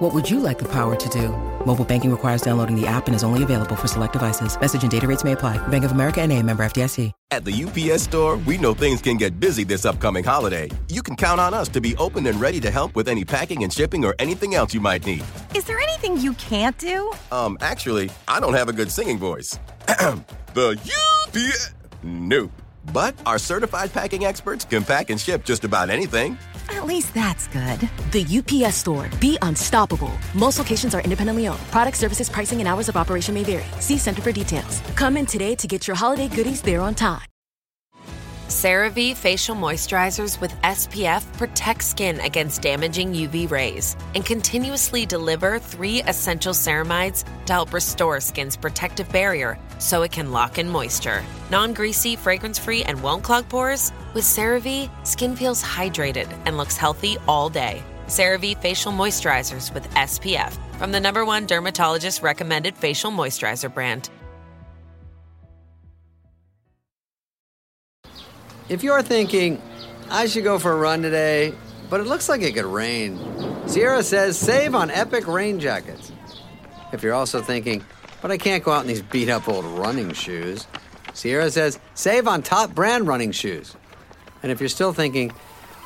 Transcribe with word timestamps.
What 0.00 0.14
would 0.14 0.30
you 0.30 0.40
like 0.40 0.58
the 0.58 0.68
power 0.68 0.96
to 0.96 1.08
do? 1.10 1.28
Mobile 1.66 1.84
banking 1.84 2.10
requires 2.10 2.40
downloading 2.40 2.74
the 2.74 2.86
app 2.86 3.06
and 3.06 3.14
is 3.14 3.22
only 3.22 3.42
available 3.42 3.76
for 3.76 3.86
select 3.86 4.14
devices. 4.14 4.58
Message 4.58 4.80
and 4.80 4.90
data 4.90 5.06
rates 5.06 5.24
may 5.24 5.32
apply. 5.32 5.58
Bank 5.68 5.84
of 5.84 5.92
America 5.92 6.22
and 6.22 6.32
a 6.32 6.42
member 6.42 6.62
FDIC. 6.62 7.12
At 7.30 7.44
the 7.44 7.52
UPS 7.52 8.04
store, 8.04 8.38
we 8.38 8.56
know 8.56 8.72
things 8.72 9.02
can 9.02 9.18
get 9.18 9.38
busy 9.38 9.62
this 9.62 9.84
upcoming 9.84 10.24
holiday. 10.24 10.70
You 10.88 11.02
can 11.02 11.16
count 11.16 11.38
on 11.38 11.52
us 11.52 11.68
to 11.68 11.82
be 11.82 11.94
open 11.96 12.26
and 12.28 12.40
ready 12.40 12.60
to 12.60 12.70
help 12.70 12.96
with 12.96 13.08
any 13.08 13.26
packing 13.26 13.62
and 13.62 13.70
shipping 13.70 14.02
or 14.06 14.14
anything 14.18 14.54
else 14.54 14.72
you 14.72 14.80
might 14.80 15.04
need. 15.04 15.22
Is 15.54 15.66
there 15.66 15.78
anything 15.78 16.16
you 16.16 16.32
can't 16.32 16.78
do? 16.78 17.12
Um, 17.30 17.58
actually, 17.60 18.10
I 18.26 18.40
don't 18.40 18.54
have 18.54 18.70
a 18.70 18.72
good 18.72 18.90
singing 18.90 19.18
voice. 19.18 19.58
the 20.54 20.80
UPS... 21.28 21.74
Nope. 22.02 22.52
But 22.94 23.14
our 23.26 23.38
certified 23.38 23.92
packing 23.92 24.24
experts 24.24 24.64
can 24.64 24.82
pack 24.82 25.10
and 25.10 25.20
ship 25.20 25.44
just 25.44 25.64
about 25.64 25.90
anything. 25.90 26.38
At 26.70 26.86
least 26.86 27.14
that's 27.14 27.48
good. 27.48 27.80
The 28.12 28.24
UPS 28.38 28.76
store. 28.76 29.08
Be 29.20 29.36
unstoppable. 29.42 30.12
Most 30.34 30.58
locations 30.58 30.94
are 30.94 31.00
independently 31.00 31.48
owned. 31.48 31.60
Product 31.70 31.96
services, 31.96 32.30
pricing, 32.30 32.60
and 32.60 32.68
hours 32.68 32.88
of 32.88 32.96
operation 32.96 33.34
may 33.34 33.42
vary. 33.42 33.66
See 33.80 33.98
Center 33.98 34.22
for 34.22 34.32
details. 34.32 34.80
Come 34.94 35.16
in 35.16 35.26
today 35.26 35.54
to 35.56 35.66
get 35.66 35.86
your 35.86 35.96
holiday 35.96 36.28
goodies 36.28 36.62
there 36.62 36.80
on 36.80 36.94
time. 36.94 37.22
CeraVe 38.50 39.14
facial 39.14 39.54
moisturizers 39.54 40.40
with 40.40 40.50
SPF 40.62 41.22
protect 41.38 41.84
skin 41.84 42.18
against 42.18 42.62
damaging 42.62 43.12
UV 43.12 43.48
rays 43.48 43.96
and 44.16 44.26
continuously 44.26 45.06
deliver 45.06 45.60
three 45.60 46.02
essential 46.02 46.52
ceramides 46.52 47.22
to 47.46 47.52
help 47.52 47.72
restore 47.72 48.18
skin's 48.18 48.56
protective 48.56 49.08
barrier 49.12 49.56
so 49.78 50.02
it 50.02 50.10
can 50.10 50.32
lock 50.32 50.58
in 50.58 50.68
moisture. 50.68 51.22
Non 51.52 51.72
greasy, 51.72 52.16
fragrance 52.16 52.58
free, 52.58 52.82
and 52.82 53.00
won't 53.00 53.22
clog 53.22 53.48
pores? 53.48 53.92
With 54.12 54.24
CeraVe, 54.24 54.90
skin 55.06 55.36
feels 55.36 55.62
hydrated 55.62 56.28
and 56.44 56.56
looks 56.56 56.76
healthy 56.76 57.16
all 57.28 57.48
day. 57.48 57.80
CeraVe 58.08 58.60
facial 58.60 58.90
moisturizers 58.90 59.72
with 59.72 59.88
SPF 59.90 60.58
from 60.78 60.90
the 60.90 60.98
number 60.98 61.24
one 61.24 61.46
dermatologist 61.46 62.20
recommended 62.20 62.76
facial 62.76 63.12
moisturizer 63.12 63.72
brand. 63.72 64.10
If 68.68 68.82
you're 68.82 69.02
thinking, 69.02 69.62
I 70.10 70.26
should 70.26 70.42
go 70.42 70.58
for 70.58 70.72
a 70.72 70.76
run 70.76 71.02
today, 71.02 71.54
but 71.88 72.00
it 72.00 72.08
looks 72.08 72.28
like 72.28 72.42
it 72.42 72.54
could 72.54 72.64
rain, 72.64 73.16
Sierra 73.68 74.02
says 74.02 74.36
save 74.36 74.74
on 74.74 74.90
epic 74.90 75.28
rain 75.28 75.60
jackets. 75.60 76.10
If 76.92 77.04
you're 77.04 77.14
also 77.14 77.40
thinking, 77.40 77.84
but 78.22 78.32
I 78.32 78.38
can't 78.38 78.64
go 78.64 78.72
out 78.72 78.80
in 78.80 78.88
these 78.88 79.02
beat 79.02 79.28
up 79.28 79.48
old 79.48 79.64
running 79.64 80.12
shoes, 80.12 80.66
Sierra 81.14 81.48
says 81.48 81.78
save 81.94 82.26
on 82.26 82.42
top 82.42 82.74
brand 82.74 83.06
running 83.06 83.30
shoes. 83.30 83.76
And 84.42 84.50
if 84.50 84.60
you're 84.60 84.68
still 84.68 84.92
thinking, 84.92 85.32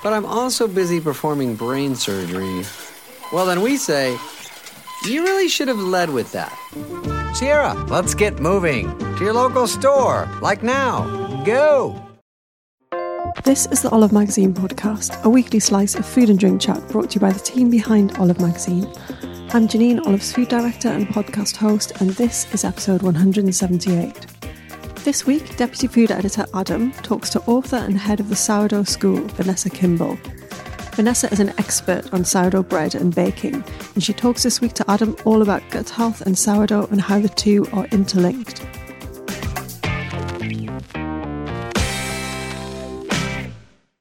but 0.03 0.13
I'm 0.13 0.27
also 0.27 0.69
busy 0.69 1.01
performing 1.01 1.57
brain 1.57 1.95
surgery, 1.95 2.65
well, 3.33 3.47
then 3.47 3.63
we 3.63 3.77
say, 3.77 4.17
you 5.07 5.23
really 5.25 5.49
should 5.49 5.69
have 5.69 5.79
led 5.79 6.11
with 6.11 6.31
that. 6.33 6.53
Sierra, 7.35 7.75
let's 7.89 8.15
get 8.15 8.39
moving 8.39 8.97
to 8.99 9.25
your 9.25 9.33
local 9.33 9.67
store, 9.67 10.29
like 10.41 10.63
now. 10.63 11.43
Go! 11.45 12.01
This 13.43 13.67
is 13.67 13.83
the 13.83 13.91
Olive 13.91 14.13
Magazine 14.13 14.55
podcast, 14.55 15.23
a 15.25 15.29
weekly 15.29 15.61
slice 15.61 15.95
of 15.97 16.07
food 16.07 16.31
and 16.31 16.39
drink 16.39 16.61
chat 16.61 16.87
brought 16.89 17.11
to 17.11 17.15
you 17.17 17.21
by 17.21 17.33
the 17.33 17.41
team 17.41 17.69
behind 17.69 18.17
Olive 18.17 18.41
Magazine. 18.41 18.87
I'm 19.53 19.69
Janine, 19.69 20.05
Olive's 20.07 20.33
food 20.33 20.49
director 20.49 20.89
and 20.89 21.07
podcast 21.09 21.57
host, 21.57 22.01
and 22.01 22.11
this 22.11 22.53
is 22.55 22.65
episode 22.65 23.03
178. 23.03 24.54
This 25.05 25.27
week, 25.27 25.59
Deputy 25.59 25.87
Food 25.87 26.11
Editor 26.11 26.47
Adam 26.55 26.91
talks 26.93 27.29
to 27.29 27.41
author 27.43 27.77
and 27.77 27.99
head 27.99 28.21
of 28.21 28.31
the 28.31 28.37
Sourdough 28.37 28.85
School, 28.85 29.21
Vanessa 29.35 29.69
Kimbell. 29.69 30.17
Vanessa 30.95 31.31
is 31.31 31.41
an 31.41 31.51
expert 31.59 32.11
on 32.15 32.25
sourdough 32.25 32.63
bread 32.63 32.95
and 32.95 33.15
baking, 33.15 33.63
and 33.95 34.03
she 34.03 34.15
talks 34.15 34.43
this 34.45 34.63
week 34.63 34.73
to 34.73 34.91
Adam 34.91 35.15
all 35.27 35.43
about 35.43 35.63
gut 35.69 35.91
health 35.91 36.23
and 36.23 36.39
sourdough 36.39 36.87
and 36.87 37.03
how 37.03 37.19
the 37.19 37.29
two 37.29 37.67
are 37.75 37.85
interlinked. 37.89 38.67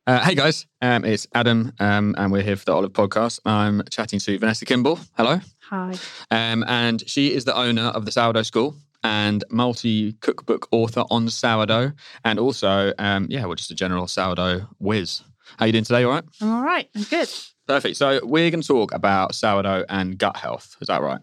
Uh, 0.08 0.24
hey 0.24 0.36
guys, 0.36 0.68
um, 0.82 1.04
it's 1.04 1.28
Adam, 1.36 1.74
um, 1.82 2.16
and 2.18 2.32
we're 2.32 2.44
here 2.44 2.56
for 2.56 2.64
the 2.64 2.74
Olive 2.74 2.94
Podcast. 2.94 3.42
I'm 3.44 3.84
chatting 3.90 4.20
to 4.20 4.40
Vanessa 4.40 4.64
Kimbell. 4.64 5.06
Hello. 5.18 5.42
Hi. 5.64 5.96
Um, 6.32 6.64
and 6.66 7.06
she 7.10 7.34
is 7.34 7.44
the 7.44 7.58
owner 7.58 7.88
of 7.88 8.06
the 8.06 8.12
Sourdough 8.14 8.44
School 8.44 8.78
and 9.04 9.44
multi 9.50 10.14
cookbook 10.14 10.68
author 10.72 11.04
on 11.10 11.30
sourdough, 11.30 11.94
and 12.24 12.40
also, 12.40 12.94
um, 13.00 13.28
yeah, 13.30 13.46
we're 13.46 13.56
just 13.56 13.72
a 13.72 13.76
general 13.76 14.08
sourdough 14.08 14.68
whiz. 14.80 15.22
How 15.58 15.66
you 15.66 15.72
doing 15.72 15.84
today? 15.84 16.04
All 16.04 16.12
right. 16.12 16.24
I'm 16.42 16.52
all 16.52 16.64
right. 16.64 16.90
I'm 16.96 17.04
good. 17.04 17.30
Perfect. 17.68 17.98
So 17.98 18.20
we're 18.24 18.50
going 18.50 18.62
to 18.62 18.68
talk 18.68 18.94
about 18.94 19.36
sourdough 19.36 19.86
and 19.90 20.18
gut 20.18 20.38
health. 20.38 20.76
Is 20.82 20.88
that 20.88 21.02
right? 21.02 21.22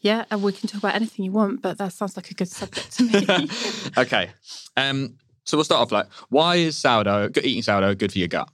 Yeah, 0.00 0.24
and 0.30 0.42
we 0.42 0.52
can 0.52 0.68
talk 0.68 0.78
about 0.78 0.94
anything 0.94 1.24
you 1.24 1.32
want, 1.32 1.62
but 1.62 1.78
that 1.78 1.92
sounds 1.92 2.16
like 2.16 2.30
a 2.30 2.34
good 2.34 2.48
subject 2.48 2.92
to 2.96 3.04
me. 3.04 3.48
okay. 3.98 4.30
Um, 4.76 5.16
so 5.44 5.56
we'll 5.56 5.64
start 5.64 5.82
off 5.82 5.92
like, 5.92 6.06
why 6.28 6.56
is 6.56 6.76
sourdough, 6.76 7.30
eating 7.42 7.62
sourdough, 7.62 7.94
good 7.94 8.12
for 8.12 8.18
your 8.18 8.28
gut? 8.28 8.48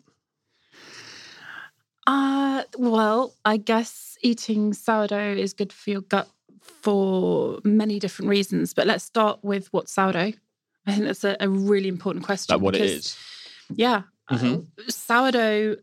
Uh, 2.07 2.63
well, 2.79 3.35
I 3.45 3.57
guess 3.57 4.17
eating 4.23 4.73
sourdough 4.73 5.35
is 5.35 5.53
good 5.53 5.73
for 5.73 5.91
your 5.91 6.01
gut 6.03 6.29
for 6.83 7.59
many 7.65 7.99
different 7.99 8.29
reasons. 8.29 8.75
But 8.75 8.87
let's 8.87 9.05
start 9.05 9.41
with 9.43 9.73
what 9.73 9.89
sourdough. 9.89 10.33
I 10.87 10.93
think 10.93 11.05
that's 11.05 11.25
a, 11.25 11.37
a 11.41 11.49
really 11.49 11.89
important 11.89 12.25
question. 12.25 12.55
Like 12.55 12.63
what 12.63 12.75
because, 12.75 12.91
it 12.91 12.95
is. 12.95 13.17
Yeah. 13.75 14.03
Mhm. 14.31 14.67
Uh, 14.79 14.91
sourdough 14.91 15.77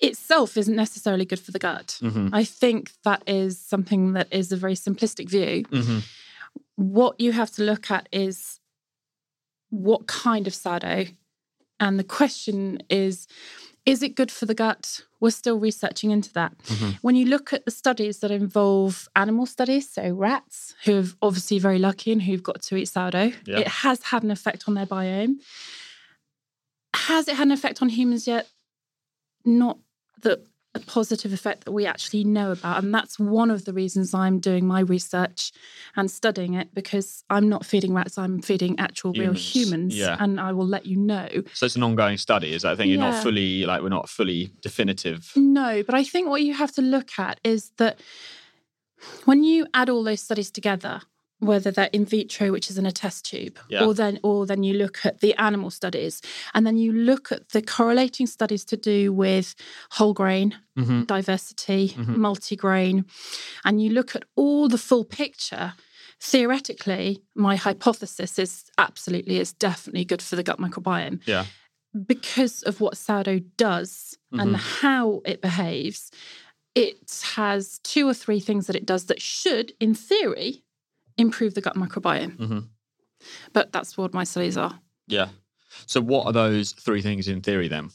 itself 0.00 0.56
isn't 0.56 0.76
necessarily 0.76 1.24
good 1.24 1.40
for 1.40 1.50
the 1.50 1.58
gut. 1.58 1.98
Mhm. 2.00 2.30
I 2.32 2.44
think 2.44 2.92
that 3.04 3.22
is 3.26 3.58
something 3.58 4.12
that 4.12 4.28
is 4.30 4.52
a 4.52 4.56
very 4.56 4.74
simplistic 4.74 5.28
view. 5.28 5.64
Mm-hmm. 5.64 5.98
What 6.76 7.20
you 7.20 7.32
have 7.32 7.50
to 7.52 7.64
look 7.64 7.90
at 7.90 8.08
is 8.12 8.60
what 9.70 10.06
kind 10.06 10.46
of 10.46 10.54
sourdough. 10.54 11.06
And 11.80 11.98
the 11.98 12.04
question 12.04 12.82
is, 12.88 13.26
is 13.88 14.02
it 14.02 14.14
good 14.14 14.30
for 14.30 14.46
the 14.46 14.54
gut? 14.54 15.02
We're 15.20 15.30
still 15.30 15.58
researching 15.58 16.10
into 16.10 16.32
that. 16.34 16.56
Mhm. 16.58 16.98
When 17.02 17.16
you 17.16 17.24
look 17.26 17.52
at 17.52 17.64
the 17.64 17.70
studies 17.70 18.18
that 18.20 18.30
involve 18.30 19.08
animal 19.16 19.46
studies, 19.46 19.88
so 19.90 20.10
rats, 20.12 20.74
who 20.84 21.00
are 21.00 21.04
obviously 21.22 21.58
very 21.58 21.78
lucky 21.78 22.12
and 22.12 22.22
who've 22.22 22.42
got 22.42 22.62
to 22.62 22.76
eat 22.76 22.86
sourdough, 22.88 23.32
Yeah. 23.46 23.58
it 23.60 23.68
has 23.68 24.02
had 24.02 24.22
an 24.22 24.30
effect 24.30 24.64
on 24.68 24.74
their 24.74 24.86
biome. 24.86 25.36
Has 26.94 27.28
it 27.28 27.36
had 27.36 27.46
an 27.48 27.52
effect 27.52 27.82
on 27.82 27.88
humans 27.88 28.26
yet? 28.26 28.48
Not 29.44 29.78
the 30.20 30.44
a 30.78 30.86
positive 30.86 31.32
effect 31.32 31.64
that 31.64 31.72
we 31.72 31.84
actually 31.86 32.24
know 32.24 32.52
about. 32.52 32.82
And 32.82 32.94
that's 32.94 33.18
one 33.18 33.50
of 33.50 33.64
the 33.64 33.72
reasons 33.72 34.14
I'm 34.14 34.38
doing 34.38 34.66
my 34.66 34.80
research 34.80 35.52
and 35.96 36.10
studying 36.10 36.54
it 36.54 36.74
because 36.74 37.24
I'm 37.30 37.48
not 37.48 37.66
feeding 37.66 37.92
rats, 37.94 38.16
I'm 38.18 38.40
feeding 38.40 38.78
actual 38.78 39.12
real 39.12 39.32
Humans, 39.34 39.54
humans. 39.54 39.96
yeah. 39.96 40.16
And 40.20 40.40
I 40.40 40.52
will 40.52 40.66
let 40.66 40.86
you 40.86 40.96
know. 40.96 41.28
So 41.54 41.66
it's 41.66 41.76
an 41.76 41.82
ongoing 41.82 42.16
study. 42.18 42.52
Is 42.54 42.62
that 42.62 42.76
thing? 42.76 42.88
You're 42.90 43.00
Yeah. 43.00 43.10
not 43.10 43.22
fully 43.22 43.64
like 43.66 43.82
we're 43.82 43.88
not 44.00 44.08
fully 44.08 44.52
definitive. 44.62 45.32
No, 45.36 45.82
but 45.82 45.94
I 45.94 46.04
think 46.04 46.28
what 46.28 46.42
you 46.42 46.54
have 46.54 46.72
to 46.72 46.82
look 46.82 47.18
at 47.18 47.40
is 47.44 47.70
that 47.78 48.00
when 49.24 49.44
you 49.44 49.66
add 49.74 49.88
all 49.90 50.02
those 50.04 50.20
studies 50.20 50.50
together, 50.50 51.00
whether 51.40 51.70
they're 51.70 51.90
in 51.92 52.04
vitro, 52.04 52.50
which 52.50 52.68
is 52.70 52.78
in 52.78 52.86
a 52.86 52.90
test 52.92 53.24
tube, 53.24 53.58
Yeah. 53.68 53.84
or 53.84 53.94
then 53.94 54.18
or 54.22 54.44
then 54.46 54.62
you 54.64 54.74
look 54.74 54.98
at 55.04 55.20
the 55.20 55.34
animal 55.34 55.70
studies, 55.70 56.20
and 56.54 56.66
then 56.66 56.76
you 56.76 56.92
look 56.92 57.30
at 57.30 57.50
the 57.50 57.62
correlating 57.62 58.26
studies 58.26 58.64
to 58.66 58.76
do 58.76 59.12
with 59.12 59.54
whole 59.92 60.14
grain, 60.14 60.56
Mhm. 60.76 61.06
diversity, 61.06 61.90
Mhm. 61.90 62.16
multigrain, 62.16 63.04
and 63.64 63.80
you 63.82 63.90
look 63.90 64.16
at 64.16 64.24
all 64.36 64.68
the 64.68 64.78
full 64.78 65.04
picture. 65.04 65.74
Theoretically, 66.20 67.22
my 67.36 67.54
hypothesis 67.56 68.38
is 68.38 68.64
absolutely, 68.76 69.38
it's 69.38 69.52
definitely 69.52 70.04
good 70.04 70.20
for 70.20 70.34
the 70.36 70.42
gut 70.42 70.58
microbiome 70.58 71.20
Yeah. 71.26 71.46
because 72.06 72.62
of 72.64 72.80
what 72.80 72.96
sourdough 72.96 73.40
does 73.56 74.18
and 74.32 74.54
Mhm. 74.56 74.58
how 74.80 75.22
it 75.24 75.40
behaves, 75.40 76.10
it 76.74 77.22
has 77.34 77.78
two 77.84 78.08
or 78.08 78.14
three 78.14 78.40
things 78.40 78.66
that 78.66 78.76
it 78.76 78.84
does 78.84 79.06
that 79.06 79.22
should, 79.22 79.72
in 79.80 79.94
theory, 79.94 80.64
improve 81.18 81.54
the 81.54 81.60
gut 81.60 81.74
microbiome. 81.76 82.36
hmm 82.38 82.58
But 83.52 83.72
that's 83.72 83.96
what 83.98 84.14
my 84.14 84.24
studies 84.24 84.56
are. 84.56 84.80
Yeah. 85.08 85.28
So 85.86 86.00
what 86.00 86.26
are 86.26 86.32
those 86.32 86.72
three 86.72 87.02
things 87.02 87.28
in 87.28 87.40
theory 87.42 87.68
then? 87.68 87.90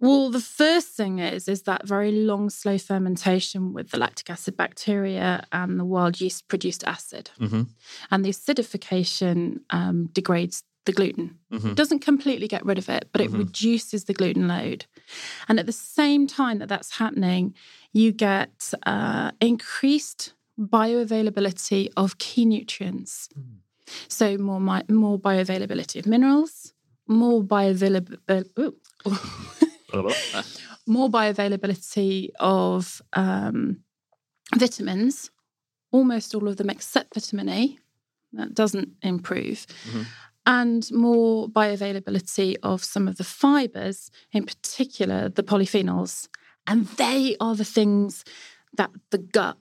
Well, 0.00 0.30
the 0.30 0.40
first 0.40 0.88
thing 0.96 1.18
is 1.18 1.48
is 1.48 1.62
that 1.62 1.86
very 1.86 2.12
long, 2.12 2.50
slow 2.50 2.78
fermentation 2.78 3.72
with 3.72 3.90
the 3.90 3.98
lactic 3.98 4.30
acid 4.30 4.56
bacteria 4.56 5.44
and 5.50 5.78
the 5.78 5.84
wild 5.84 6.20
yeast 6.20 6.46
produced 6.48 6.84
acid, 6.84 7.30
hmm 7.38 7.62
and 8.10 8.24
the 8.24 8.30
acidification 8.30 9.60
um, 9.70 10.06
degrades 10.12 10.62
the 10.84 10.92
gluten. 10.92 11.38
Mhm. 11.52 11.70
It 11.72 11.74
doesn't 11.74 11.98
completely 12.04 12.46
get 12.48 12.64
rid 12.64 12.78
of 12.78 12.88
it, 12.88 13.08
but 13.12 13.20
it 13.20 13.30
Mhm. 13.30 13.38
reduces 13.38 14.04
the 14.04 14.14
gluten 14.14 14.46
load. 14.48 14.86
And 15.48 15.58
at 15.58 15.66
the 15.66 15.72
same 15.72 16.26
time 16.26 16.58
that 16.60 16.68
that's 16.68 16.92
happening, 16.98 17.54
you 17.92 18.12
get 18.12 18.72
uh, 18.86 19.32
increased 19.40 20.32
bioavailability 20.58 21.88
of 21.96 22.18
key 22.18 22.44
nutrients. 22.44 23.28
So 24.08 24.36
more 24.36 24.60
more 24.60 25.18
bioavailability 25.18 25.98
of 25.98 26.06
minerals, 26.06 26.72
more 27.06 27.42
bioavailability. 27.42 28.74
more 30.86 31.08
bioavailability 31.08 32.30
of 32.40 33.00
um, 33.12 33.78
vitamins, 34.56 35.30
almost 35.92 36.34
all 36.34 36.48
of 36.48 36.56
them 36.56 36.70
except 36.70 37.14
vitamin 37.14 37.48
A. 37.48 37.78
That 38.32 38.54
doesn't 38.54 38.90
improve. 39.02 39.66
Mhm. 39.90 40.06
And 40.44 40.90
more 40.92 41.48
bioavailability 41.48 42.56
of 42.62 42.82
some 42.84 43.06
of 43.08 43.16
the 43.16 43.24
fibers, 43.24 44.10
in 44.32 44.44
particular 44.44 45.28
the 45.28 45.42
polyphenols. 45.42 46.28
And 46.66 46.86
they 46.96 47.36
are 47.40 47.54
the 47.54 47.64
things 47.64 48.24
that 48.76 48.90
the 49.10 49.18
gut 49.18 49.56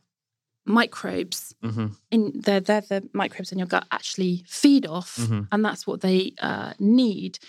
microbes 0.67 1.55
hmm 1.61 1.87
in 2.11 2.31
they're, 2.35 2.61
they're 2.61 2.81
the 2.81 3.09
microbes 3.13 3.51
in 3.51 3.57
your 3.57 3.67
gut 3.67 3.85
actually 3.91 4.43
feed 4.47 4.85
off 4.85 5.17
Mhm. 5.17 5.47
and 5.51 5.65
that's 5.65 5.85
what 5.87 6.01
they 6.01 6.33
uh, 6.41 6.73
need 6.79 7.39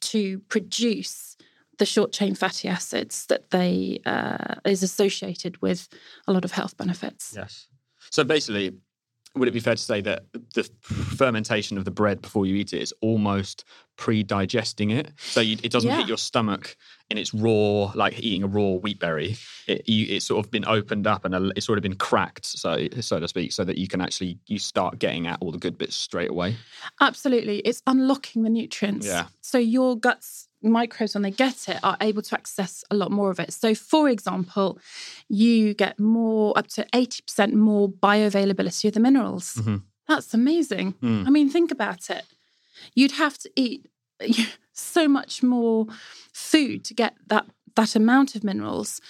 to 0.00 0.38
produce 0.48 1.36
the 1.78 1.86
short 1.86 2.10
chain 2.12 2.34
fatty 2.34 2.66
acids 2.68 3.26
that 3.26 3.50
they 3.50 4.00
uh, 4.06 4.54
is 4.64 4.82
associated 4.82 5.60
with 5.62 5.88
a 6.26 6.32
lot 6.32 6.44
of 6.44 6.52
health 6.52 6.76
benefits 6.76 7.32
Yes. 7.34 7.68
So 8.10 8.24
basically, 8.24 8.74
would 9.38 9.48
it 9.48 9.52
be 9.52 9.60
fair 9.60 9.74
to 9.74 9.80
say 9.82 10.00
that 10.02 10.24
the 10.54 10.64
fermentation 10.82 11.78
of 11.78 11.84
the 11.84 11.90
bread 11.90 12.20
before 12.22 12.46
you 12.46 12.54
eat 12.56 12.72
it 12.72 12.80
is 12.82 12.92
almost 13.00 13.64
pre-digesting 13.96 14.90
it, 14.90 15.12
so 15.18 15.40
you, 15.40 15.56
it 15.62 15.70
doesn't 15.72 15.90
Yeah. 15.90 15.98
hit 15.98 16.08
your 16.08 16.18
stomach 16.18 16.76
in 17.10 17.18
its 17.18 17.34
raw, 17.34 17.90
like 17.94 18.18
eating 18.20 18.42
a 18.42 18.46
raw 18.46 18.72
wheat 18.72 18.98
berry. 19.00 19.36
It, 19.66 19.88
you, 19.88 20.06
it's 20.08 20.26
sort 20.26 20.44
of 20.44 20.50
been 20.50 20.64
opened 20.66 21.06
up 21.06 21.24
and 21.24 21.52
it's 21.56 21.66
sort 21.66 21.78
of 21.78 21.82
been 21.82 21.96
cracked, 21.96 22.46
so 22.46 22.86
so 23.00 23.18
to 23.20 23.28
speak, 23.28 23.52
so 23.52 23.64
that 23.64 23.76
you 23.78 23.88
can 23.88 24.00
actually 24.00 24.38
you 24.46 24.58
start 24.58 24.98
getting 24.98 25.26
at 25.26 25.38
all 25.40 25.50
the 25.52 25.58
good 25.58 25.76
bits 25.78 25.94
straight 25.96 26.30
away. 26.30 26.56
absolutely 27.00 27.58
it's 27.60 27.82
unlocking 27.86 28.42
the 28.42 28.50
nutrients 28.50 29.06
Yeah. 29.06 29.26
so 29.40 29.58
your 29.58 29.96
guts 29.98 30.47
microbes 30.62 31.14
when 31.14 31.22
they 31.22 31.30
get 31.30 31.68
it 31.68 31.78
are 31.82 31.96
able 32.00 32.22
to 32.22 32.34
access 32.34 32.82
a 32.90 32.94
lot 32.94 33.10
more 33.10 33.30
of 33.30 33.38
it 33.38 33.52
so 33.52 33.74
for 33.74 34.08
example 34.08 34.78
you 35.28 35.72
get 35.74 35.98
more 36.00 36.56
up 36.58 36.66
to 36.66 36.84
80% 36.92 37.52
more 37.52 37.88
bioavailability 37.88 38.86
of 38.88 38.94
the 38.94 39.00
minerals 39.00 39.54
Mhm. 39.56 39.82
that's 40.08 40.34
amazing 40.34 40.94
Mm. 41.02 41.26
I 41.26 41.30
mean, 41.30 41.48
think 41.50 41.70
about 41.70 42.10
it. 42.10 42.24
You'd 42.94 43.12
have 43.24 43.36
to 43.38 43.50
eat 43.56 43.86
so 44.72 45.06
much 45.08 45.42
more 45.42 45.86
food 46.32 46.84
to 46.86 46.94
get 46.94 47.14
that 47.28 47.46
that 47.76 47.94
amount 47.94 48.34
of 48.34 48.42
minerals. 48.42 49.00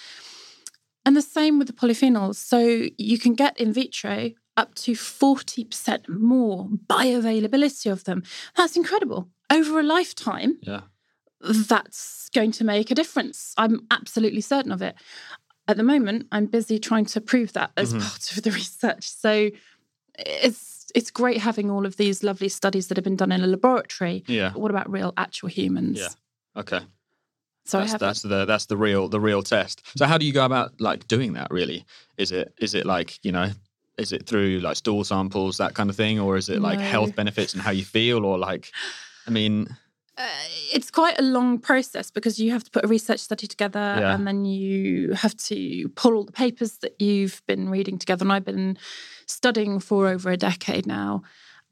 And 1.06 1.16
the 1.16 1.22
same 1.22 1.58
with 1.58 1.68
the 1.68 1.72
polyphenols. 1.72 2.36
So 2.36 2.58
you 2.98 3.18
can 3.18 3.34
get 3.34 3.58
in 3.58 3.72
vitro 3.72 4.32
up 4.58 4.74
to 4.74 4.92
40% 4.92 6.06
more 6.08 6.68
bioavailability 6.86 7.90
of 7.90 8.04
them. 8.04 8.22
That's 8.56 8.76
incredible. 8.76 9.28
Over 9.50 9.80
a 9.80 9.82
lifetime, 9.82 10.58
Yeah. 10.62 10.82
That's 11.40 12.28
going 12.34 12.52
to 12.52 12.64
make 12.64 12.90
a 12.90 12.94
difference. 12.94 13.54
I'm 13.56 13.86
absolutely 13.90 14.40
certain 14.40 14.72
of 14.72 14.82
it. 14.82 14.94
At 15.66 15.76
the 15.76 15.82
moment, 15.82 16.26
I'm 16.32 16.46
busy 16.46 16.78
trying 16.78 17.04
to 17.06 17.20
prove 17.20 17.52
that 17.52 17.70
as 17.76 17.92
Mhm. 17.94 18.00
part 18.00 18.36
of 18.36 18.42
the 18.42 18.50
research. 18.62 19.08
So 19.08 19.50
it's 20.18 20.90
it's 20.94 21.10
great 21.10 21.38
having 21.38 21.70
all 21.70 21.84
of 21.84 21.96
these 21.96 22.22
lovely 22.22 22.48
studies 22.48 22.88
that 22.88 22.96
have 22.96 23.04
been 23.04 23.16
done 23.16 23.30
in 23.30 23.42
a 23.42 23.46
laboratory. 23.46 24.24
Yeah. 24.26 24.50
But 24.52 24.60
what 24.60 24.70
about 24.70 24.90
real 24.90 25.12
actual 25.16 25.48
humans? 25.50 25.98
Yeah. 25.98 26.60
Okay. 26.60 26.80
So 27.66 27.80
that's, 27.80 27.92
that's 27.98 28.22
the 28.22 28.46
that's 28.46 28.66
the 28.66 28.76
real 28.78 29.08
the 29.08 29.20
real 29.20 29.42
test. 29.42 29.82
So 29.98 30.06
how 30.06 30.16
do 30.16 30.24
you 30.24 30.32
go 30.32 30.46
about 30.46 30.80
like 30.80 31.06
doing 31.06 31.34
that? 31.34 31.50
Really, 31.50 31.84
is 32.16 32.32
it 32.32 32.54
is 32.58 32.74
it 32.74 32.86
like 32.86 33.22
you 33.22 33.30
know, 33.30 33.50
is 33.98 34.12
it 34.12 34.26
through 34.26 34.60
like 34.60 34.76
stool 34.76 35.04
samples 35.04 35.58
that 35.58 35.74
kind 35.74 35.90
of 35.90 35.96
thing, 35.96 36.18
or 36.18 36.38
is 36.38 36.48
it 36.48 36.62
like 36.62 36.78
No. 36.78 36.84
health 36.86 37.14
benefits 37.14 37.52
and 37.52 37.60
how 37.62 37.70
you 37.70 37.84
feel, 37.84 38.24
or 38.24 38.38
like, 38.38 38.72
I 39.26 39.30
mean, 39.30 39.68
Uh, 40.18 40.26
it's 40.72 40.90
quite 40.90 41.16
a 41.18 41.22
long 41.22 41.58
process 41.60 42.10
because 42.10 42.40
you 42.40 42.50
have 42.50 42.64
to 42.64 42.70
put 42.72 42.84
a 42.84 42.88
research 42.88 43.20
study 43.20 43.46
together 43.46 43.78
Yeah. 44.00 44.14
and 44.14 44.26
then 44.26 44.44
you 44.44 45.12
have 45.12 45.36
to 45.48 45.88
pull 45.94 46.14
all 46.14 46.24
the 46.24 46.32
papers 46.32 46.78
that 46.78 47.00
you've 47.00 47.40
been 47.46 47.68
reading 47.68 47.98
together. 47.98 48.24
And 48.24 48.32
I've 48.32 48.44
been 48.44 48.76
studying 49.26 49.78
for 49.78 50.08
over 50.08 50.30
a 50.30 50.36
decade 50.36 50.86
now. 50.86 51.22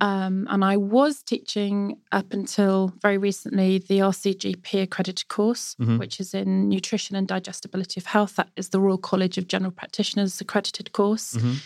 Um, 0.01 0.47
and 0.51 0.63
I 0.65 0.77
was 0.77 1.23
teaching 1.23 1.97
up 2.13 2.33
until 2.33 2.93
very 3.03 3.17
recently 3.19 3.79
the 3.79 4.01
RCGP 4.03 4.83
accredited 4.83 5.27
course, 5.29 5.75
Mhm. 5.81 5.99
which 5.99 6.21
is 6.21 6.35
in 6.35 6.69
nutrition 6.69 7.17
and 7.17 7.27
digestibility 7.27 7.99
of 7.99 8.07
health. 8.07 8.37
That 8.37 8.51
is 8.57 8.69
the 8.69 8.79
Royal 8.79 8.99
College 8.99 9.39
of 9.39 9.49
General 9.49 9.73
Practitioners 9.73 10.39
accredited 10.41 10.93
course. 10.93 11.33
Mhm. 11.35 11.57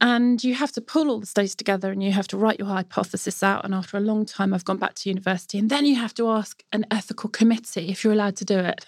And 0.00 0.44
you 0.44 0.54
have 0.54 0.72
to 0.72 0.80
pull 0.80 1.08
all 1.08 1.20
the 1.20 1.26
studies 1.26 1.54
together 1.54 1.90
and 1.90 2.02
you 2.02 2.12
have 2.12 2.28
to 2.28 2.36
write 2.36 2.58
your 2.58 2.68
hypothesis 2.68 3.42
out. 3.42 3.64
And 3.64 3.74
after 3.74 3.96
a 3.96 4.00
long 4.00 4.26
time, 4.26 4.52
I've 4.52 4.64
gone 4.64 4.76
back 4.76 4.94
to 4.96 5.08
university. 5.08 5.58
And 5.58 5.70
then 5.70 5.86
you 5.86 5.96
have 5.96 6.12
to 6.14 6.28
ask 6.28 6.62
an 6.72 6.84
ethical 6.90 7.30
committee 7.30 7.88
if 7.88 8.04
you're 8.04 8.12
allowed 8.12 8.36
to 8.36 8.44
do 8.44 8.58
it. 8.58 8.84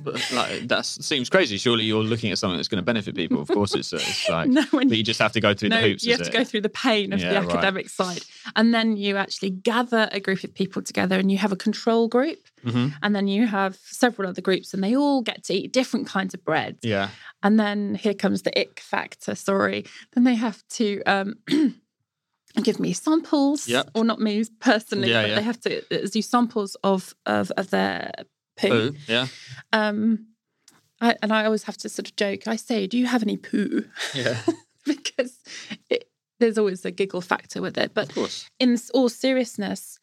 But, 0.00 0.14
like 0.32 0.68
that 0.68 0.84
seems 0.86 1.28
crazy. 1.30 1.56
Surely 1.58 1.84
you're 1.84 2.02
looking 2.02 2.30
at 2.32 2.38
something 2.38 2.56
that's 2.56 2.68
going 2.68 2.80
to 2.80 2.84
benefit 2.84 3.14
people. 3.14 3.40
Of 3.40 3.48
course, 3.48 3.74
it's, 3.74 3.92
uh, 3.92 3.96
it's 3.96 4.28
like, 4.36 4.48
No, 4.48 4.64
but 4.72 4.90
you 4.96 5.02
just 5.02 5.20
have 5.20 5.32
to 5.32 5.40
go 5.40 5.54
through 5.54 5.70
no, 5.70 5.80
the 5.80 5.88
hoops. 5.88 6.04
you 6.04 6.12
have 6.12 6.22
to 6.22 6.28
it? 6.28 6.32
go 6.32 6.44
through 6.44 6.62
the 6.62 6.68
pain 6.68 7.12
of 7.12 7.20
Yeah, 7.20 7.32
the 7.34 7.40
right. 7.40 7.50
academic 7.50 7.88
side. 7.88 8.22
And 8.56 8.72
then 8.74 8.96
you 8.96 9.16
actually 9.16 9.50
gather 9.50 10.08
a 10.12 10.20
group 10.20 10.44
of 10.44 10.54
people 10.54 10.82
together 10.82 11.18
and 11.18 11.30
you 11.30 11.38
have 11.38 11.52
a 11.52 11.56
control 11.56 12.08
group. 12.08 12.38
Mhm. 12.64 12.94
And 13.02 13.14
then 13.16 13.26
you 13.28 13.46
have 13.46 13.76
several 13.84 14.28
other 14.28 14.40
groups 14.40 14.72
and 14.72 14.82
they 14.84 14.94
all 14.96 15.20
get 15.22 15.44
to 15.44 15.54
eat 15.54 15.72
different 15.72 16.06
kinds 16.06 16.32
of 16.34 16.44
bread. 16.44 16.78
Yeah. 16.82 17.08
And 17.42 17.58
then 17.58 17.96
here 17.96 18.14
comes 18.14 18.42
the 18.42 18.56
ick 18.58 18.80
factor, 18.80 19.34
sorry. 19.34 19.84
Then 20.12 20.24
they 20.24 20.36
have 20.36 20.62
to 20.74 21.02
um, 21.06 21.34
give 22.62 22.78
me 22.78 22.92
samples, 22.92 23.66
Yep. 23.66 23.90
or 23.94 24.04
not 24.04 24.20
me 24.20 24.44
personally, 24.60 25.10
Yeah, 25.10 25.22
but 25.22 25.28
yeah. 25.30 25.34
they 25.36 25.42
have 25.42 25.60
to 25.62 25.78
uh, 26.04 26.06
do 26.12 26.22
samples 26.22 26.76
of, 26.84 27.14
of, 27.26 27.50
of 27.56 27.70
their 27.70 28.12
poo. 28.56 28.68
Poo. 28.92 28.96
Yeah. 29.06 29.26
Um, 29.72 30.26
I, 31.00 31.16
and 31.22 31.32
I 31.32 31.44
always 31.44 31.64
have 31.64 31.76
to 31.78 31.88
sort 31.88 32.08
of 32.08 32.16
joke, 32.16 32.46
I 32.46 32.56
say, 32.56 32.86
do 32.86 32.96
you 32.98 33.06
have 33.06 33.22
any 33.22 33.36
poo? 33.36 33.84
Yeah. 34.14 34.40
because 34.86 35.38
it, 35.90 36.08
there's 36.38 36.58
always 36.58 36.84
a 36.84 36.90
giggle 36.90 37.20
factor 37.20 37.60
with 37.60 37.76
it. 37.78 37.92
But 37.94 38.12
in 38.60 38.78
all 38.94 39.08
seriousness, 39.08 39.98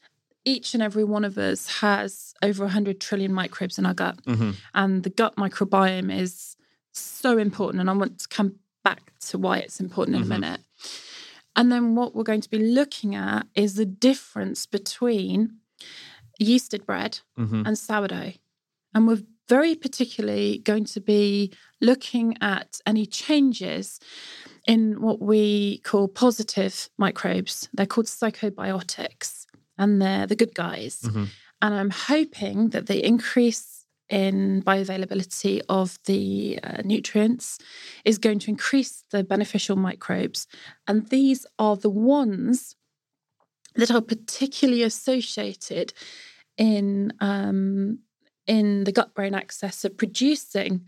each 0.46 0.74
and 0.74 0.82
every 0.84 1.04
one 1.04 1.24
of 1.26 1.38
us 1.38 1.68
has 1.80 2.34
over 2.42 2.64
100 2.66 3.00
trillion 3.00 3.34
microbes 3.34 3.78
in 3.78 3.86
our 3.86 3.94
gut. 3.94 4.20
hmm 4.26 4.52
And 4.74 5.04
the 5.04 5.10
gut 5.10 5.36
microbiome 5.36 6.14
is 6.18 6.56
so 6.92 7.38
important. 7.38 7.82
And 7.82 7.90
I 7.90 7.94
want 7.94 8.20
to 8.20 8.28
come 8.28 8.56
back 8.84 9.14
to 9.28 9.38
why 9.38 9.60
it's 9.60 9.80
important 9.80 10.16
in 10.18 10.24
Mhm. 10.24 10.26
a 10.26 10.30
minute. 10.40 10.62
And 11.56 11.72
then 11.72 11.96
what 11.96 12.16
we're 12.16 12.24
going 12.24 12.42
to 12.42 12.50
be 12.50 12.60
looking 12.60 13.16
at 13.16 13.48
is 13.56 13.76
the 13.76 13.86
difference 13.86 14.66
between 14.66 15.59
yeasted 16.40 16.86
bread 16.86 17.20
hmm 17.38 17.64
and 17.66 17.78
sourdough. 17.78 18.34
And 18.94 19.08
we're 19.08 19.24
very 19.48 19.76
particularly 19.76 20.60
going 20.60 20.86
to 20.86 21.02
be 21.02 21.52
looking 21.82 22.38
at 22.42 22.80
any 22.86 23.06
changes 23.06 24.00
in 24.68 25.02
what 25.02 25.20
we 25.22 25.80
call 25.80 26.08
positive 26.08 26.90
microbes. 26.98 27.70
They're 27.74 27.86
called 27.86 28.08
psychobiotics, 28.08 29.46
and 29.78 30.02
they're 30.02 30.28
the 30.28 30.36
good 30.36 30.54
guys. 30.54 31.02
Mhm. 31.02 31.28
And 31.62 31.74
I'm 31.74 31.90
hoping 31.90 32.70
that 32.70 32.88
the 32.88 33.06
increase 33.06 33.86
in 34.10 34.64
bioavailability 34.64 35.62
of 35.70 36.00
the 36.06 36.60
uh, 36.64 36.82
nutrients 36.84 37.60
is 38.06 38.18
going 38.18 38.40
to 38.40 38.50
increase 38.50 39.04
the 39.12 39.24
beneficial 39.24 39.76
microbes. 39.76 40.48
And 40.88 41.08
these 41.10 41.46
are 41.60 41.76
the 41.76 41.92
ones 41.92 42.76
that 43.76 43.92
are 43.92 44.02
particularly 44.02 44.84
associated 44.84 45.94
in 46.58 47.14
um, 47.20 48.00
in 48.48 48.84
the 48.84 48.92
gut 48.92 49.14
brain 49.14 49.36
axis 49.36 49.86
of 49.86 49.98
producing 49.98 50.88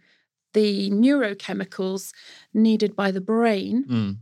the 0.54 0.90
neurochemicals 0.90 2.12
needed 2.54 2.96
by 2.96 3.12
the 3.12 3.22
brain. 3.22 3.86
Mm. 3.90 4.18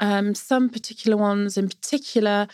Um, 0.00 0.34
some 0.34 0.70
particular 0.70 1.16
ones, 1.16 1.58
in 1.58 1.68
particular, 1.68 2.48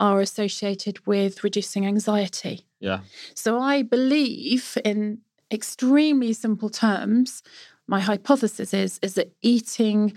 are 0.00 0.20
associated 0.20 1.06
with 1.06 1.44
reducing 1.44 1.86
anxiety. 1.86 2.66
Yeah. 2.80 3.00
So 3.34 3.60
I 3.60 3.82
believe, 3.82 4.78
in 4.84 5.18
extremely 5.52 6.32
simple 6.32 6.70
terms, 6.70 7.42
my 7.86 8.00
hypothesis 8.00 8.72
is 8.72 8.98
is 9.02 9.14
that 9.14 9.32
eating 9.42 10.14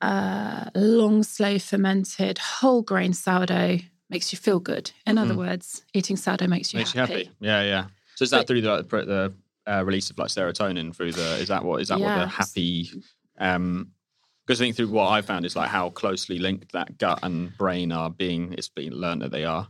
uh, 0.00 0.68
long, 0.74 1.22
slow 1.22 1.58
fermented 1.58 2.38
whole 2.38 2.82
grain 2.82 3.14
sourdough 3.14 3.78
makes 4.14 4.32
you 4.32 4.38
feel 4.46 4.60
good. 4.72 4.86
In 5.08 5.18
other 5.18 5.34
Mhm. 5.34 5.38
words, 5.46 5.66
eating 5.98 6.16
sourdough 6.16 6.46
makes 6.56 6.72
you 6.72 6.78
Makes 6.78 6.92
happy. 6.92 7.12
you 7.12 7.18
happy. 7.24 7.30
Yeah. 7.40 7.62
Yeah. 7.72 7.84
So 8.16 8.22
is 8.24 8.30
that 8.30 8.38
But- 8.40 8.46
through 8.48 8.62
the 8.68 8.74
the 9.14 9.22
uh, 9.72 9.82
release 9.88 10.10
of 10.10 10.18
like 10.18 10.28
serotonin 10.36 10.94
through 10.96 11.12
the? 11.20 11.28
Is 11.42 11.48
that 11.48 11.62
what 11.64 11.80
is 11.82 11.88
that 11.88 11.98
what 12.00 12.14
the 12.20 12.26
happy? 12.26 12.90
Um, 13.38 13.90
because 14.46 14.60
I 14.60 14.64
think 14.64 14.76
through 14.76 14.88
what 14.98 15.08
I 15.08 15.22
found 15.22 15.46
is 15.46 15.56
like 15.56 15.70
how 15.70 15.88
closely 16.02 16.38
linked 16.38 16.72
that 16.72 16.88
gut 16.98 17.18
and 17.22 17.56
brain 17.62 17.90
are 17.92 18.10
being. 18.10 18.52
It's 18.58 18.68
been 18.80 18.92
learned 18.92 19.22
that 19.22 19.32
they 19.32 19.44
are. 19.56 19.64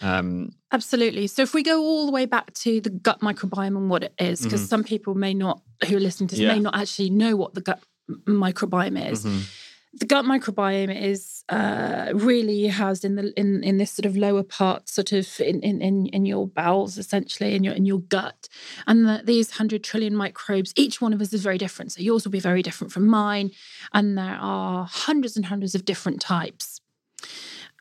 Um, 0.00 0.52
Absolutely. 0.70 1.26
So 1.26 1.42
if 1.42 1.52
we 1.52 1.62
go 1.64 1.76
all 1.82 2.06
the 2.06 2.12
way 2.12 2.26
back 2.26 2.54
to 2.64 2.80
the 2.80 2.90
gut 2.90 3.18
microbiome 3.28 3.76
and 3.80 3.90
what 3.90 4.02
it 4.04 4.14
is, 4.20 4.40
because 4.42 4.62
some 4.74 4.84
people 4.84 5.14
may 5.26 5.34
not, 5.34 5.56
who 5.88 5.96
are 5.96 6.00
listening 6.08 6.28
to 6.28 6.36
this, 6.36 6.40
Mm-hmm. 6.42 6.48
Yeah. 6.48 6.54
may 6.58 6.60
not 6.68 6.76
actually 6.82 7.10
know 7.10 7.34
what 7.42 7.54
the 7.54 7.60
gut 7.68 7.80
microbiome 8.26 9.10
is. 9.12 9.24
mhm. 9.24 9.42
The 9.92 10.06
gut 10.06 10.24
microbiome 10.24 10.94
is 10.94 11.42
uh, 11.48 12.12
really 12.14 12.68
housed 12.68 13.04
in 13.04 13.16
the 13.16 13.32
in, 13.36 13.64
in 13.64 13.78
this 13.78 13.90
sort 13.90 14.06
of 14.06 14.16
lower 14.16 14.44
part, 14.44 14.88
sort 14.88 15.10
of 15.12 15.28
in 15.40 15.60
in, 15.62 16.06
in, 16.06 16.24
your 16.24 16.46
bowels, 16.46 16.96
essentially, 16.96 17.56
in 17.56 17.64
your 17.64 17.74
in 17.74 17.84
your 17.84 17.98
gut. 17.98 18.48
And 18.86 19.04
the, 19.04 19.22
these 19.24 19.50
hundred 19.50 19.82
trillion 19.82 20.14
microbes, 20.14 20.72
each 20.76 21.00
one 21.00 21.12
of 21.12 21.20
us 21.20 21.32
is 21.32 21.42
very 21.42 21.58
different. 21.58 21.90
So 21.92 22.02
yours 22.02 22.24
will 22.24 22.30
be 22.30 22.38
very 22.38 22.62
different 22.62 22.92
from 22.92 23.08
mine, 23.08 23.50
and 23.92 24.16
there 24.16 24.38
are 24.40 24.86
hundreds 24.86 25.36
and 25.36 25.46
hundreds 25.46 25.74
of 25.74 25.84
different 25.84 26.20
types. 26.20 26.79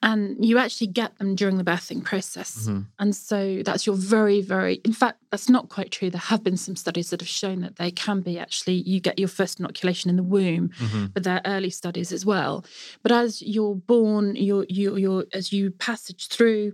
And 0.01 0.43
you 0.45 0.57
actually 0.57 0.87
get 0.87 1.17
them 1.17 1.35
during 1.35 1.57
the 1.57 1.63
birthing 1.63 2.03
process. 2.03 2.67
Mhm. 2.67 2.85
And 2.99 3.15
so 3.15 3.61
that's 3.65 3.85
your 3.85 3.95
very, 3.97 4.41
very, 4.41 4.75
in 4.85 4.93
fact, 4.93 5.19
that's 5.31 5.49
not 5.49 5.69
quite 5.69 5.91
true. 5.91 6.09
There 6.09 6.19
have 6.19 6.43
been 6.43 6.57
some 6.57 6.75
studies 6.75 7.09
that 7.09 7.19
have 7.19 7.27
shown 7.27 7.59
that 7.61 7.75
they 7.75 7.91
can 7.91 8.21
be 8.21 8.39
actually, 8.39 8.75
you 8.75 8.99
get 8.99 9.19
your 9.19 9.27
first 9.27 9.59
inoculation 9.59 10.09
in 10.09 10.15
the 10.15 10.23
womb, 10.23 10.69
Mhm. 10.79 11.13
but 11.13 11.23
they're 11.23 11.41
early 11.45 11.69
studies 11.69 12.11
as 12.11 12.25
well. 12.25 12.65
But 13.03 13.11
as 13.11 13.41
you're 13.41 13.75
born, 13.75 14.35
you're, 14.35 14.65
you're, 14.69 14.97
you're 14.97 15.25
as 15.33 15.51
you 15.51 15.71
passage 15.71 16.27
through, 16.29 16.73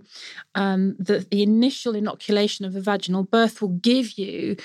um, 0.54 0.94
the, 0.98 1.26
the 1.30 1.42
initial 1.42 1.94
inoculation 1.96 2.64
of 2.64 2.76
a 2.76 2.80
vaginal 2.80 3.24
birth 3.24 3.60
will 3.60 3.76
give 3.92 4.16
you 4.18 4.56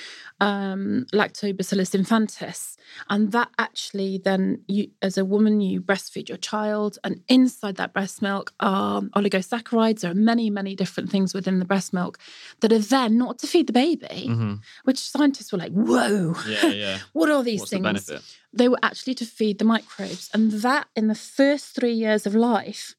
um, 0.42 1.06
Lactobacillus 1.14 1.94
infantis. 1.96 2.76
And 3.10 3.32
that 3.32 3.50
actually 3.58 4.18
then, 4.18 4.64
you 4.68 4.90
as 5.02 5.18
a 5.18 5.24
woman, 5.24 5.62
you 5.62 5.80
breastfeed 5.82 6.28
your 6.28 6.38
child, 6.40 6.98
and 7.06 7.22
inside 7.30 7.76
that 7.78 7.94
breast 7.94 8.22
milk 8.22 8.52
are 8.60 9.02
oligosaccharides. 9.16 10.02
There 10.02 10.12
are 10.12 10.16
many, 10.32 10.50
many 10.50 10.76
different 10.76 11.10
things 11.10 11.34
within 11.34 11.60
the 11.60 11.66
breast 11.66 11.94
milk 11.94 12.18
that 12.62 12.74
are 12.74 12.80
there 12.80 13.08
not 13.10 13.40
to 13.40 13.48
feed 13.48 13.68
the 13.68 13.74
baby, 13.74 14.26
Mhm. 14.30 14.60
which 14.84 14.98
scientists 15.00 15.52
were 15.52 15.60
like, 15.60 15.72
whoa, 15.72 16.36
Yeah, 16.46 16.68
yeah. 16.68 17.00
what 17.14 17.30
are 17.30 17.44
these 17.44 17.62
What's 17.62 17.72
things? 17.72 17.84
benefit? 17.84 18.22
They 18.52 18.68
were 18.68 18.80
actually 18.84 19.16
to 19.16 19.26
feed 19.26 19.60
the 19.60 19.66
microbes. 19.66 20.30
And 20.34 20.52
that 20.68 20.88
in 20.96 21.08
the 21.08 21.16
first 21.16 21.66
three 21.76 21.94
years 21.94 22.26
of 22.26 22.34
life, 22.36 22.96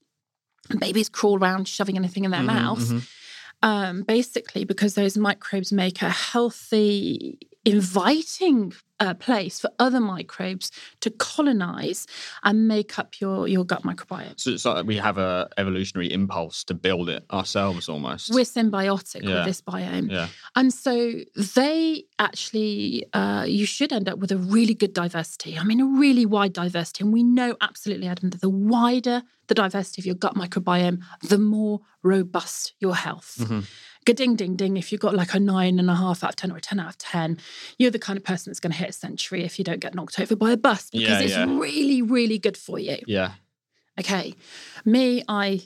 babies 0.78 1.08
crawl 1.08 1.38
around 1.38 1.66
shoving 1.68 1.96
anything 1.96 2.24
in 2.24 2.30
their 2.30 2.40
Mhm, 2.40 2.46
mouth. 2.46 2.78
mhm. 2.80 3.02
Um, 3.62 4.02
basically, 4.02 4.64
because 4.64 4.94
those 4.94 5.16
microbes 5.16 5.72
make 5.72 6.02
a 6.02 6.10
healthy, 6.10 7.38
inviting 7.64 8.72
uh, 9.00 9.14
place 9.14 9.58
for 9.60 9.68
other 9.80 9.98
microbes 10.00 10.70
to 11.00 11.10
colonize 11.10 12.06
and 12.44 12.68
make 12.68 12.98
up 13.00 13.20
your, 13.20 13.48
your 13.48 13.64
gut 13.64 13.82
microbiome. 13.82 14.38
So 14.38 14.50
it's 14.50 14.64
like 14.64 14.86
we 14.86 14.96
have 14.96 15.18
a 15.18 15.48
evolutionary 15.58 16.12
impulse 16.12 16.62
to 16.64 16.74
build 16.74 17.08
it 17.08 17.24
ourselves, 17.32 17.88
almost. 17.88 18.32
We're 18.32 18.44
symbiotic 18.44 19.22
Yeah. 19.22 19.34
with 19.36 19.46
this 19.46 19.60
biome. 19.60 20.10
yeah. 20.10 20.28
And 20.54 20.72
so 20.72 21.14
they 21.56 22.04
actually, 22.20 23.06
uh, 23.12 23.44
you 23.48 23.66
should 23.66 23.92
end 23.92 24.08
up 24.08 24.18
with 24.20 24.30
a 24.30 24.38
really 24.38 24.74
good 24.74 24.92
diversity. 24.92 25.58
I 25.58 25.64
mean, 25.64 25.80
a 25.80 25.86
really 25.86 26.26
wide 26.26 26.52
diversity. 26.52 27.02
And 27.04 27.12
we 27.12 27.24
know 27.24 27.56
absolutely, 27.60 28.06
Adam, 28.06 28.30
that 28.30 28.40
the 28.40 28.50
wider 28.50 29.22
the 29.48 29.54
diversity 29.54 30.00
of 30.00 30.06
your 30.06 30.14
gut 30.14 30.34
microbiome, 30.34 31.02
the 31.28 31.36
more 31.36 31.80
robust 32.02 32.72
your 32.78 32.94
health. 32.96 33.36
Mhm. 33.40 33.64
Ga-ding, 34.04 34.34
ding, 34.36 34.56
ding. 34.56 34.76
If 34.76 34.90
you've 34.90 35.00
got 35.00 35.14
like 35.14 35.32
a 35.34 35.38
nine 35.40 35.78
and 35.78 35.88
a 35.88 35.94
half 35.94 36.24
out 36.24 36.30
of 36.30 36.36
10 36.36 36.50
or 36.52 36.56
a 36.56 36.60
10 36.60 36.80
out 36.80 36.88
of 36.88 36.98
10, 36.98 37.38
you're 37.78 37.90
the 37.90 37.98
kind 37.98 38.16
of 38.16 38.24
person 38.24 38.50
that's 38.50 38.60
going 38.60 38.72
to 38.72 38.78
hit 38.78 38.88
a 38.90 38.92
century 38.92 39.44
if 39.44 39.58
you 39.58 39.64
don't 39.64 39.80
get 39.80 39.94
knocked 39.94 40.18
over 40.18 40.34
by 40.34 40.50
a 40.50 40.56
bus 40.56 40.90
because 40.90 41.08
Yeah, 41.08 41.20
it's 41.20 41.32
yeah. 41.32 41.44
really, 41.58 42.02
really 42.02 42.38
good 42.38 42.56
for 42.56 42.78
you. 42.78 42.98
Yeah. 43.06 43.32
Okay. 44.00 44.34
Me, 44.84 45.22
I 45.28 45.62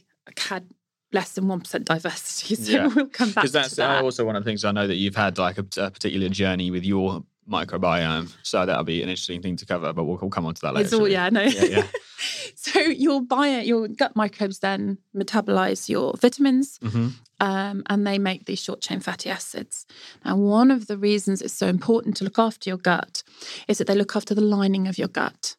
had 0.48 0.68
less 1.12 1.32
than 1.32 1.44
1% 1.44 1.84
diversity. 1.84 2.54
So 2.62 2.72
Yeah. 2.72 2.86
we'll 2.88 3.06
come 3.06 3.30
back 3.30 3.42
Because 3.44 3.52
that's 3.52 3.76
that. 3.76 4.00
Uh, 4.00 4.02
also 4.02 4.24
one 4.24 4.36
of 4.36 4.44
the 4.44 4.48
things 4.50 4.64
I 4.64 4.72
know 4.72 4.86
that 4.86 4.96
you've 4.96 5.16
had 5.16 5.38
like 5.38 5.56
a, 5.58 5.66
a 5.78 5.90
particular 5.90 6.28
journey 6.28 6.70
with 6.70 6.84
your 6.84 7.24
microbiome. 7.50 8.32
So 8.42 8.66
that'll 8.66 8.84
be 8.84 9.02
an 9.02 9.08
interesting 9.08 9.42
thing 9.42 9.56
to 9.56 9.66
cover, 9.66 9.92
but 9.92 10.04
we'll, 10.04 10.18
we'll 10.20 10.30
come 10.30 10.46
on 10.46 10.54
to 10.54 10.60
that 10.62 10.74
later. 10.74 10.84
It's 10.84 10.94
all, 10.94 11.08
yeah, 11.08 11.28
no. 11.30 11.42
Yeah, 11.42 11.64
yeah. 11.64 11.86
so 12.56 12.80
your 12.80 13.20
bio, 13.22 13.60
your 13.60 13.88
gut 13.88 14.16
microbes 14.16 14.58
then 14.60 14.98
metabolize 15.14 15.88
your 15.88 16.14
vitamins, 16.16 16.78
Mhm. 16.80 17.12
um, 17.40 17.82
and 17.86 18.06
they 18.06 18.18
make 18.18 18.46
these 18.46 18.60
short 18.60 18.80
chain 18.80 19.00
fatty 19.00 19.30
acids. 19.30 19.86
Now, 20.24 20.36
one 20.36 20.70
of 20.70 20.86
the 20.86 20.96
reasons 20.98 21.42
it's 21.42 21.54
so 21.54 21.66
important 21.68 22.16
to 22.18 22.24
look 22.24 22.38
after 22.38 22.70
your 22.70 22.78
gut 22.78 23.22
is 23.68 23.78
that 23.78 23.86
they 23.86 23.94
look 23.94 24.16
after 24.16 24.34
the 24.34 24.40
lining 24.40 24.88
of 24.88 24.98
your 24.98 25.08
gut. 25.08 25.56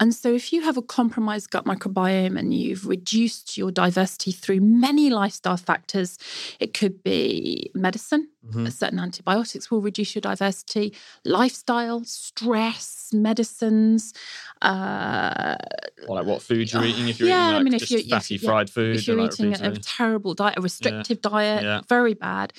And 0.00 0.14
so, 0.14 0.34
if 0.34 0.52
you 0.52 0.62
have 0.62 0.76
a 0.76 0.82
compromised 0.82 1.50
gut 1.50 1.64
microbiome 1.64 2.38
and 2.38 2.52
you've 2.52 2.86
reduced 2.86 3.56
your 3.56 3.70
diversity 3.70 4.32
through 4.32 4.60
many 4.60 5.08
lifestyle 5.10 5.56
factors, 5.56 6.18
it 6.58 6.74
could 6.74 7.02
be 7.04 7.70
medicine, 7.74 8.28
Mhm. 8.52 8.72
certain 8.72 8.98
antibiotics 8.98 9.70
will 9.70 9.80
reduce 9.80 10.14
your 10.14 10.20
diversity, 10.20 10.94
lifestyle, 11.24 12.04
stress, 12.04 13.10
medicines. 13.12 14.12
Uh, 14.62 15.56
Or 16.08 16.16
like 16.16 16.26
what 16.26 16.42
food 16.42 16.72
you're 16.72 16.84
eating 16.84 17.08
if 17.08 17.20
you're 17.20 17.28
yeah, 17.28 17.36
eating 17.40 17.52
like 17.52 17.60
I 17.60 17.62
mean, 17.64 17.74
if 17.74 17.80
just 17.80 17.92
you're 17.92 18.00
fatty 18.18 18.34
yeah, 18.36 18.48
fried 18.50 18.70
food. 18.70 18.96
if 18.96 19.06
you're 19.06 19.16
like 19.16 19.32
eating 19.34 19.52
a, 19.54 19.68
a 19.70 19.78
terrible 19.78 20.34
diet, 20.34 20.58
a 20.58 20.60
restrictive 20.60 21.20
diet, 21.20 21.62
Yeah. 21.62 21.80
very 21.88 22.14
bad. 22.14 22.52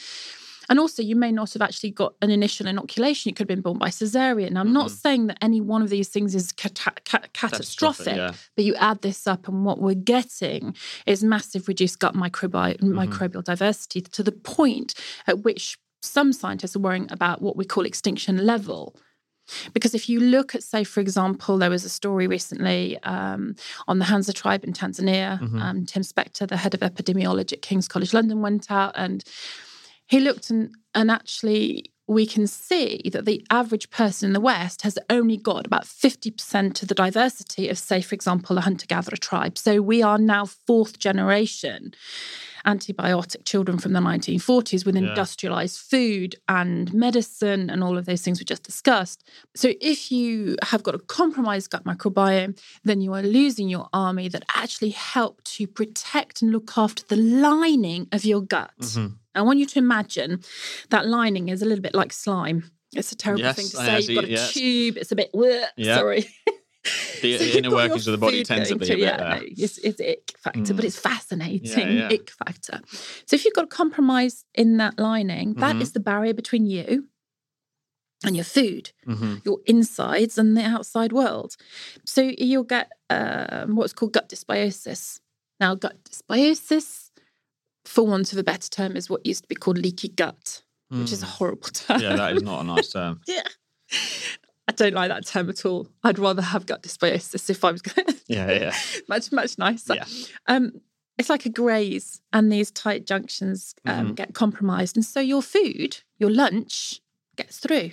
And 0.70 0.80
also, 0.80 1.02
you 1.04 1.16
may 1.16 1.32
not 1.32 1.54
have 1.54 1.62
actually 1.62 1.92
got 1.92 2.16
an 2.22 2.32
initial 2.32 2.68
inoculation. 2.68 3.30
You 3.30 3.34
could 3.34 3.44
have 3.50 3.56
been 3.56 3.62
born 3.62 3.78
by 3.78 3.90
cesarean. 3.90 4.58
I'm 4.58 4.74
not 4.74 4.88
Mhm. 4.92 5.02
saying 5.02 5.28
that 5.28 5.38
any 5.42 5.62
one 5.62 5.82
of 5.82 5.90
these 5.90 6.10
things 6.10 6.34
is 6.36 6.52
cata- 6.52 6.94
ca- 7.06 7.28
catastrophic, 7.34 8.16
yeah. 8.16 8.32
but 8.56 8.66
you 8.66 8.76
add 8.76 9.02
this 9.02 9.28
up, 9.28 9.48
and 9.48 9.64
what 9.66 9.80
we're 9.80 9.94
getting 9.96 10.76
is 11.06 11.24
massive 11.24 11.68
reduced 11.68 12.00
gut 12.00 12.16
microbi- 12.16 12.78
Mm-hmm. 12.80 12.98
microbial 12.98 13.44
diversity 13.44 14.02
to 14.02 14.24
the 14.24 14.32
point 14.32 14.94
at 15.28 15.44
which 15.44 15.78
some 16.02 16.34
scientists 16.34 16.76
are 16.76 16.80
worrying 16.80 17.08
about 17.12 17.42
what 17.42 17.56
we 17.58 17.66
call 17.66 17.86
extinction 17.86 18.46
level. 18.46 18.96
Because 19.74 19.94
if 19.94 20.10
you 20.10 20.20
look 20.20 20.56
at, 20.56 20.64
say, 20.64 20.84
for 20.84 21.02
example, 21.02 21.60
there 21.60 21.70
was 21.70 21.86
a 21.86 21.90
story 21.90 22.26
recently 22.26 22.98
um, 23.04 23.56
on 23.88 24.00
the 24.00 24.06
Hadza 24.06 24.34
tribe 24.34 24.64
in 24.64 24.74
Tanzania. 24.74 25.40
Mhm. 25.40 25.62
Um, 25.62 25.86
Tim 25.86 26.02
Spector, 26.02 26.48
the 26.48 26.58
head 26.58 26.74
of 26.74 26.80
epidemiology 26.80 27.54
at 27.54 27.62
King's 27.62 27.88
College 27.88 28.12
London, 28.12 28.42
went 28.42 28.72
out 28.72 28.94
and 28.96 29.24
he 30.08 30.20
looked 30.20 30.50
and, 30.50 30.76
and 30.94 31.10
actually 31.12 31.92
we 32.08 32.26
can 32.26 32.46
see 32.46 33.10
that 33.12 33.26
the 33.26 33.44
average 33.50 33.90
person 33.90 34.28
in 34.28 34.34
the 34.34 34.40
West 34.40 34.84
has 34.84 34.98
only 35.10 35.38
got 35.38 35.66
about 35.66 35.86
50% 35.86 36.82
of 36.82 36.88
the 36.88 36.94
diversity 36.94 37.68
of, 37.68 37.80
say, 37.80 38.02
for 38.02 38.14
example, 38.14 38.58
a 38.60 38.62
hunter 38.62 38.86
gatherer 38.86 39.18
tribe. 39.18 39.58
So 39.58 39.82
we 39.82 40.04
are 40.04 40.20
now 40.20 40.46
fourth 40.46 41.00
generation 41.00 41.96
antibiotic 42.66 43.46
children 43.46 43.78
from 43.78 43.94
the 43.94 44.00
1940s 44.00 44.86
with 44.86 44.96
Yeah. 44.96 45.10
industrialized 45.10 45.78
food 45.80 46.36
and 46.48 46.94
medicine 46.94 47.70
and 47.70 47.84
all 47.84 47.98
of 47.98 48.06
those 48.06 48.22
things 48.22 48.40
we 48.40 48.46
just 48.46 48.64
discussed. 48.64 49.24
So 49.56 49.74
if 49.82 50.12
you 50.12 50.56
have 50.64 50.84
got 50.84 50.96
a 50.96 51.00
compromised 51.00 51.70
gut 51.72 51.84
microbiome, 51.86 52.58
then 52.84 53.02
you 53.02 53.14
are 53.14 53.24
losing 53.24 53.70
your 53.70 53.88
army 53.94 54.28
that 54.30 54.44
actually 54.56 54.90
help 54.92 55.44
to 55.56 55.68
protect 55.68 56.42
and 56.42 56.52
look 56.52 56.78
after 56.78 57.04
the 57.08 57.18
lining 57.18 58.08
of 58.12 58.26
your 58.26 58.42
gut. 58.42 58.72
Mhm. 58.80 59.14
I 59.36 59.42
want 59.42 59.60
you 59.60 59.66
to 59.68 59.80
imagine 59.80 60.42
that 60.90 61.08
lining 61.08 61.50
is 61.50 61.62
a 61.62 61.66
little 61.66 61.82
bit 61.84 61.94
like 61.94 62.12
slime. 62.14 62.72
It's 62.94 63.12
a 63.12 63.16
terrible 63.16 63.42
Yes, 63.44 63.56
thing 63.58 63.70
to 63.70 63.78
say. 63.78 64.00
You've 64.02 64.16
got 64.22 64.24
a 64.24 64.32
yes. 64.32 64.54
tube. 64.54 64.98
It's 64.98 65.12
a 65.12 65.16
bit. 65.16 65.32
bleh, 65.34 65.66
Yeah. 65.78 65.96
Sorry. 65.98 66.26
The 67.22 67.38
So 67.38 67.44
inner 67.58 67.72
workings 67.72 68.06
of 68.08 68.12
the 68.12 68.18
body 68.18 68.44
tends 68.44 68.70
to 68.70 68.76
be 68.76 68.86
a 68.86 68.90
bit 68.90 69.00
yeah, 69.00 69.18
there. 69.18 69.30
no, 69.40 69.46
it's, 69.46 69.78
it's 69.80 70.00
ick 70.00 70.34
factor, 70.38 70.74
but 70.74 70.84
Mm. 70.84 70.88
it's 70.88 71.00
fascinating. 71.00 71.62
Yeah, 71.90 72.10
yeah. 72.10 72.16
Ick 72.16 72.30
factor. 72.30 72.80
So 73.26 73.36
if 73.36 73.44
you've 73.44 73.54
got 73.56 73.66
a 73.66 73.68
compromise 73.68 74.46
in 74.54 74.78
that 74.78 75.00
lining, 75.00 75.56
that 75.56 75.76
Mhm. 75.78 75.82
is 75.82 75.94
the 75.94 76.00
barrier 76.00 76.34
between 76.34 76.66
you 76.68 77.08
and 78.24 78.36
your 78.36 78.46
food, 78.46 78.92
Mhm. 79.08 79.44
your 79.46 79.60
insides 79.66 80.38
and 80.38 80.56
the 80.56 80.62
outside 80.64 81.12
world. 81.12 81.56
So 82.06 82.22
you'll 82.38 82.64
get 82.64 82.92
um, 83.10 83.76
what's 83.76 83.94
called 83.94 84.14
gut 84.14 84.30
dysbiosis. 84.30 85.20
Now, 85.60 85.76
gut 85.76 85.98
dysbiosis, 86.04 87.12
for 87.86 88.06
want 88.08 88.32
of 88.34 88.40
a 88.40 88.44
better 88.44 88.70
term, 88.70 88.96
is 88.96 89.10
what 89.10 89.26
used 89.26 89.44
to 89.44 89.48
be 89.48 89.56
called 89.56 89.78
leaky 89.78 90.10
gut, 90.10 90.64
which 90.90 91.12
is 91.12 91.22
a 91.24 91.26
Mm. 91.26 91.30
horrible 91.30 91.70
term. 91.74 92.02
Yeah, 92.02 92.16
that 92.16 92.34
is 92.36 92.42
not 92.44 92.62
a 92.62 92.64
nice 92.64 92.90
term. 92.92 93.22
yeah. 93.28 93.44
I 94.68 94.72
don't 94.72 94.94
like 94.94 95.10
that 95.10 95.26
term 95.28 95.50
at 95.50 95.66
all. 95.66 95.88
I'd 96.04 96.18
rather 96.20 96.42
have 96.42 96.66
gut 96.66 96.82
dysbiosis 96.84 97.50
if 97.50 97.64
I 97.64 97.72
was 97.72 97.82
going 97.82 98.08
Yeah, 98.28 98.52
yeah. 98.52 98.76
much 99.08 99.32
much 99.32 99.58
nicer. 99.58 99.96
Yeah. 99.96 100.06
Um, 100.48 100.82
it's 101.18 101.30
like 101.30 101.46
a 101.46 101.50
graze, 101.50 102.22
and 102.34 102.52
these 102.52 102.72
tight 102.72 103.06
junctions 103.06 103.74
um, 103.86 104.12
Mhm. 104.12 104.16
get 104.16 104.34
compromised, 104.34 104.98
and 104.98 105.06
so 105.06 105.20
your 105.22 105.42
food, 105.42 105.98
your 106.18 106.30
lunch, 106.32 107.00
gets 107.38 107.58
through, 107.60 107.92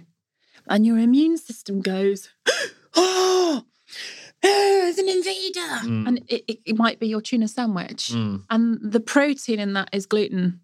and 0.66 0.84
your 0.86 0.98
immune 0.98 1.36
system 1.38 1.80
goes, 1.82 2.30
"Oh, 2.96 3.64
there's 4.42 4.98
an 4.98 5.08
invader," 5.08 5.60
Mm. 5.84 6.08
and 6.08 6.18
it, 6.28 6.44
it, 6.48 6.58
it 6.64 6.76
might 6.76 6.98
be 6.98 7.06
your 7.06 7.20
tuna 7.20 7.46
sandwich, 7.48 8.08
Mm. 8.12 8.44
and 8.50 8.78
the 8.82 9.00
protein 9.00 9.60
in 9.60 9.74
that 9.74 9.90
is 9.92 10.06
gluten. 10.06 10.60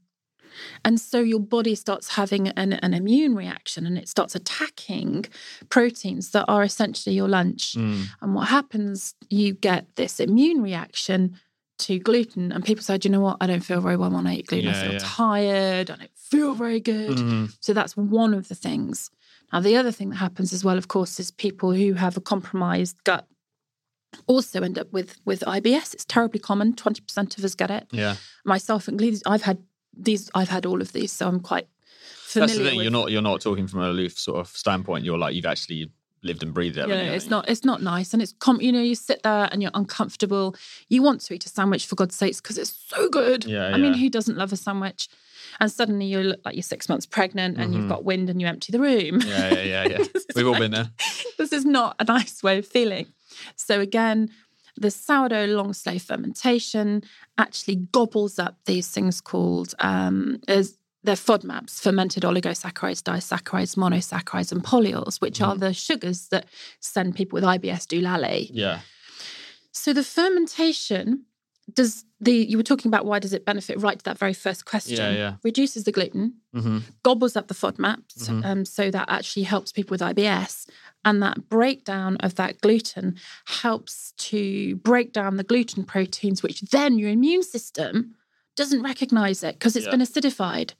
And 0.85 1.01
so 1.01 1.21
your 1.21 1.41
body 1.41 1.75
starts 1.75 2.15
having 2.15 2.49
an, 2.49 2.75
an 2.75 2.95
immune 2.95 3.35
reaction 3.35 3.87
and 3.87 3.99
it 3.99 4.09
starts 4.09 4.35
attacking 4.35 5.27
proteins 5.69 6.31
that 6.31 6.45
are 6.49 6.63
essentially 6.63 7.15
your 7.15 7.29
lunch. 7.29 7.75
Mm. 7.75 8.07
And 8.21 8.35
what 8.35 8.49
happens, 8.49 9.15
you 9.29 9.55
get 9.55 9.87
this 9.97 10.21
immune 10.21 10.63
reaction 10.63 11.39
to 11.81 11.99
gluten. 11.99 12.53
And 12.53 12.65
people 12.65 12.83
say, 12.83 12.99
Do 12.99 13.09
you 13.09 13.13
know 13.13 13.21
what? 13.21 13.37
I 13.41 13.47
don't 13.47 13.61
feel 13.61 13.81
very 13.81 13.97
well 13.97 14.11
when 14.11 14.27
I 14.27 14.37
eat 14.37 14.47
gluten. 14.47 14.71
I 14.71 14.83
feel 14.83 14.93
yeah. 14.93 14.99
tired. 15.01 15.91
I 15.91 15.97
don't 15.97 16.11
feel 16.17 16.55
very 16.55 16.81
good. 16.81 17.17
Mhm. 17.19 17.57
So 17.61 17.73
that's 17.73 17.97
one 17.97 18.35
of 18.35 18.49
the 18.49 18.55
things. 18.55 19.11
Now, 19.53 19.61
the 19.61 19.77
other 19.77 19.93
thing 19.93 20.11
that 20.11 20.17
happens 20.17 20.53
as 20.53 20.65
well, 20.65 20.77
of 20.77 20.89
course, 20.89 21.19
is 21.19 21.31
people 21.31 21.73
who 21.73 21.95
have 21.95 22.17
a 22.17 22.21
compromised 22.21 23.03
gut 23.05 23.27
also 24.27 24.63
end 24.63 24.79
up 24.79 24.93
with 24.93 25.17
with 25.25 25.41
IBS. 25.41 25.95
It's 25.95 26.05
terribly 26.05 26.41
common. 26.41 26.75
Twenty 26.75 27.01
percent 27.01 27.39
of 27.39 27.45
us 27.45 27.55
get 27.55 27.71
it. 27.71 27.87
Yeah. 27.91 28.17
Myself 28.45 28.89
included. 28.89 29.23
I've 29.27 29.43
had 29.43 29.63
these. 29.99 30.31
I've 30.35 30.49
had 30.49 30.65
all 30.67 30.81
of 30.81 30.93
these, 30.93 31.13
so 31.13 31.27
I'm 31.29 31.41
quite 31.41 31.67
familiar. 32.23 32.47
That's 32.49 32.59
the 32.59 32.65
thing. 32.69 32.77
with, 32.79 32.85
You're 32.85 32.93
not 32.93 33.11
you're 33.11 33.23
not 33.23 33.41
talking 33.41 33.67
from 33.67 33.81
an 33.81 33.91
aloof 33.91 34.19
sort 34.19 34.39
of 34.39 34.49
standpoint. 34.49 35.05
You're 35.05 35.19
like 35.19 35.35
you've 35.35 35.47
actually 35.47 35.91
lived 36.23 36.43
and 36.43 36.53
breathed 36.53 36.77
it. 36.77 36.89
Yeah, 36.89 37.03
you? 37.03 37.13
it's 37.13 37.29
not. 37.31 37.49
It's 37.49 37.65
not 37.65 37.83
nice, 37.83 38.13
and 38.13 38.23
it's 38.23 38.33
com- 38.39 38.61
you 38.61 38.73
know 38.73 38.81
you 38.83 38.95
sit 38.95 39.23
there 39.23 39.49
and 39.53 39.63
you're 39.63 39.71
uncomfortable. 39.75 40.55
You 40.89 41.03
want 41.03 41.21
to 41.23 41.35
eat 41.35 41.45
a 41.47 41.49
sandwich 41.49 41.87
for 41.87 41.95
God's 41.97 42.15
sakes 42.17 42.41
because 42.41 42.59
it's 42.59 42.77
so 42.89 43.09
good. 43.09 43.45
Yeah, 43.45 43.67
I 43.69 43.79
mean, 43.79 43.95
yeah. 43.95 44.01
who 44.01 44.11
doesn't 44.11 44.37
love 44.37 44.53
a 44.53 44.57
sandwich? 44.57 45.09
And 45.61 45.71
suddenly 45.73 46.07
you 46.07 46.21
look 46.21 46.41
like 46.45 46.55
you're 46.57 46.63
six 46.63 46.89
months 46.89 47.07
pregnant 47.07 47.57
and 47.59 47.73
Mhm. 47.73 47.77
you've 47.77 47.89
got 47.89 48.05
wind 48.05 48.29
and 48.29 48.41
you 48.41 48.47
empty 48.47 48.71
the 48.71 48.81
room. 48.81 49.21
Yeah, 49.23 49.55
yeah, 49.55 49.63
yeah, 49.63 49.89
yeah. 49.89 50.05
We've 50.37 50.47
all 50.47 50.53
like- 50.53 50.61
been 50.61 50.71
there. 50.73 50.91
this 51.39 51.53
is 51.53 51.65
not 51.65 51.97
a 51.99 52.05
nice 52.05 52.43
way 52.43 52.59
of 52.59 52.67
feeling. 52.67 53.07
So 53.57 53.81
again, 53.81 54.31
the 54.81 54.91
sourdough 54.91 55.47
long 55.47 55.73
slow 55.73 55.99
fermentation 55.99 57.03
actually 57.37 57.77
gobbles 57.93 58.39
up 58.39 58.59
these 58.65 58.89
things 58.89 59.21
called 59.21 59.75
um, 59.81 60.41
as 60.49 60.79
they're 61.05 61.15
FODMAPs, 61.15 61.81
fermented 61.81 62.25
oligosaccharides, 62.25 63.03
disaccharides, 63.03 63.77
monosaccharides, 63.77 64.51
and 64.53 64.63
polyols, 64.65 65.21
which 65.21 65.41
are 65.41 65.57
the 65.57 65.73
sugars 65.73 66.29
that 66.29 66.47
send 66.81 67.15
people 67.15 67.37
with 67.37 67.45
IBS 67.45 67.87
doulale. 67.87 68.51
Yeah. 68.53 68.81
So 69.73 69.93
the 69.93 70.03
fermentation 70.03 71.25
does 71.73 72.05
the 72.21 72.33
you 72.33 72.57
were 72.57 72.63
talking 72.63 72.89
about 72.89 73.05
why 73.05 73.19
does 73.19 73.33
it 73.35 73.45
benefit 73.45 73.81
right 73.81 73.99
to 73.99 74.05
that 74.07 74.19
very 74.19 74.33
first 74.33 74.65
question 74.65 74.97
Yeah, 74.97 75.11
yeah. 75.13 75.35
reduces 75.45 75.85
the 75.85 75.93
gluten 75.93 76.35
hmm 76.55 76.79
gobbles 77.03 77.37
up 77.37 77.47
the 77.49 77.55
FODMAPs, 77.55 78.29
Mhm. 78.29 78.45
um, 78.45 78.65
so 78.65 78.91
that 78.91 79.07
actually 79.09 79.45
helps 79.45 79.71
people 79.71 79.93
with 79.95 80.01
IBS. 80.03 80.67
And 81.09 81.23
that 81.23 81.49
breakdown 81.49 82.19
of 82.21 82.35
that 82.35 82.61
gluten 82.61 83.17
helps 83.47 84.13
to 84.19 84.77
break 84.77 85.15
down 85.15 85.39
the 85.39 85.43
gluten 85.43 85.85
proteins, 85.85 86.43
which 86.43 86.61
then 86.61 86.99
your 86.99 87.09
immune 87.09 87.43
system 87.43 88.15
doesn't 88.57 88.83
recognize 88.83 89.43
it 89.43 89.55
because 89.55 89.75
it's 89.75 89.87
Yeah. 89.87 89.93
been 89.93 90.01
acidified. 90.03 90.75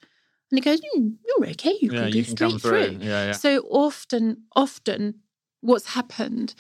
And 0.51 0.59
it 0.59 0.65
goes, 0.67 0.83
"Hmm, 0.93 1.13
you're 1.27 1.49
okay, 1.53 1.79
you 1.81 1.91
Yeah, 1.91 2.01
can 2.01 2.11
go 2.11 2.19
you 2.19 2.25
can 2.25 2.37
straight 2.37 2.51
come 2.51 2.59
through. 2.59 2.99
through. 2.99 3.07
Yeah, 3.09 3.25
yeah. 3.29 3.33
So 3.33 3.61
often, 3.71 4.43
often 4.55 5.21
what's 5.63 5.95
happened 5.95 6.55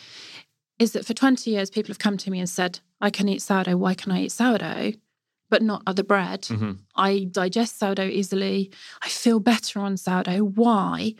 is 0.78 0.92
that 0.92 1.04
for 1.04 1.12
20 1.12 1.50
years, 1.50 1.68
people 1.68 1.88
have 1.88 1.98
come 1.98 2.16
to 2.16 2.30
me 2.30 2.38
and 2.38 2.48
said, 2.48 2.80
I 3.02 3.10
can 3.10 3.28
eat 3.28 3.42
sourdough. 3.42 3.76
Why 3.76 3.92
can 3.92 4.12
I 4.12 4.22
eat 4.22 4.32
sourdough? 4.32 4.92
But 5.50 5.60
not 5.60 5.82
other 5.86 6.02
bread. 6.02 6.46
hmm 6.46 6.72
I 6.94 7.28
digest 7.30 7.78
sourdough 7.78 8.08
easily. 8.20 8.72
I 9.02 9.08
feel 9.08 9.40
better 9.40 9.78
on 9.80 9.98
sourdough. 9.98 10.38
Why? 10.62 11.14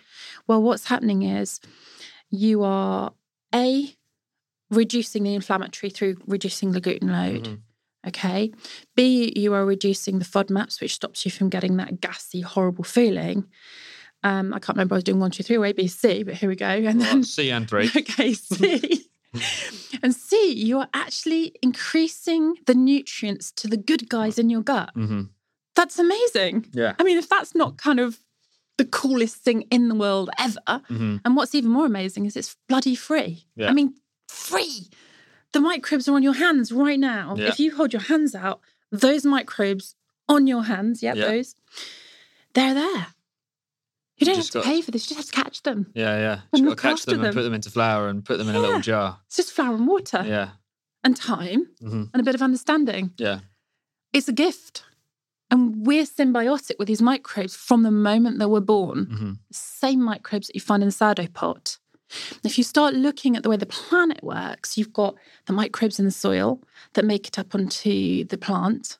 Well, 0.46 0.62
what's 0.62 0.86
happening 0.86 1.22
is 1.22 1.60
you 2.30 2.62
are 2.62 3.12
A, 3.54 3.94
reducing 4.70 5.22
the 5.24 5.34
inflammatory 5.34 5.90
through 5.90 6.16
reducing 6.26 6.72
the 6.72 6.80
gluten 6.80 7.10
load. 7.12 7.44
Mhm. 7.44 7.58
Okay. 8.06 8.52
B, 8.94 9.32
you 9.36 9.52
are 9.54 9.64
reducing 9.66 10.18
the 10.18 10.24
FODMAPs, 10.24 10.80
which 10.80 10.94
stops 10.94 11.24
you 11.24 11.30
from 11.30 11.48
getting 11.48 11.76
that 11.78 12.00
gassy, 12.00 12.40
horrible 12.40 12.84
feeling. 12.84 13.44
Um, 14.22 14.52
I 14.54 14.58
can't 14.58 14.76
remember 14.76 14.94
I 14.94 14.98
was 14.98 15.04
doing 15.04 15.20
one, 15.20 15.30
two, 15.30 15.42
three, 15.42 15.56
or 15.56 15.66
A, 15.66 15.72
B, 15.72 15.86
C, 15.88 16.22
but 16.22 16.34
here 16.34 16.48
we 16.48 16.56
go. 16.56 16.66
And 16.66 17.00
then 17.00 17.24
C 17.24 17.50
and 17.50 17.68
three. 17.68 17.90
Okay, 17.96 18.34
C. 18.34 19.06
and 20.02 20.14
C, 20.14 20.52
you 20.52 20.78
are 20.78 20.88
actually 20.94 21.54
increasing 21.62 22.54
the 22.66 22.74
nutrients 22.74 23.52
to 23.52 23.68
the 23.68 23.76
good 23.76 24.08
guys 24.08 24.38
in 24.38 24.48
your 24.50 24.62
gut. 24.62 24.90
hmm 24.94 25.22
That's 25.74 25.98
amazing. 25.98 26.66
Yeah. 26.72 26.94
I 26.98 27.04
mean, 27.04 27.18
if 27.18 27.28
that's 27.28 27.54
not 27.54 27.78
kind 27.78 28.00
of 28.00 28.18
the 28.78 28.84
coolest 28.86 29.36
thing 29.36 29.62
in 29.70 29.88
the 29.88 29.94
world 29.94 30.30
ever, 30.38 30.82
hmm 30.88 31.16
and 31.24 31.36
what's 31.36 31.54
even 31.54 31.70
more 31.70 31.86
amazing 31.86 32.24
is 32.26 32.36
it's 32.36 32.56
bloody 32.68 32.94
free. 32.94 33.44
Yeah. 33.56 33.68
I 33.68 33.72
mean, 33.72 33.94
free. 34.28 34.88
The 35.52 35.60
microbes 35.60 36.08
are 36.08 36.14
on 36.14 36.22
your 36.22 36.34
hands 36.34 36.72
right 36.72 36.98
now. 36.98 37.34
Yeah. 37.36 37.48
If 37.48 37.58
you 37.60 37.74
hold 37.74 37.92
your 37.92 38.02
hands 38.02 38.34
out, 38.34 38.60
those 38.92 39.24
microbes 39.24 39.94
on 40.28 40.46
your 40.46 40.64
hands, 40.64 41.02
yeah, 41.02 41.14
Yeah. 41.14 41.26
those, 41.28 41.54
they're 42.54 42.74
there. 42.74 43.06
You 44.18 44.26
don't 44.26 44.36
have 44.36 44.46
to 44.46 44.52
got- 44.58 44.64
pay 44.64 44.80
for 44.82 44.90
this, 44.90 45.08
you 45.10 45.16
just 45.16 45.32
have 45.32 45.36
to 45.36 45.44
catch 45.44 45.62
them. 45.62 45.90
Yeah, 45.94 46.18
yeah. 46.18 46.40
And 46.52 46.62
Just 46.62 46.64
got 46.64 46.70
to 46.70 46.82
catch 46.82 46.92
after 47.00 47.10
them 47.12 47.24
and 47.24 47.34
put 47.34 47.42
them 47.42 47.54
into 47.54 47.70
flour 47.70 48.08
and 48.08 48.24
put 48.24 48.38
them 48.38 48.48
in 48.48 48.56
a 48.56 48.60
little 48.60 48.80
jar. 48.80 49.20
It's 49.26 49.36
just 49.36 49.52
flour 49.52 49.74
and 49.74 49.86
water 49.86 50.24
Yeah. 50.26 50.50
and 51.04 51.16
time 51.16 51.68
hmm 51.80 52.04
and 52.12 52.20
a 52.20 52.22
bit 52.24 52.34
of 52.34 52.42
understanding. 52.42 53.12
Yeah. 53.16 53.40
It's 54.12 54.28
a 54.28 54.32
gift. 54.32 54.84
And 55.50 55.86
we're 55.86 56.04
symbiotic 56.04 56.78
with 56.78 56.88
these 56.88 57.00
microbes 57.02 57.56
from 57.56 57.82
the 57.82 57.90
moment 57.90 58.38
that 58.38 58.48
we're 58.50 58.60
born. 58.60 59.04
hmm 59.06 59.32
Same 59.50 60.02
microbes 60.02 60.48
that 60.48 60.54
you 60.54 60.60
find 60.60 60.82
in 60.82 60.88
the 60.88 60.92
sourdough 60.92 61.28
pot. 61.28 61.78
If 62.42 62.56
you 62.56 62.64
start 62.64 62.94
looking 62.94 63.36
at 63.36 63.42
the 63.42 63.50
way 63.50 63.56
the 63.56 63.66
planet 63.66 64.22
works, 64.22 64.78
you've 64.78 64.92
got 64.92 65.14
the 65.46 65.52
microbes 65.52 65.98
in 65.98 66.04
the 66.06 66.10
soil 66.10 66.62
that 66.94 67.04
make 67.04 67.28
it 67.28 67.38
up 67.38 67.54
onto 67.54 68.24
the 68.24 68.38
plant. 68.38 68.98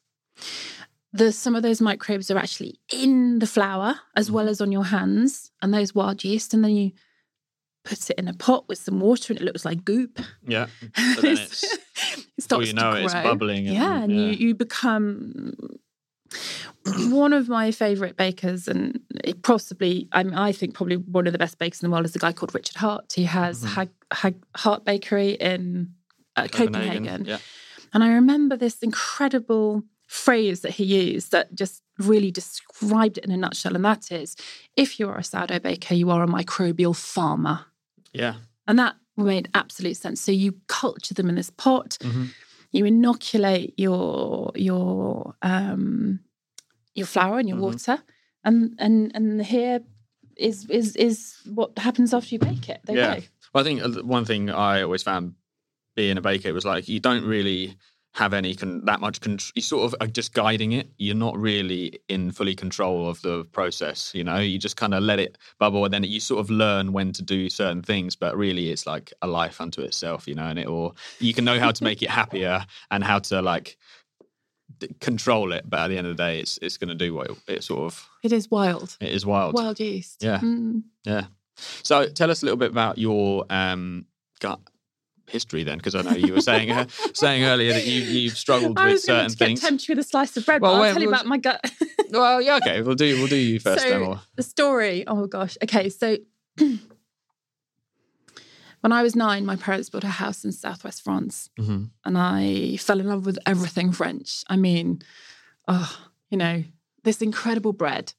The, 1.14 1.32
some 1.32 1.54
of 1.56 1.62
those 1.62 1.80
microbes 1.80 2.30
are 2.30 2.37
actually 2.37 2.78
in 2.92 3.38
the 3.38 3.46
flour 3.46 4.00
as 4.14 4.30
well 4.30 4.46
as 4.46 4.61
on 4.61 4.70
your 4.72 4.84
hands 4.84 5.50
and 5.62 5.72
those 5.72 5.94
wild 5.94 6.22
yeast. 6.22 6.52
And 6.52 6.62
then 6.62 6.76
you 6.76 6.92
put 7.82 8.11
it 8.11 8.18
in 8.18 8.28
a 8.28 8.34
pot 8.34 8.68
with 8.68 8.78
some 8.78 9.00
water 9.00 9.32
and 9.32 9.40
it 9.40 9.44
looks 9.44 9.64
like 9.64 9.84
goop. 9.84 10.20
Yeah. 10.46 10.66
So 11.14 11.20
then 11.22 11.38
it's, 11.38 11.62
it 11.64 12.26
starts 12.40 12.66
you 12.66 12.74
know 12.74 12.92
to 12.92 13.00
it, 13.00 13.04
it's 13.04 13.14
grow. 13.14 13.22
bubbling. 13.22 13.68
And, 13.68 13.76
Yeah, 13.76 14.02
and 14.02 14.12
yeah. 14.12 14.18
You, 14.18 14.48
you 14.48 14.54
become 14.54 15.54
one 17.10 17.32
of 17.32 17.48
my 17.48 17.70
favourite 17.70 18.16
bakers, 18.16 18.68
and 18.68 19.00
it 19.24 19.42
possibly, 19.42 20.08
I, 20.12 20.22
mean, 20.22 20.34
I 20.34 20.52
think 20.52 20.74
probably 20.74 20.96
one 20.96 21.26
of 21.26 21.32
the 21.32 21.38
best 21.38 21.58
bakers 21.58 21.82
in 21.82 21.88
the 21.88 21.92
world 21.92 22.06
is 22.06 22.16
a 22.16 22.18
guy 22.18 22.32
called 22.32 22.54
Richard 22.54 22.76
Hart. 22.76 23.12
He 23.14 23.24
has 23.24 23.62
Mhm. 23.64 23.68
Hag, 23.68 23.88
Hag, 24.12 24.34
Hart 24.56 24.84
Bakery 24.84 25.32
in 25.32 25.94
uh, 26.36 26.46
Copenhagen. 26.50 27.24
Yeah. 27.24 27.38
And 27.92 28.04
I 28.04 28.12
remember 28.12 28.56
this 28.56 28.76
incredible 28.82 29.82
phrase 30.06 30.60
that 30.60 30.72
he 30.72 30.84
used 30.84 31.32
that 31.32 31.54
just 31.54 31.82
really 31.98 32.30
described 32.30 33.18
it 33.18 33.24
in 33.24 33.30
a 33.30 33.36
nutshell. 33.36 33.74
And 33.74 33.84
that 33.84 34.10
is 34.12 34.36
if 34.76 34.98
you 35.00 35.08
are 35.08 35.18
a 35.18 35.24
sourdough 35.24 35.58
baker, 35.60 35.94
you 35.94 36.10
are 36.10 36.22
a 36.22 36.26
microbial 36.26 36.94
farmer. 36.96 37.66
Yeah. 38.12 38.34
And 38.66 38.78
that 38.78 38.96
made 39.16 39.48
absolute 39.54 39.96
sense. 39.96 40.20
So 40.20 40.30
you 40.32 40.54
culture 40.68 41.12
them 41.12 41.28
in 41.28 41.34
this 41.34 41.50
pot, 41.50 41.98
Mhm. 42.00 42.28
You 42.70 42.85
inoculate 42.85 43.74
your 43.78 44.52
your 44.54 45.35
um 45.42 46.20
your 46.94 47.07
flour 47.07 47.38
and 47.38 47.48
your 47.48 47.59
Mhm. 47.59 47.62
water, 47.62 48.02
and 48.44 48.74
and 48.78 49.11
and 49.14 49.42
here 49.44 49.81
is 50.37 50.68
is 50.70 50.96
is 50.96 51.37
what 51.46 51.78
happens 51.78 52.12
after 52.14 52.35
you 52.35 52.38
bake 52.38 52.68
it. 52.68 52.81
Yeah. 52.88 53.16
go. 53.16 53.22
Well, 53.52 53.62
I 53.62 53.64
think 53.64 53.83
uh, 53.83 54.02
one 54.02 54.24
thing 54.24 54.50
I 54.50 54.83
always 54.83 55.02
found 55.02 55.35
being 55.96 56.16
a 56.18 56.20
baker 56.20 56.52
was 56.54 56.64
like 56.64 56.88
you 56.88 57.00
don't 57.00 57.24
really 57.24 57.76
have 58.14 58.32
any 58.32 58.54
con- 58.54 58.84
that 58.86 59.00
much 59.00 59.20
control. 59.20 59.52
You 59.54 59.62
sort 59.62 59.84
of 59.84 59.94
are 60.00 60.06
just 60.06 60.32
guiding 60.34 60.72
it. 60.72 60.88
You're 60.98 61.14
not 61.14 61.36
really 61.38 62.00
in 62.08 62.30
fully 62.32 62.54
control 62.54 63.08
of 63.08 63.20
the 63.22 63.44
process. 63.52 64.12
You 64.14 64.24
know, 64.24 64.38
you 64.38 64.58
just 64.58 64.76
kind 64.76 64.94
of 64.94 65.02
let 65.02 65.20
it 65.20 65.38
bubble, 65.58 65.84
and 65.84 65.92
then 65.94 66.02
you 66.04 66.18
sort 66.18 66.40
of 66.40 66.50
learn 66.50 66.92
when 66.92 67.12
to 67.12 67.22
do 67.22 67.48
certain 67.50 67.82
things. 67.82 68.16
But 68.16 68.36
really, 68.36 68.70
it's 68.70 68.86
like 68.86 69.12
a 69.22 69.26
life 69.26 69.60
unto 69.60 69.82
itself. 69.82 70.26
You 70.26 70.34
know, 70.34 70.46
and 70.46 70.58
it 70.58 70.66
or 70.66 70.94
you 71.20 71.32
can 71.34 71.44
know 71.44 71.60
how 71.60 71.70
to 71.70 71.84
make 71.84 72.02
it 72.02 72.10
happier 72.10 72.64
and 72.90 73.04
how 73.04 73.18
to 73.20 73.40
like 73.42 73.76
d- 74.78 74.88
control 75.00 75.52
it. 75.52 75.68
But 75.68 75.80
at 75.80 75.88
the 75.88 75.98
end 75.98 76.06
of 76.06 76.16
the 76.16 76.22
day, 76.22 76.40
it's 76.40 76.58
it's 76.62 76.76
going 76.78 76.88
to 76.88 76.94
do 76.94 77.14
what 77.14 77.30
it, 77.30 77.36
it 77.46 77.64
sort 77.64 77.82
of 77.82 78.08
It 78.24 78.32
is 78.32 78.50
wild. 78.50 78.96
it 79.00 79.10
is 79.10 79.24
wild. 79.26 79.54
Wild 79.54 79.78
yeast. 79.78 80.22
Yeah. 80.24 80.40
Mm. 80.40 80.82
Yeah. 81.04 81.26
So 81.82 82.08
tell 82.08 82.30
us 82.30 82.42
a 82.42 82.46
little 82.46 82.58
bit 82.58 82.70
about 82.70 82.98
your 82.98 83.44
um, 83.50 84.06
gut 84.40 84.60
history 85.28 85.62
then, 85.64 85.78
because 85.78 85.94
I 85.94 86.02
know 86.02 86.12
you 86.12 86.32
were 86.34 86.40
saying 86.40 86.70
uh, 86.70 86.86
saying 87.14 87.44
earlier 87.44 87.72
that 87.72 87.84
you 87.86 88.00
you've 88.02 88.36
struggled 88.36 88.78
I 88.78 88.84
with 88.86 88.92
was 88.94 89.04
going 89.04 89.28
certain 89.28 89.36
things. 89.36 89.60
tempt 89.60 89.88
you 89.88 89.94
with 89.94 90.04
a 90.04 90.08
slice 90.08 90.36
of 90.36 90.44
bread, 90.46 90.60
Well, 90.62 90.72
but 90.72 90.76
I'll 90.76 90.82
wait, 90.82 90.92
tell 90.92 91.02
you 91.02 91.08
we'll- 91.08 91.14
about 91.14 91.26
my 91.26 91.38
gut. 91.38 91.60
well, 92.10 92.40
yeah, 92.42 92.56
okay, 92.56 92.80
we'll 92.82 92.94
do 92.94 93.16
we'll 93.18 93.26
do 93.28 93.36
you 93.36 93.60
first 93.60 93.82
so 93.82 93.88
then. 93.90 94.18
The 94.36 94.42
story. 94.42 95.04
Oh 95.06 95.26
gosh. 95.26 95.56
Okay, 95.62 95.88
so 95.88 96.16
when 98.80 98.92
I 98.92 99.02
was 99.02 99.16
nine, 99.16 99.44
my 99.44 99.56
parents 99.56 99.90
built 99.90 100.04
a 100.04 100.08
house 100.08 100.44
in 100.44 100.52
southwest 100.52 101.02
France, 101.02 101.50
Mhm. 101.58 101.90
and 102.04 102.16
I 102.18 102.76
fell 102.76 103.00
in 103.00 103.08
love 103.08 103.26
with 103.26 103.38
everything 103.46 103.92
French. 103.92 104.44
I 104.48 104.56
mean, 104.56 105.02
oh, 105.66 105.98
you 106.30 106.38
know, 106.38 106.64
this 107.02 107.20
incredible 107.22 107.72
bread 107.72 108.12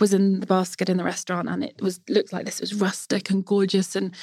was 0.00 0.12
in 0.12 0.40
the 0.40 0.46
basket 0.46 0.88
in 0.88 0.96
the 0.96 1.04
restaurant, 1.04 1.48
and 1.48 1.62
it 1.62 1.80
was 1.80 2.00
looked 2.08 2.32
like 2.32 2.44
this 2.46 2.60
was 2.60 2.74
rustic 2.74 3.30
and 3.30 3.44
gorgeous 3.44 3.94
and 3.94 4.14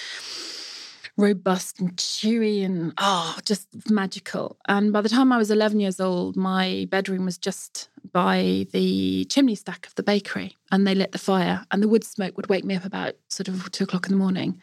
robust 1.20 1.80
and 1.80 1.96
chewy 1.98 2.64
and 2.64 2.94
oh, 2.98 3.38
just 3.44 3.68
magical. 3.90 4.58
And 4.68 4.94
by 4.94 5.02
the 5.02 5.10
time 5.10 5.32
I 5.32 5.38
was 5.38 5.52
11 5.52 5.80
years 5.80 6.00
old, 6.00 6.36
my 6.36 6.88
bedroom 6.90 7.26
was 7.26 7.38
just 7.38 7.90
by 8.12 8.66
the 8.72 9.26
chimney 9.26 9.56
stack 9.56 9.86
of 9.86 9.96
the 9.96 10.04
bakery 10.04 10.56
and 10.72 10.88
they 10.88 10.96
lit 10.96 11.12
the 11.12 11.18
fire 11.18 11.66
and 11.72 11.84
the 11.84 11.88
wood 11.90 12.04
smoke 12.04 12.38
would 12.38 12.50
wake 12.50 12.64
me 12.64 12.76
up 12.76 12.86
about 12.86 13.16
sort 13.28 13.50
of 13.50 13.70
two 13.72 13.84
o'clock 13.84 14.08
in 14.08 14.14
the 14.14 14.18
morning. 14.18 14.62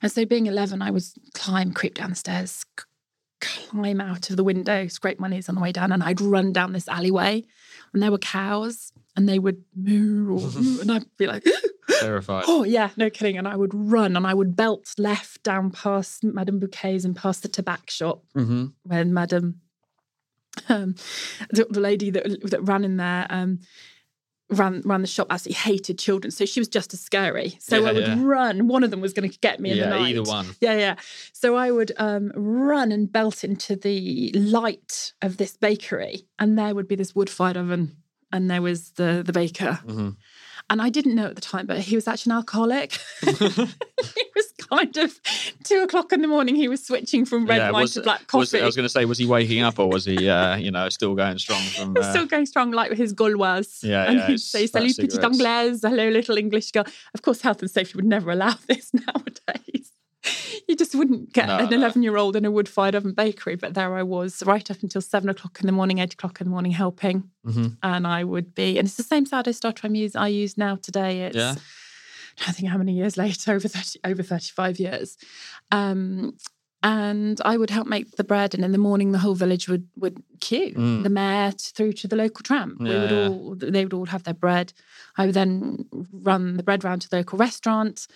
And 0.00 0.10
so 0.10 0.24
being 0.24 0.46
11, 0.46 0.80
I 0.80 0.90
would 0.90 1.04
climb, 1.34 1.72
creep 1.72 1.94
down 1.94 2.10
the 2.10 2.16
stairs, 2.16 2.64
climb 3.40 4.00
out 4.00 4.30
of 4.30 4.36
the 4.36 4.44
window, 4.44 4.86
scrape 4.86 5.18
my 5.18 5.28
knees 5.28 5.48
on 5.48 5.56
the 5.56 5.60
way 5.60 5.72
down 5.72 5.92
and 5.92 6.02
I'd 6.02 6.20
run 6.20 6.52
down 6.52 6.72
this 6.72 6.88
alleyway 6.88 7.44
and 7.92 8.02
there 8.02 8.12
were 8.12 8.18
cows 8.18 8.92
and 9.16 9.28
they 9.28 9.38
would 9.38 9.64
moo, 9.74 10.30
or, 10.36 10.50
moo 10.60 10.80
and 10.80 10.92
I'd 10.92 11.04
be 11.16 11.26
like, 11.26 11.44
Terrified. 12.00 12.44
Oh 12.48 12.64
yeah, 12.64 12.90
no 12.96 13.08
kidding. 13.10 13.38
And 13.38 13.46
I 13.48 13.56
would 13.56 13.72
run 13.74 14.16
and 14.16 14.26
I 14.26 14.34
would 14.34 14.56
belt 14.56 14.92
left 14.98 15.42
down 15.42 15.70
past 15.70 16.22
Madame 16.24 16.58
Bouquet's 16.58 17.04
and 17.04 17.14
past 17.16 17.42
the 17.42 17.48
tobacco 17.48 17.84
shop 17.88 18.22
hmm 18.34 18.66
when 18.82 19.12
Madame, 19.14 19.60
um, 20.68 20.94
the, 21.50 21.66
the 21.70 21.80
lady 21.80 22.10
that 22.10 22.24
that 22.50 22.62
ran 22.62 22.84
in 22.84 22.96
there, 22.96 23.26
um, 23.30 23.60
ran 24.50 24.80
ran 24.84 25.00
the 25.00 25.06
shop. 25.06 25.26
Absolutely 25.30 25.60
hated 25.60 25.98
children, 25.98 26.30
so 26.30 26.44
she 26.44 26.60
was 26.60 26.68
just 26.68 26.92
as 26.94 27.00
scary. 27.00 27.56
So 27.60 27.82
Yeah, 27.82 27.88
I 27.88 27.92
would 27.92 28.06
yeah. 28.06 28.16
run. 28.18 28.68
One 28.68 28.84
of 28.84 28.90
them 28.90 29.00
was 29.00 29.12
going 29.12 29.28
to 29.30 29.38
get 29.38 29.60
me 29.60 29.70
in 29.70 29.78
the 29.78 29.84
Yeah, 29.84 29.90
night. 29.90 30.10
either 30.16 30.22
one. 30.22 30.46
Yeah, 30.60 30.76
yeah. 30.78 30.94
So 31.32 31.56
I 31.56 31.70
would 31.70 31.92
um, 31.98 32.32
run 32.34 32.92
and 32.92 33.10
belt 33.10 33.44
into 33.44 33.76
the 33.76 34.30
light 34.32 35.12
of 35.22 35.36
this 35.36 35.56
bakery, 35.56 36.26
and 36.38 36.58
there 36.58 36.74
would 36.74 36.88
be 36.88 36.94
this 36.96 37.14
wood-fired 37.14 37.56
oven, 37.56 37.96
and 38.32 38.50
there 38.50 38.62
was 38.62 38.90
the 38.92 39.22
the 39.24 39.32
baker. 39.32 39.74
hmm 39.86 40.10
And 40.68 40.82
I 40.82 40.88
didn't 40.90 41.14
know 41.14 41.26
at 41.26 41.36
the 41.36 41.40
time, 41.54 41.66
but 41.66 41.78
he 41.78 41.94
was 41.94 42.08
actually 42.08 42.32
an 42.32 42.36
alcoholic. 42.38 42.90
he 43.20 44.24
was 44.38 44.48
kind 44.70 44.96
of 44.96 45.20
two 45.62 45.80
o'clock 45.86 46.12
in 46.12 46.22
the 46.22 46.28
morning. 46.28 46.56
He 46.56 46.66
was 46.68 46.84
switching 46.84 47.24
from 47.24 47.46
red 47.46 47.58
Yeah, 47.58 47.70
wine 47.70 47.82
was- 47.82 47.94
to 47.94 48.00
black 48.02 48.20
Was, 48.32 48.50
coffee. 48.50 48.62
I 48.62 48.66
was 48.66 48.74
going 48.74 48.84
to 48.90 48.94
say, 48.96 49.04
was 49.04 49.18
he 49.18 49.26
waking 49.26 49.62
up 49.62 49.78
or 49.78 49.88
was 49.88 50.04
he, 50.04 50.28
uh, 50.28 50.56
you 50.56 50.72
know, 50.72 50.88
still 50.88 51.14
going 51.14 51.38
strong 51.38 51.62
from? 51.74 51.96
Uh, 51.96 52.02
still 52.10 52.26
going 52.26 52.46
strong, 52.46 52.72
like 52.72 52.90
with 52.90 52.98
his 52.98 53.12
Gauloise. 53.12 53.84
Yeah, 53.84 54.08
and 54.08 54.18
yeah, 54.18 54.26
he'd 54.26 54.40
say, 54.40 54.66
"Salut, 54.66 54.96
petite 54.96 55.22
anglaise, 55.24 55.82
hello, 55.82 56.08
little 56.08 56.36
English 56.36 56.72
girl." 56.72 56.86
Of 57.14 57.22
course, 57.22 57.40
health 57.42 57.60
and 57.62 57.70
safety 57.70 57.94
would 57.96 58.04
never 58.16 58.30
allow 58.32 58.54
this 58.66 58.90
nowadays. 58.92 59.85
You 60.68 60.74
just 60.74 60.94
wouldn't 60.96 61.32
get 61.32 61.46
No, 61.46 61.58
an 61.58 61.70
no. 61.70 61.76
eleven-year-old 61.76 62.34
in 62.34 62.44
a 62.44 62.50
wood-fired 62.50 62.94
oven 62.96 63.12
bakery. 63.12 63.54
But 63.54 63.74
there 63.74 63.94
I 63.94 64.02
was, 64.02 64.42
right 64.44 64.68
up 64.70 64.82
until 64.82 65.00
seven 65.00 65.28
o'clock 65.28 65.58
in 65.60 65.66
the 65.66 65.72
morning, 65.72 65.98
eight 66.00 66.14
o'clock 66.14 66.40
in 66.40 66.46
the 66.46 66.50
morning, 66.50 66.72
helping. 66.72 67.30
Mhm. 67.46 67.76
And 67.84 68.06
I 68.06 68.24
would 68.24 68.54
be, 68.54 68.76
and 68.78 68.86
it's 68.88 68.96
the 68.96 69.02
same 69.04 69.26
sourdough 69.26 69.52
starter 69.52 69.86
I'm 69.86 69.94
use 69.94 70.16
I 70.16 70.26
use 70.28 70.58
now 70.58 70.74
today. 70.76 71.22
It's 71.26 71.36
Yeah. 71.36 71.54
I 72.48 72.52
think 72.52 72.68
how 72.68 72.78
many 72.78 72.94
years 72.94 73.16
later, 73.16 73.52
over 73.54 73.68
30, 73.68 74.00
over 74.04 74.22
35 74.22 74.80
years. 74.80 75.16
Um, 75.70 76.36
and 76.86 77.36
I 77.52 77.54
would 77.60 77.70
help 77.76 77.86
make 77.88 78.06
the 78.20 78.24
bread, 78.32 78.54
and 78.54 78.62
in 78.64 78.72
the 78.72 78.78
morning, 78.88 79.08
the 79.12 79.18
whole 79.24 79.34
village 79.44 79.66
would 79.70 79.86
would 80.02 80.16
queue 80.46 80.72
Mm. 80.76 81.02
the 81.02 81.08
mayor 81.20 81.50
t- 81.52 81.72
through 81.74 81.94
to 82.00 82.06
the 82.08 82.16
local 82.24 82.42
tramp. 82.42 82.72
we 82.78 82.90
would 83.00 83.10
yeah. 83.10 83.28
all 83.28 83.54
they 83.76 83.84
would 83.86 83.92
all 83.98 84.06
have 84.14 84.22
their 84.24 84.34
bread. 84.46 84.68
I 85.20 85.22
would 85.26 85.34
then 85.34 85.54
run 86.30 86.42
the 86.58 86.62
bread 86.68 86.84
round 86.84 87.00
to 87.02 87.08
the 87.08 87.16
local 87.16 87.38
restaurant. 87.38 88.06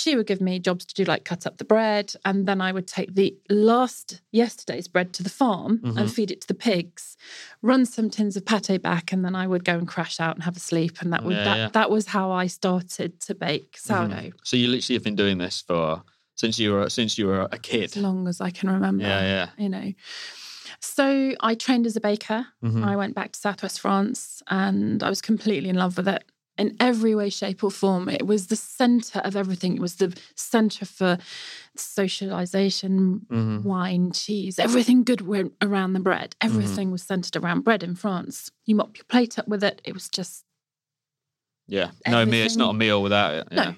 She 0.00 0.10
would 0.16 0.26
give 0.26 0.40
me 0.48 0.54
jobs 0.68 0.84
to 0.86 0.94
do, 0.98 1.04
like 1.12 1.24
cut 1.32 1.46
up 1.46 1.56
the 1.58 1.64
bread, 1.74 2.06
and 2.24 2.46
then 2.48 2.60
I 2.68 2.70
would 2.72 2.86
take 2.96 3.10
the 3.14 3.36
last 3.50 4.20
yesterday's 4.32 4.88
bread 4.88 5.12
to 5.14 5.22
the 5.22 5.30
farm 5.42 5.72
Mm-hmm. 5.78 5.98
and 5.98 6.12
feed 6.16 6.30
it 6.34 6.40
to 6.42 6.48
the 6.48 6.60
pigs. 6.70 7.16
Run 7.62 7.82
some 7.86 8.08
tins 8.10 8.36
of 8.36 8.44
pate 8.44 8.82
back, 8.82 9.12
and 9.12 9.22
then 9.24 9.34
I 9.42 9.46
would 9.46 9.64
go 9.70 9.76
and 9.80 9.86
crash 9.94 10.18
out 10.24 10.34
and 10.36 10.42
have 10.44 10.56
a 10.56 10.60
sleep. 10.70 10.94
And 11.00 11.12
that 11.12 11.22
would 11.24 11.36
Yeah, 11.36 11.44
that, 11.48 11.56
yeah. 11.58 11.68
that 11.78 11.90
was 11.90 12.04
how 12.16 12.26
I 12.42 12.46
started 12.48 13.10
to 13.26 13.34
bake 13.34 13.76
sourdough. 13.88 14.32
So 14.42 14.56
you 14.56 14.66
literally 14.68 14.96
have 14.98 15.04
been 15.04 15.16
doing 15.24 15.38
this 15.38 15.60
for 15.68 16.02
since 16.38 16.58
you 16.58 16.72
were 16.72 16.88
since 16.88 17.18
you 17.18 17.26
were 17.26 17.48
a 17.52 17.58
kid. 17.58 17.84
as 17.84 17.96
long 17.96 18.26
as 18.28 18.40
I 18.40 18.50
can 18.50 18.70
remember. 18.70 19.04
Yeah, 19.04 19.20
yeah. 19.22 19.48
You 19.58 19.68
know. 19.68 19.92
So 20.80 21.34
I 21.40 21.54
trained 21.54 21.86
as 21.86 21.96
a 21.96 22.00
baker. 22.00 22.46
Mhm. 22.64 22.84
I 22.84 22.94
went 22.96 23.14
back 23.14 23.32
to 23.32 23.38
Southwest 23.40 23.80
France 23.80 24.42
and 24.48 25.02
I 25.02 25.08
was 25.08 25.20
completely 25.20 25.68
in 25.68 25.76
love 25.76 25.96
with 25.96 26.08
it 26.08 26.24
in 26.56 26.76
every 26.80 27.14
way, 27.14 27.30
shape, 27.30 27.62
or 27.64 27.70
form. 27.70 28.08
It 28.08 28.26
was 28.26 28.46
the 28.48 28.56
center 28.56 29.20
of 29.20 29.34
everything. 29.36 29.74
It 29.76 29.80
was 29.80 29.96
the 29.96 30.16
center 30.34 30.84
for 30.84 31.18
socialization, 31.76 33.26
Mhm. 33.30 33.62
wine, 33.64 34.12
cheese, 34.12 34.58
everything 34.58 35.04
good 35.04 35.20
went 35.20 35.52
around 35.62 35.92
the 35.94 36.00
bread. 36.00 36.34
Mm-hmm. 36.40 36.46
Everything 36.56 36.90
was 36.90 37.02
centered 37.02 37.36
around 37.36 37.62
bread 37.62 37.82
in 37.82 37.94
France. 37.94 38.50
You 38.66 38.74
mop 38.76 38.96
your 38.96 39.04
plate 39.04 39.38
up 39.38 39.48
with 39.48 39.62
it. 39.64 39.80
It 39.84 39.94
was 39.94 40.08
just 40.08 40.44
Yeah. 41.70 41.90
No 42.06 42.24
meal. 42.24 42.46
It's 42.46 42.56
not 42.56 42.70
a 42.70 42.74
meal 42.74 43.02
without 43.02 43.34
it. 43.34 43.48
Yeah. 43.50 43.64
No. 43.64 43.74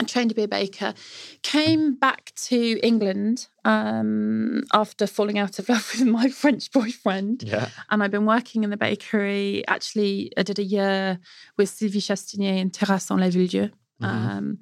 I 0.00 0.04
trained 0.04 0.30
to 0.30 0.34
be 0.34 0.44
a 0.44 0.48
baker. 0.48 0.94
Came 1.42 1.94
back 1.94 2.32
to 2.44 2.78
England 2.82 3.48
um, 3.64 4.64
after 4.72 5.06
falling 5.06 5.38
out 5.38 5.58
of 5.58 5.68
love 5.68 5.90
with 5.98 6.06
my 6.06 6.28
French 6.28 6.70
boyfriend. 6.70 7.42
Yeah. 7.42 7.68
And 7.90 8.02
I've 8.02 8.10
been 8.10 8.26
working 8.26 8.64
in 8.64 8.70
the 8.70 8.76
bakery. 8.76 9.64
Actually, 9.66 10.32
I 10.36 10.42
did 10.42 10.58
a 10.58 10.64
year 10.64 11.18
with 11.56 11.68
Sylvie 11.68 12.00
Chastinier 12.00 12.54
in 12.54 12.70
Terrasse 12.70 13.10
en 13.10 13.18
les 13.18 13.30
Villedieu. 13.30 13.70
Um, 14.00 14.58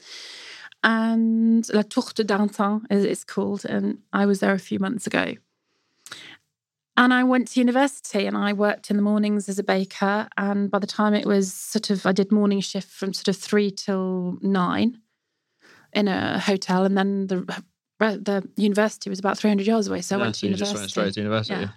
and 0.83 1.69
La 1.75 1.83
Tourte 1.83 2.25
d'Antin 2.25 2.81
is 2.91 3.05
it's 3.05 3.25
called. 3.25 3.65
And 3.65 3.99
I 4.13 4.25
was 4.27 4.41
there 4.41 4.55
a 4.55 4.59
few 4.59 4.79
months 4.79 5.07
ago. 5.07 5.35
And 6.99 7.13
I 7.13 7.25
went 7.25 7.49
to 7.49 7.61
university 7.61 8.27
and 8.27 8.39
I 8.39 8.55
worked 8.55 8.91
in 8.91 8.97
the 8.97 9.03
mornings 9.03 9.51
as 9.51 9.59
a 9.59 9.63
baker. 9.63 10.29
And 10.39 10.71
by 10.71 10.79
the 10.79 10.87
time 10.87 11.13
it 11.13 11.27
was 11.27 11.53
sort 11.53 11.91
of, 11.91 12.07
I 12.07 12.13
did 12.13 12.33
morning 12.33 12.61
shift 12.61 12.89
from 12.89 13.13
sort 13.13 13.29
of 13.29 13.37
three 13.37 13.71
till 13.71 14.39
nine 14.41 14.99
in 15.97 16.07
a 16.07 16.39
hotel. 16.39 16.85
And 16.85 16.97
then 16.97 17.27
the 17.27 17.65
the 17.99 18.49
university 18.57 19.11
was 19.11 19.19
about 19.19 19.39
300 19.39 19.67
yards 19.67 19.89
away. 19.89 20.03
So 20.03 20.19
I 20.19 20.21
went 20.21 20.35
to 20.37 20.41
so 20.41 20.47
you 20.47 20.51
university. 20.51 20.73
just 20.73 20.81
went 20.81 20.91
straight 20.91 21.15
to 21.15 21.21
university. 21.21 21.61
Yeah. 21.63 21.69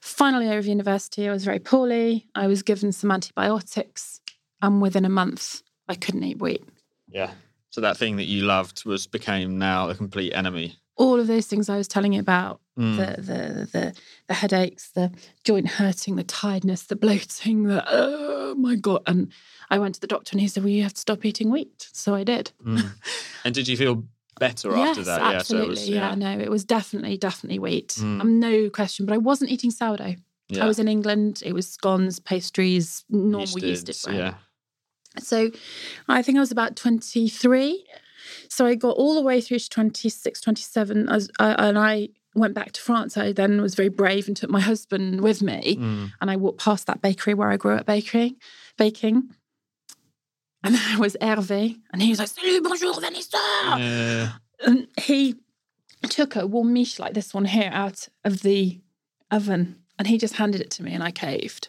Finally, 0.00 0.48
over 0.48 0.68
university, 0.68 1.28
I 1.28 1.32
was 1.32 1.44
very 1.44 1.60
poorly. 1.60 2.26
I 2.34 2.48
was 2.48 2.62
given 2.62 2.92
some 2.92 3.10
antibiotics. 3.10 4.20
And 4.60 4.82
within 4.82 5.04
a 5.04 5.08
month, 5.08 5.62
I 5.88 5.94
couldn't 5.94 6.24
eat 6.24 6.40
wheat. 6.40 6.64
Yeah. 7.08 7.30
So 7.70 7.80
that 7.82 7.96
thing 7.96 8.16
that 8.16 8.24
you 8.24 8.42
loved 8.42 8.84
was 8.84 9.06
became 9.06 9.58
now 9.58 9.88
a 9.88 9.94
complete 9.94 10.32
enemy. 10.32 10.76
All 10.96 11.20
of 11.20 11.26
those 11.26 11.46
things 11.46 11.68
I 11.68 11.76
was 11.76 11.88
telling 11.88 12.12
you 12.14 12.20
about 12.20 12.60
Mm. 12.78 12.96
the, 12.98 13.22
the 13.22 13.68
the 13.72 13.94
the 14.28 14.34
headaches, 14.34 14.90
the 14.90 15.10
joint 15.44 15.66
hurting, 15.66 16.16
the 16.16 16.22
tiredness, 16.22 16.82
the 16.82 16.94
bloating, 16.96 17.62
the 17.64 17.82
oh 17.88 18.54
my 18.54 18.74
god! 18.76 19.00
And 19.06 19.32
I 19.70 19.78
went 19.78 19.94
to 19.94 20.00
the 20.02 20.06
doctor 20.06 20.32
and 20.32 20.42
he 20.42 20.48
said, 20.48 20.62
"Well, 20.62 20.68
you 20.70 20.82
have 20.82 20.92
to 20.92 21.00
stop 21.00 21.24
eating 21.24 21.50
wheat." 21.50 21.88
So 21.92 22.14
I 22.14 22.22
did. 22.22 22.52
Mm. 22.66 22.90
and 23.46 23.54
did 23.54 23.66
you 23.66 23.78
feel 23.78 24.04
better 24.38 24.76
after 24.76 25.00
yes, 25.00 25.06
that? 25.06 25.22
absolutely. 25.22 25.68
Yeah. 25.70 25.74
So 25.74 25.80
was, 25.80 25.88
yeah. 25.88 26.14
no, 26.16 26.38
it 26.38 26.50
was 26.50 26.66
definitely 26.66 27.16
definitely 27.16 27.58
wheat. 27.60 27.94
Mm. 27.98 28.20
Um, 28.20 28.38
no 28.40 28.68
question. 28.68 29.06
But 29.06 29.14
I 29.14 29.18
wasn't 29.18 29.50
eating 29.50 29.70
sourdough. 29.70 30.16
yeah. 30.48 30.62
I 30.62 30.66
was 30.66 30.78
in 30.78 30.86
England. 30.86 31.42
It 31.46 31.54
was 31.54 31.66
scones, 31.66 32.20
pastries, 32.20 33.04
normal 33.08 33.46
yeasted 33.46 33.88
Yeasted, 33.88 34.04
bread. 34.04 34.16
Yeah. 34.18 34.34
So 35.18 35.50
I 36.08 36.20
think 36.20 36.36
I 36.36 36.40
was 36.40 36.52
about 36.52 36.76
23. 36.76 37.86
So 38.48 38.66
I 38.66 38.74
got 38.74 38.96
all 38.96 39.14
the 39.14 39.22
way 39.22 39.40
through 39.40 39.58
to 39.58 39.68
26, 39.68 40.40
27. 40.40 41.08
I 41.08 41.14
was, 41.14 41.30
I, 41.38 41.68
and 41.68 41.78
I 41.78 42.08
went 42.34 42.54
back 42.54 42.72
to 42.72 42.82
France. 42.82 43.16
I 43.16 43.32
then 43.32 43.60
was 43.60 43.74
very 43.74 43.88
brave 43.88 44.28
and 44.28 44.36
took 44.36 44.50
my 44.50 44.60
husband 44.60 45.22
with 45.22 45.42
me. 45.42 45.76
Mm. 45.76 46.12
And 46.20 46.30
I 46.30 46.36
walked 46.36 46.60
past 46.60 46.86
that 46.86 47.02
bakery 47.02 47.34
where 47.34 47.50
I 47.50 47.56
grew 47.56 47.74
up 47.76 47.86
baking, 47.86 48.36
baking. 48.76 49.30
And 50.62 50.74
there 50.90 50.98
was 50.98 51.16
Hervé. 51.20 51.78
And 51.92 52.02
he 52.02 52.10
was 52.10 52.18
like, 52.18 52.28
Salut, 52.28 52.62
bonjour, 52.62 52.94
Vanessa. 53.00 53.38
Yeah. 53.78 54.32
And 54.64 54.86
he 55.00 55.36
took 56.08 56.36
a 56.36 56.46
warm 56.46 56.72
miche 56.72 56.98
like 56.98 57.14
this 57.14 57.34
one 57.34 57.46
here 57.46 57.70
out 57.72 58.08
of 58.24 58.42
the 58.42 58.80
oven. 59.30 59.82
And 59.98 60.08
he 60.08 60.18
just 60.18 60.34
handed 60.34 60.60
it 60.60 60.70
to 60.72 60.82
me 60.82 60.92
and 60.92 61.02
I 61.02 61.10
caved. 61.10 61.68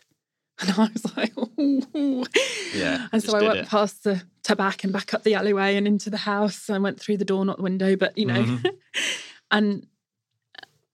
And 0.62 0.72
I 0.72 0.90
was 0.92 1.16
like, 1.16 1.34
Ooh. 1.38 2.26
Yeah, 2.74 3.08
And 3.12 3.22
so 3.22 3.38
I 3.38 3.44
went 3.44 3.60
it. 3.60 3.68
past 3.68 4.04
the 4.04 4.24
tobacco 4.44 4.86
and 4.86 4.94
back 4.94 5.14
up 5.14 5.24
the 5.24 5.36
alleyway 5.36 5.76
and 5.76 5.86
into 5.88 6.10
the 6.10 6.18
house. 6.18 6.70
I 6.70 6.78
went 6.80 7.00
through 7.00 7.18
the 7.18 7.26
door, 7.26 7.46
not 7.46 7.58
the 7.58 7.64
window, 7.64 7.96
but 7.96 8.18
you 8.18 8.26
know. 8.26 8.44
Mhm. 8.44 8.72
and 9.52 9.86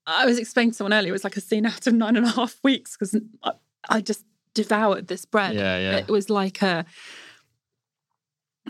I 0.06 0.26
was 0.26 0.38
explaining 0.38 0.72
to 0.72 0.76
someone 0.78 0.94
earlier, 0.94 1.10
it 1.10 1.14
was 1.14 1.24
like 1.24 1.38
a 1.38 1.42
scene 1.42 1.66
out 1.66 1.88
of 1.88 1.94
nine 1.94 2.18
and 2.18 2.26
a 2.26 2.30
half 2.30 2.60
weeks 2.62 2.98
because 2.98 3.16
I, 3.42 3.52
I 3.90 4.02
just 4.02 4.26
devoured 4.54 5.08
this 5.08 5.24
bread. 5.24 5.56
Yeah, 5.56 5.78
yeah. 5.80 5.98
It 5.98 6.10
was 6.10 6.30
like 6.30 6.62
a, 6.62 6.86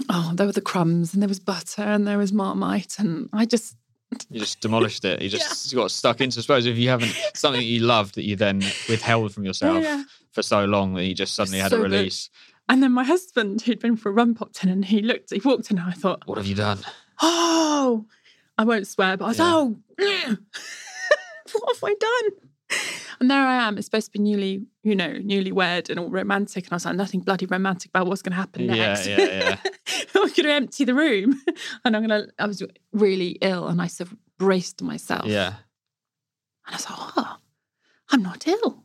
oh, 0.09 0.31
there 0.35 0.45
were 0.45 0.51
the 0.53 0.61
crumbs 0.61 1.13
and 1.13 1.21
there 1.23 1.27
was 1.27 1.39
butter 1.39 1.81
and 1.81 2.07
there 2.07 2.17
was 2.19 2.31
marmite. 2.31 2.99
And 2.99 3.29
I 3.33 3.45
just, 3.45 3.75
You 4.29 4.39
just 4.39 4.59
demolished 4.61 5.05
it. 5.05 5.21
You 5.21 5.29
just 5.29 5.73
got 5.75 5.91
stuck 5.91 6.21
into. 6.21 6.39
I 6.39 6.41
suppose 6.41 6.65
if 6.65 6.77
you 6.77 6.89
haven't 6.89 7.11
something 7.33 7.59
that 7.61 7.65
you 7.65 7.81
loved 7.81 8.15
that 8.15 8.23
you 8.23 8.35
then 8.35 8.61
withheld 8.89 9.33
from 9.33 9.45
yourself 9.45 9.83
Yeah. 9.83 10.03
for 10.31 10.41
so 10.41 10.65
long 10.65 10.93
that 10.95 11.05
you 11.05 11.13
just 11.13 11.35
suddenly 11.35 11.59
had 11.59 11.71
So 11.71 11.77
a 11.77 11.81
good. 11.81 11.91
release. 11.91 12.29
and 12.69 12.81
then 12.81 12.91
my 12.93 13.03
husband, 13.03 13.61
who'd 13.61 13.79
been 13.79 13.95
for 13.97 14.09
a 14.09 14.11
run, 14.13 14.33
popped 14.35 14.63
in 14.63 14.69
and 14.69 14.85
he 14.85 15.01
looked, 15.01 15.31
he 15.33 15.39
walked 15.43 15.69
in 15.71 15.77
and 15.79 15.89
I 15.89 15.93
thought, 15.93 16.23
What 16.27 16.37
have 16.37 16.47
you 16.47 16.55
done? 16.55 16.79
oh, 17.21 18.05
I 18.57 18.63
won't 18.63 18.87
swear, 18.87 19.17
but 19.17 19.25
I 19.25 19.27
was, 19.29 19.39
Yeah. 19.39 19.45
oh, 19.53 19.77
what 21.53 21.75
have 21.75 21.83
I 21.83 21.93
done? 21.99 22.31
And 23.23 23.31
there 23.31 23.41
I 23.47 23.55
am. 23.67 23.77
It's 23.77 23.87
supposed 23.87 24.07
to 24.07 24.11
be 24.11 24.19
newly, 24.19 24.65
you 24.83 24.95
know, 24.97 25.13
newly 25.13 25.53
wed 25.53 25.89
and 25.89 25.97
all 25.97 26.09
romantic. 26.09 26.65
And 26.65 26.73
I 26.73 26.75
was 26.75 26.83
like, 26.83 26.97
nothing 26.97 27.21
bloody 27.21 27.45
romantic 27.45 27.87
about 27.87 28.05
what's 28.05 28.21
going 28.21 28.33
to 28.33 28.35
happen 28.35 28.63
Yeah, 28.63 28.75
next. 28.75 29.07
yeah, 29.07 29.17
yeah. 29.17 29.57
I'm 30.13 30.23
going 30.23 30.33
to 30.33 30.51
empty 30.51 30.83
the 30.83 30.93
room 30.93 31.41
and 31.85 31.95
I'm 31.95 32.05
going 32.05 32.25
to, 32.25 32.29
I 32.37 32.47
was 32.47 32.61
really 32.91 33.37
ill 33.39 33.69
and 33.69 33.81
I 33.81 33.87
sort 33.87 34.11
of 34.11 34.17
braced 34.37 34.81
myself. 34.81 35.25
Yeah. 35.27 35.53
And 36.67 36.75
I 36.75 36.77
thought, 36.77 37.13
oh, 37.15 37.37
I'm 38.09 38.23
not 38.23 38.45
ill. 38.45 38.83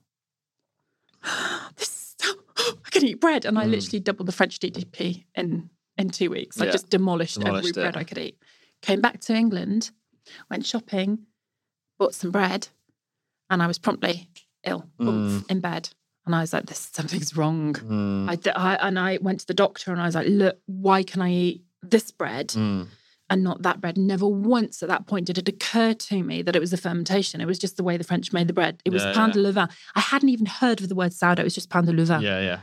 This 1.76 2.14
I 2.22 2.90
can 2.92 3.04
eat 3.06 3.20
bread. 3.20 3.44
And 3.44 3.58
I 3.58 3.66
Mm. 3.66 3.70
literally 3.72 3.98
doubled 4.00 4.28
the 4.28 4.32
French 4.32 4.60
GDP 4.60 5.24
in 5.34 5.68
in 5.96 6.10
two 6.10 6.30
weeks. 6.30 6.60
I 6.60 6.66
just 6.66 6.90
demolished, 6.90 7.40
Demolished 7.40 7.70
every 7.70 7.70
it. 7.70 7.74
bread 7.92 7.96
I 8.00 8.04
could 8.04 8.18
eat. 8.18 8.38
Came 8.82 9.00
back 9.00 9.20
to 9.22 9.34
England, 9.34 9.90
went 10.48 10.64
shopping, 10.64 11.26
bought 11.98 12.14
some 12.14 12.30
bread, 12.30 12.68
and 13.50 13.62
I 13.62 13.66
was 13.66 13.78
promptly 13.78 14.28
ill, 14.64 14.88
oomph, 15.00 15.44
in 15.50 15.60
bed. 15.60 15.90
And 16.26 16.34
I 16.34 16.40
was 16.40 16.52
like, 16.52 16.66
"This 16.66 16.90
something's 16.92 17.36
wrong." 17.36 17.72
Mm. 17.74 18.28
I, 18.28 18.36
d- 18.36 18.50
I- 18.50 18.86
and 18.86 18.98
I 18.98 19.18
went 19.22 19.40
to 19.40 19.46
the 19.46 19.54
doctor, 19.54 19.92
and 19.92 20.00
I 20.00 20.04
was 20.06 20.14
like, 20.14 20.26
"Look, 20.28 20.58
why 20.66 21.02
can 21.02 21.22
I 21.22 21.30
eat 21.32 21.64
this 21.82 22.10
bread 22.10 22.48
Mm. 22.48 22.88
and 23.30 23.42
not 23.42 23.62
that 23.62 23.80
bread?" 23.80 23.96
Never 23.96 24.26
once 24.28 24.82
at 24.82 24.90
that 24.90 25.06
point 25.06 25.26
did 25.26 25.38
it 25.38 25.48
occur 25.48 25.94
to 25.94 26.22
me 26.22 26.42
that 26.42 26.54
it 26.54 26.60
was 26.60 26.70
the 26.70 26.76
fermentation. 26.76 27.40
It 27.40 27.46
was 27.46 27.58
just 27.58 27.78
the 27.78 27.82
way 27.82 27.96
the 27.96 28.04
French 28.04 28.30
made 28.34 28.46
the 28.46 28.52
bread. 28.52 28.82
It 28.84 28.92
was 28.92 29.02
Yeah, 29.04 29.14
pain 29.14 29.28
yeah. 29.28 29.32
de 29.32 29.38
levain. 29.40 29.70
I 29.94 30.00
hadn't 30.00 30.28
even 30.28 30.44
heard 30.46 30.82
of 30.82 30.90
the 30.90 30.94
word 30.94 31.14
sourdough. 31.14 31.42
It 31.42 31.44
was 31.44 31.54
just 31.54 31.70
pain 31.70 31.86
de 31.86 31.92
levain. 31.92 32.20
Yeah, 32.22 32.40
yeah. 32.40 32.60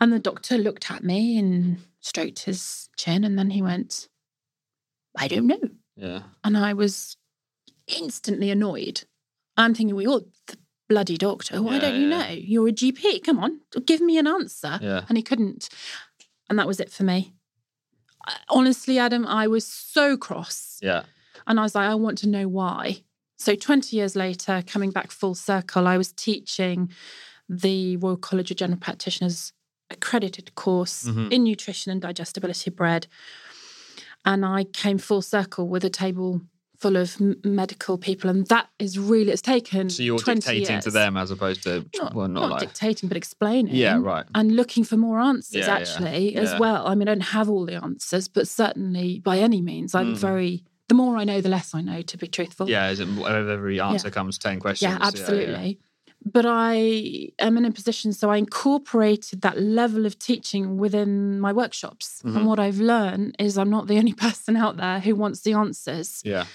And 0.00 0.12
the 0.12 0.18
doctor 0.20 0.56
looked 0.58 0.90
at 0.92 1.02
me 1.02 1.36
and 1.38 1.78
stroked 2.00 2.40
his 2.44 2.88
chin, 2.96 3.24
and 3.24 3.36
then 3.38 3.50
he 3.50 3.62
went, 3.62 4.08
I 5.18 5.26
don't 5.28 5.46
know. 5.48 5.60
Yeah. 5.96 6.22
And 6.44 6.56
I 6.56 6.74
was 6.74 7.16
instantly 7.86 8.50
annoyed. 8.50 9.02
I'm 9.56 9.74
thinking, 9.74 9.94
well, 9.94 10.02
you're 10.02 10.20
the 10.48 10.58
bloody 10.88 11.16
doctor. 11.16 11.62
Why 11.62 11.74
Yeah, 11.74 11.80
don't 11.80 11.94
you 12.00 12.08
yeah. 12.08 12.18
know? 12.18 12.28
You're 12.32 12.68
a 12.68 12.72
GP. 12.72 13.22
Come 13.24 13.38
on, 13.38 13.60
give 13.86 14.00
me 14.00 14.18
an 14.18 14.26
answer. 14.26 14.78
Yeah. 14.82 15.04
And 15.08 15.16
he 15.18 15.22
couldn't. 15.22 15.68
And 16.50 16.58
that 16.58 16.66
was 16.66 16.80
it 16.80 16.90
for 16.90 17.04
me. 17.04 17.32
Honestly, 18.48 18.98
Adam, 18.98 19.26
I 19.26 19.46
was 19.46 19.66
so 19.66 20.16
cross. 20.16 20.78
Yeah. 20.82 21.04
And 21.46 21.60
I 21.60 21.62
was 21.62 21.74
like, 21.74 21.88
I 21.88 21.94
want 21.94 22.18
to 22.18 22.28
know 22.28 22.48
why. 22.48 23.02
So 23.36 23.54
20 23.54 23.96
years 23.96 24.16
later, 24.16 24.62
coming 24.66 24.90
back 24.90 25.10
full 25.10 25.34
circle, 25.34 25.86
I 25.86 25.98
was 25.98 26.12
teaching 26.12 26.90
the 27.48 27.96
Royal 27.98 28.16
College 28.16 28.50
of 28.50 28.56
General 28.56 28.78
Practitioners 28.78 29.52
accredited 29.90 30.54
course 30.54 31.04
Mhm. 31.04 31.30
in 31.30 31.44
nutrition 31.44 31.92
and 31.92 32.00
digestibility 32.00 32.70
bread. 32.70 33.06
And 34.24 34.44
I 34.46 34.64
came 34.64 34.96
full 34.96 35.20
circle 35.20 35.68
with 35.68 35.84
a 35.84 35.90
table 35.90 36.40
full 36.78 36.96
of 36.96 37.16
m- 37.20 37.36
medical 37.44 37.96
people. 37.96 38.28
And 38.30 38.46
that 38.48 38.68
is 38.78 38.98
really, 38.98 39.30
it's 39.30 39.40
taken 39.42 39.88
So 39.90 40.02
you're 40.02 40.18
20 40.18 40.40
dictating 40.40 40.70
years. 40.74 40.84
to 40.84 40.90
them 40.90 41.16
as 41.16 41.30
opposed 41.30 41.62
to 41.64 41.84
Not, 41.96 42.14
well, 42.14 42.28
not, 42.28 42.40
not 42.40 42.50
like 42.50 42.60
dictating, 42.60 43.08
but 43.08 43.16
explaining. 43.16 43.74
Yeah, 43.74 43.98
right. 44.00 44.24
And 44.34 44.54
looking 44.56 44.84
for 44.84 44.96
more 44.96 45.20
answers, 45.20 45.54
Yeah, 45.54 45.66
yeah, 45.66 45.74
actually, 45.74 46.36
as 46.36 46.52
yeah. 46.52 46.58
well. 46.58 46.86
I 46.86 46.94
mean, 46.94 47.08
I 47.08 47.12
don't 47.14 47.20
have 47.22 47.48
all 47.48 47.64
the 47.64 47.76
answers, 47.82 48.28
but 48.28 48.48
certainly 48.48 49.20
by 49.20 49.38
any 49.38 49.62
means, 49.62 49.94
I'm 49.94 50.14
Mm. 50.14 50.18
very, 50.18 50.64
the 50.88 50.94
more 50.94 51.16
I 51.16 51.24
know, 51.24 51.40
the 51.40 51.48
less 51.48 51.74
I 51.74 51.80
know, 51.80 52.02
to 52.02 52.16
be 52.18 52.26
truthful. 52.26 52.68
yeah. 52.68 52.90
Is 52.90 53.00
it, 53.00 53.08
every 53.08 53.80
answer 53.80 54.10
comes 54.10 54.36
ten 54.38 54.60
questions? 54.60 54.92
Yeah, 54.92 54.98
absolutely. 55.00 55.78
But 56.24 56.46
I 56.46 57.30
am 57.38 57.56
in 57.58 57.64
a 57.64 57.70
position, 57.70 58.12
so 58.12 58.30
I 58.30 58.38
incorporated 58.38 59.42
that 59.42 59.60
level 59.60 60.06
of 60.06 60.18
teaching 60.18 60.78
within 60.78 61.38
my 61.38 61.52
workshops. 61.52 62.22
Mhm. 62.24 62.36
And 62.36 62.46
what 62.46 62.58
I've 62.58 62.80
learned 62.80 63.36
is 63.38 63.58
I'm 63.58 63.70
not 63.70 63.86
the 63.88 63.98
only 64.02 64.14
person 64.14 64.56
out 64.56 64.76
there 64.76 65.00
who 65.00 65.14
wants 65.14 65.40
the 65.42 65.52
answers. 65.52 66.22
Yeah. 66.24 66.46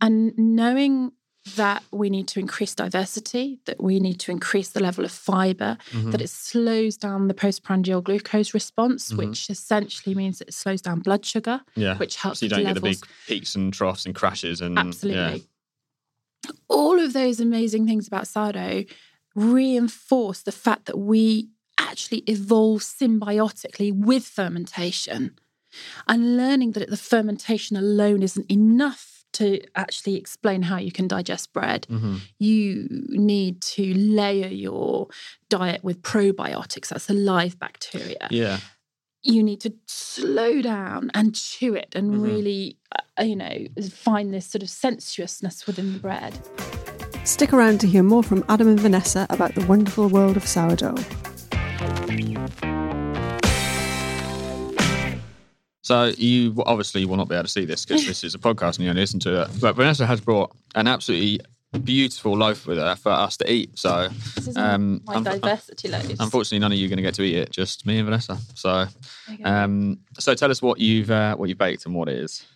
And 0.00 0.32
knowing 0.38 1.12
that 1.56 1.82
we 1.90 2.10
need 2.10 2.28
to 2.28 2.40
increase 2.40 2.74
diversity, 2.74 3.58
that 3.64 3.82
we 3.82 4.00
need 4.00 4.20
to 4.20 4.30
increase 4.30 4.68
the 4.70 4.80
level 4.80 5.04
of 5.04 5.10
fiber, 5.10 5.78
Mhm. 5.92 6.10
that 6.12 6.20
it 6.20 6.28
slows 6.28 6.96
down 6.96 7.28
the 7.28 7.34
postprandial 7.34 8.02
glucose 8.02 8.52
response, 8.52 9.12
Mhm. 9.12 9.16
which 9.18 9.48
essentially 9.48 10.14
means 10.14 10.40
it 10.42 10.52
slows 10.52 10.82
down 10.82 11.00
blood 11.00 11.24
sugar, 11.24 11.60
Yeah. 11.74 11.96
which 11.96 12.16
helps 12.16 12.40
So 12.40 12.46
you 12.46 12.50
don't 12.50 12.64
get 12.64 12.74
the 12.74 12.80
big 12.82 12.98
peaks 13.26 13.54
and 13.54 13.72
troughs 13.72 14.04
and 14.04 14.14
crashes 14.14 14.60
and 14.60 14.78
Absolutely. 14.78 15.44
All 16.68 16.98
of 17.00 17.12
those 17.12 17.40
amazing 17.40 17.86
things 17.86 18.06
about 18.06 18.26
sourdough 18.26 18.84
reinforce 19.34 20.42
the 20.42 20.52
fact 20.52 20.86
that 20.86 20.98
we 20.98 21.48
actually 21.78 22.18
evolve 22.26 22.82
symbiotically 22.82 23.92
with 23.92 24.24
fermentation 24.24 25.38
and 26.06 26.36
learning 26.36 26.72
that 26.72 26.90
the 26.90 26.96
fermentation 26.96 27.76
alone 27.76 28.22
isn't 28.22 28.50
enough 28.50 29.24
to 29.34 29.60
actually 29.76 30.16
explain 30.16 30.62
how 30.62 30.78
you 30.78 30.90
can 30.90 31.06
digest 31.06 31.52
bread. 31.52 31.86
Yeah. 31.88 31.98
hmm 31.98 32.16
You 32.38 32.88
need 33.10 33.60
to 33.62 33.94
layer 33.94 34.48
your 34.48 35.08
diet 35.50 35.84
with 35.84 36.02
probiotics, 36.02 36.88
that's 36.88 37.06
the 37.06 37.14
live 37.14 37.58
bacteria 37.58 38.28
Yeah. 38.30 38.58
You 39.22 39.42
need 39.42 39.60
to 39.60 39.72
slow 39.86 40.62
down 40.62 41.10
and 41.14 41.34
chew 41.34 41.74
it 41.74 41.94
and 41.94 42.12
Mhm. 42.14 42.22
really, 42.22 42.76
uh, 43.18 43.22
you 43.24 43.36
know, 43.36 43.66
find 43.90 44.32
this 44.32 44.46
sort 44.46 44.62
of 44.62 44.70
sensuousness 44.70 45.66
within 45.66 45.92
the 45.92 45.98
bread. 45.98 46.38
Stick 47.24 47.52
around 47.52 47.80
to 47.80 47.86
hear 47.86 48.02
more 48.02 48.22
from 48.22 48.44
Adam 48.48 48.68
and 48.68 48.80
Vanessa 48.80 49.26
about 49.28 49.54
the 49.54 49.66
wonderful 49.66 50.08
world 50.08 50.36
of 50.36 50.46
sourdough. 50.46 50.94
So 55.82 56.12
you 56.18 56.54
obviously 56.66 57.04
will 57.06 57.16
not 57.16 57.28
be 57.28 57.34
able 57.34 57.44
to 57.44 57.48
see 57.50 57.64
this 57.64 57.84
because 57.86 58.06
this 58.06 58.22
is 58.24 58.34
a 58.34 58.38
podcast 58.38 58.76
and 58.76 58.80
you 58.84 58.90
only 58.90 59.02
listen 59.02 59.20
to 59.20 59.42
it. 59.42 59.48
But 59.60 59.74
Vanessa 59.76 60.06
has 60.06 60.20
brought 60.20 60.54
an 60.74 60.86
absolutely 60.86 61.40
beautiful 61.78 62.36
loaf 62.36 62.66
with 62.66 62.78
her 62.78 62.94
for 62.96 63.10
us 63.12 63.36
to 63.38 63.52
eat. 63.52 63.78
So 63.78 64.08
This 64.36 64.56
Um, 64.56 65.02
my 65.04 65.20
diversity 65.22 65.88
loaves. 65.88 66.14
unfortunately, 66.18 66.58
none 66.60 66.72
of 66.72 66.78
you 66.78 66.86
are 66.86 66.88
going 66.88 66.96
to 66.96 67.02
get 67.02 67.14
to 67.16 67.22
eat 67.22 67.36
it. 67.36 67.50
Just 67.50 67.84
me 67.86 67.98
and 67.98 68.06
Vanessa. 68.06 68.38
So, 68.54 68.86
There 69.26 69.36
you 69.36 69.44
go. 69.44 69.50
um, 69.50 69.98
so 70.18 70.34
tell 70.34 70.50
us 70.50 70.62
what 70.62 70.78
you've 70.80 71.10
uh, 71.10 71.36
what 71.36 71.48
you've 71.48 71.58
baked 71.58 71.84
and 71.86 71.94
what 71.94 72.08
it 72.08 72.16
is. 72.16 72.46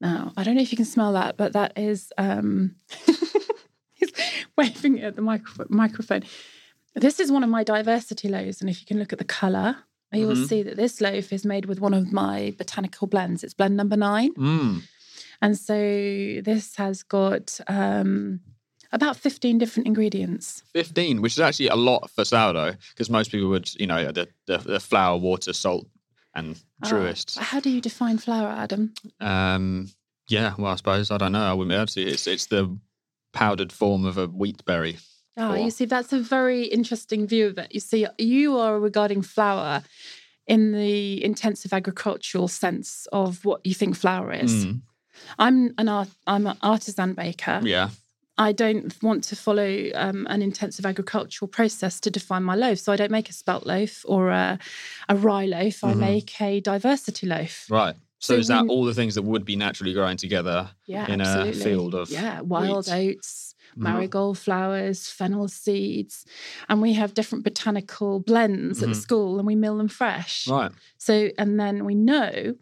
now, 0.00 0.32
I 0.36 0.44
don't 0.44 0.54
know 0.56 0.62
if 0.62 0.70
you 0.72 0.76
can 0.76 0.84
smell 0.86 1.12
that, 1.14 1.36
but 1.36 1.52
that 1.54 1.72
is, 1.78 2.12
um, 2.18 2.76
he's 3.94 4.12
waving 4.56 5.00
at 5.00 5.16
the 5.16 5.22
micro- 5.22 5.66
microphone. 5.68 6.22
This 6.94 7.18
is 7.18 7.32
one 7.32 7.42
of 7.42 7.50
my 7.50 7.64
diversity 7.64 8.28
loaves. 8.28 8.60
And 8.60 8.70
if 8.70 8.80
you 8.80 8.86
can 8.86 8.98
look 8.98 9.12
at 9.12 9.18
the 9.18 9.24
colour, 9.24 9.78
you 10.12 10.28
will 10.28 10.36
Mhm. 10.36 10.48
see 10.48 10.62
that 10.62 10.76
this 10.76 11.00
loaf 11.00 11.32
is 11.32 11.44
made 11.44 11.64
with 11.66 11.80
one 11.80 11.92
of 11.94 12.12
my 12.12 12.54
botanical 12.56 13.08
blends. 13.08 13.42
It's 13.42 13.54
blend 13.54 13.76
number 13.76 13.96
nine. 13.96 14.32
Mm. 14.34 14.82
And 15.44 15.58
so 15.58 15.74
this 16.42 16.74
has 16.76 17.02
got 17.02 17.60
um, 17.68 18.40
about 18.92 19.14
15 19.18 19.58
different 19.58 19.86
ingredients. 19.86 20.62
Fifteen, 20.72 21.20
which 21.20 21.34
is 21.34 21.40
actually 21.40 21.68
a 21.68 21.76
lot 21.76 22.10
for 22.10 22.24
sourdough 22.24 22.76
because 22.94 23.10
most 23.10 23.30
people 23.30 23.50
would, 23.50 23.68
you 23.78 23.86
know, 23.86 24.10
the, 24.10 24.26
the, 24.46 24.56
the 24.56 24.80
flour, 24.80 25.18
water, 25.18 25.52
salt, 25.52 25.86
and 26.34 26.58
truest. 26.86 27.36
Ah, 27.38 27.44
how 27.44 27.60
do 27.60 27.68
you 27.68 27.82
define 27.82 28.16
flour, 28.16 28.48
Adam? 28.48 28.94
Um, 29.20 29.90
yeah, 30.30 30.54
well, 30.56 30.72
I 30.72 30.76
suppose 30.76 31.10
I 31.10 31.18
don't 31.18 31.32
know. 31.32 31.44
I 31.44 31.52
wouldn't 31.52 31.72
be 31.72 31.76
able 31.76 31.86
to. 31.88 32.00
It's 32.00 32.26
it's 32.26 32.46
the 32.46 32.78
powdered 33.34 33.70
form 33.70 34.06
of 34.06 34.16
a 34.16 34.26
wheat 34.28 34.64
berry. 34.64 34.96
Oh, 35.36 35.52
Or- 35.52 35.58
you 35.58 35.70
see, 35.70 35.84
that's 35.84 36.14
a 36.14 36.20
very 36.20 36.64
interesting 36.64 37.26
view 37.26 37.48
of 37.48 37.58
it. 37.58 37.68
You 37.70 37.80
see, 37.80 38.06
you 38.16 38.56
are 38.56 38.80
regarding 38.80 39.20
flour 39.20 39.82
in 40.46 40.72
the 40.72 41.22
intensive 41.22 41.74
agricultural 41.74 42.48
sense 42.48 43.06
of 43.12 43.44
what 43.44 43.60
you 43.62 43.74
think 43.74 43.94
flour 43.94 44.32
is. 44.32 44.64
Mm, 44.64 44.80
I'm 45.38 45.74
an 45.78 45.88
art, 45.88 46.08
I'm 46.26 46.46
an 46.46 46.56
artisan 46.62 47.14
baker. 47.14 47.60
yeah, 47.62 47.90
I 48.36 48.52
don't 48.52 48.92
want 49.02 49.22
to 49.24 49.36
follow 49.36 49.90
um, 49.94 50.26
an 50.28 50.42
intensive 50.42 50.84
agricultural 50.86 51.48
process 51.48 52.00
to 52.00 52.10
define 52.10 52.42
my 52.42 52.54
loaf. 52.56 52.78
So 52.80 52.92
I 52.92 52.96
don't 52.96 53.10
make 53.12 53.28
a 53.30 53.32
spelt 53.32 53.64
loaf 53.66 54.04
or 54.06 54.30
a, 54.30 54.58
a 55.08 55.14
rye 55.16 55.46
loaf. 55.46 55.84
I 55.84 55.92
Mhm. 55.94 55.98
make 55.98 56.40
a 56.40 56.60
diversity 56.60 57.26
loaf. 57.26 57.66
right. 57.70 57.94
So, 58.20 58.34
So 58.36 58.40
is 58.40 58.48
that 58.48 58.62
when- 58.62 58.70
all 58.70 58.84
the 58.84 58.94
things 58.94 59.14
that 59.16 59.22
would 59.22 59.44
be 59.44 59.54
naturally 59.54 59.92
growing 59.92 60.16
together? 60.16 60.70
Yeah, 60.86 61.06
in 61.12 61.20
a 61.20 61.24
absolutely. 61.24 61.60
field 61.62 61.94
of 61.94 62.10
yeah, 62.10 62.40
wild 62.40 62.86
wheat. 62.86 63.16
oats, 63.18 63.54
Mhm. 63.76 63.82
marigold 63.82 64.38
flowers, 64.38 65.08
fennel 65.10 65.46
seeds, 65.46 66.24
and 66.70 66.80
we 66.80 66.94
have 66.94 67.12
different 67.12 67.44
botanical 67.44 68.20
blends 68.20 68.82
at 68.82 68.88
the 68.88 68.94
school, 68.94 69.36
and 69.38 69.46
we 69.46 69.54
mill 69.56 69.76
them 69.76 69.88
fresh. 69.88 70.48
Right. 70.48 70.72
So, 70.96 71.30
and 71.36 71.60
then 71.60 71.84
we 71.84 71.94
know. 71.94 72.54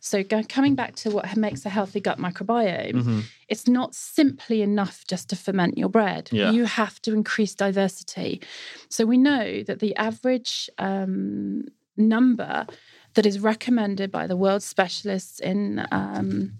So, 0.00 0.22
go, 0.22 0.42
coming 0.48 0.74
back 0.74 0.94
to 0.96 1.10
what 1.10 1.36
makes 1.36 1.66
a 1.66 1.68
healthy 1.68 2.00
gut 2.00 2.18
microbiome, 2.18 3.02
hmm 3.02 3.20
it's 3.48 3.66
not 3.66 3.94
simply 3.94 4.60
enough 4.62 5.04
just 5.08 5.30
to 5.30 5.36
ferment 5.36 5.78
your 5.78 5.88
bread. 5.88 6.28
Yeah. 6.30 6.50
You 6.50 6.66
have 6.66 7.00
to 7.02 7.14
increase 7.14 7.54
diversity. 7.54 8.42
So 8.90 9.06
we 9.06 9.16
know 9.16 9.62
that 9.62 9.80
the 9.80 9.96
average 9.96 10.68
um, 10.78 11.64
number 11.96 12.66
that 13.14 13.26
is 13.26 13.40
recommended 13.40 14.10
by 14.10 14.26
the 14.26 14.36
world 14.36 14.62
specialists 14.62 15.40
in 15.40 15.86
um, 15.90 16.52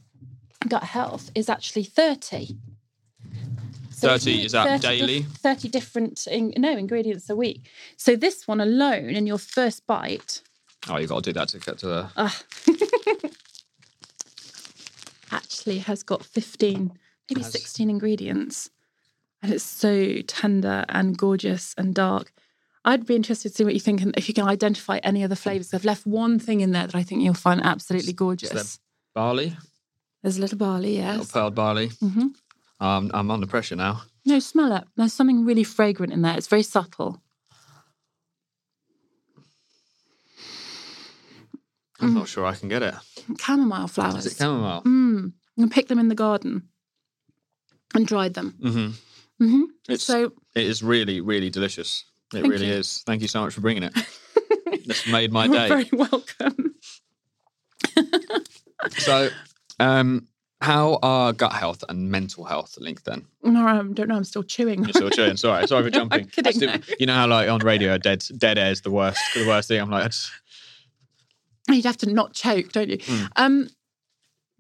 gut 0.67 0.83
health 0.83 1.31
is 1.35 1.49
actually 1.49 1.85
30. 1.85 2.57
So 3.91 4.09
30, 4.09 4.45
is 4.45 4.53
that 4.53 4.81
30 4.81 4.99
daily? 4.99 5.21
dif- 5.21 5.33
30 5.39 5.69
different 5.69 6.27
in, 6.27 6.55
no 6.57 6.77
ingredients 6.77 7.29
a 7.29 7.37
week. 7.37 7.69
So 7.97 8.17
this 8.17 8.49
one 8.49 8.61
alone 8.61 9.11
in 9.11 9.27
your 9.27 9.39
first 9.39 9.87
bite 9.87 10.41
Oh, 10.89 10.97
you've 10.97 11.11
got 11.11 11.25
to 11.25 11.33
do 11.33 11.39
that 11.39 11.49
to 11.49 11.59
get 11.59 11.79
to 11.79 11.87
the. 11.87 13.33
Actually 15.31 15.79
has 15.79 16.03
got 16.03 16.25
15, 16.25 16.93
maybe 17.31 17.43
Has- 17.43 17.53
16 17.53 17.91
ingredients. 17.91 18.71
And 19.43 19.53
it's 19.53 19.63
so 19.65 20.21
tender 20.27 20.85
and 20.89 21.17
gorgeous 21.17 21.75
and 21.79 21.95
dark. 21.95 22.33
I'd 22.85 23.07
be 23.07 23.15
interested 23.15 23.51
to 23.51 23.55
see 23.55 23.65
what 23.65 23.75
you 23.75 23.81
think 23.81 24.01
and 24.03 24.17
if 24.17 24.27
you 24.29 24.35
can 24.35 24.49
identify 24.49 24.99
any 25.03 25.23
other 25.23 25.35
flavours. 25.37 25.73
I've 25.75 25.85
left 25.85 26.07
one 26.07 26.39
thing 26.39 26.61
in 26.61 26.73
there 26.73 26.87
that 26.87 26.95
I 26.97 27.03
think 27.03 27.23
you'll 27.23 27.35
find 27.35 27.61
absolutely 27.63 28.13
gorgeous. 28.15 28.81
Barley, 29.15 29.57
There's 30.23 30.39
a 30.39 30.41
little 30.41 30.59
barley, 30.59 30.97
little 30.99 31.17
yes. 31.19 31.31
pearled 31.33 31.55
barley. 31.55 31.89
hmm 32.01 32.29
Um, 32.81 33.11
I'm 33.15 33.31
under 33.31 33.47
pressure 33.47 33.77
now. 33.77 34.03
No, 34.25 34.39
smell 34.41 34.73
it. 34.75 34.85
There's 34.97 35.13
something 35.13 35.45
really 35.45 35.65
fragrant 35.65 36.13
in 36.13 36.23
there. 36.23 36.37
It's 36.37 36.47
very 36.49 36.63
subtle. 36.63 37.21
I'm 42.01 42.15
not 42.15 42.29
sure 42.29 42.45
I 42.47 42.55
can 42.55 42.69
get 42.69 42.83
it. 42.83 42.95
Chamomile 43.41 43.89
flowers. 43.89 44.25
Is 44.27 44.33
it 44.33 44.37
chamomile? 44.39 44.83
Mm. 44.83 45.33
And 45.57 45.71
pick 45.71 45.89
them 45.89 45.99
in 45.99 46.09
the 46.09 46.15
garden 46.15 46.69
and 47.95 48.07
dried 48.07 48.35
them. 48.35 48.55
Mm-hmm. 48.63 49.45
hmm 49.47 49.63
It's 49.89 50.05
So 50.05 50.33
it 50.55 50.65
is 50.67 50.83
really 50.83 51.21
really 51.21 51.51
delicious. 51.51 52.05
It 52.35 52.47
really 52.47 52.67
you. 52.67 52.75
is. 52.75 53.03
Thank 53.07 53.23
you 53.23 53.29
so 53.29 53.41
much 53.43 53.55
for 53.55 53.61
bringing 53.61 53.83
it. 53.85 53.95
It's 54.91 55.07
made 55.07 55.33
my 55.33 55.45
you're 55.47 55.55
day. 55.55 55.69
very 55.69 55.89
welcome. 55.93 56.75
So, 58.99 59.29
um, 59.81 60.29
how 60.61 60.99
are 61.03 61.33
gut 61.33 61.53
health 61.53 61.83
and 61.89 62.11
mental 62.11 62.45
health 62.45 62.77
linked 62.79 63.05
then? 63.05 63.27
No, 63.43 63.67
I 63.67 63.77
don't 63.83 64.09
know. 64.09 64.15
I'm 64.17 64.25
still 64.25 64.43
chewing. 64.45 64.85
You're 64.85 64.93
still 64.93 65.11
chewing. 65.11 65.37
Sorry, 65.37 65.67
sorry 65.67 65.85
for 65.85 65.91
No, 65.93 65.99
jumping. 65.99 66.21
I'm 66.23 66.29
kidding, 66.29 66.53
still- 66.53 66.73
no. 66.73 66.79
You 66.99 67.07
know 67.07 67.15
how 67.15 67.27
like 67.27 67.49
on 67.49 67.61
radio, 67.61 67.99
dead 67.99 68.25
dead 68.37 68.57
air 68.59 68.71
is 68.71 68.83
the 68.83 68.91
worst, 68.91 69.21
the 69.35 69.47
worst 69.47 69.69
thing. 69.69 69.81
I'm 69.81 69.91
like, 69.91 70.13
You'd 71.69 71.85
have 71.85 71.99
to 71.99 72.13
not 72.13 72.33
choke, 72.35 72.73
don't 72.73 72.89
you? 72.89 72.99
Mm. 72.99 73.29
Um, 73.37 73.69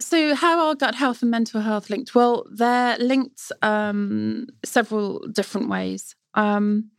so, 0.01 0.35
how 0.35 0.69
are 0.69 0.75
gut 0.75 0.95
health 0.95 1.23
and 1.23 1.31
mental 1.31 1.61
health 1.61 1.91
linked? 1.91 2.15
Well, 2.15 2.47
they're 2.51 2.97
linked 2.99 3.51
um, 3.63 4.47
several 4.65 5.27
different 5.29 5.69
ways. 5.69 6.15
Um, 6.35 6.91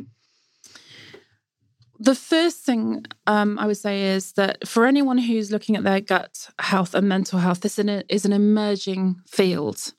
the 1.97 2.15
first 2.15 2.65
thing 2.65 3.05
um, 3.27 3.57
I 3.59 3.67
would 3.67 3.77
say 3.77 4.03
is 4.15 4.33
that 4.33 4.67
for 4.67 4.85
anyone 4.85 5.17
who's 5.17 5.51
looking 5.51 5.75
at 5.75 5.83
their 5.83 6.01
gut 6.01 6.49
health 6.59 6.93
and 6.93 7.07
mental 7.07 7.39
health, 7.39 7.61
this 7.61 7.79
is 7.79 7.85
an, 7.85 8.03
is 8.09 8.25
an 8.25 8.33
emerging 8.33 9.15
field. 9.27 9.93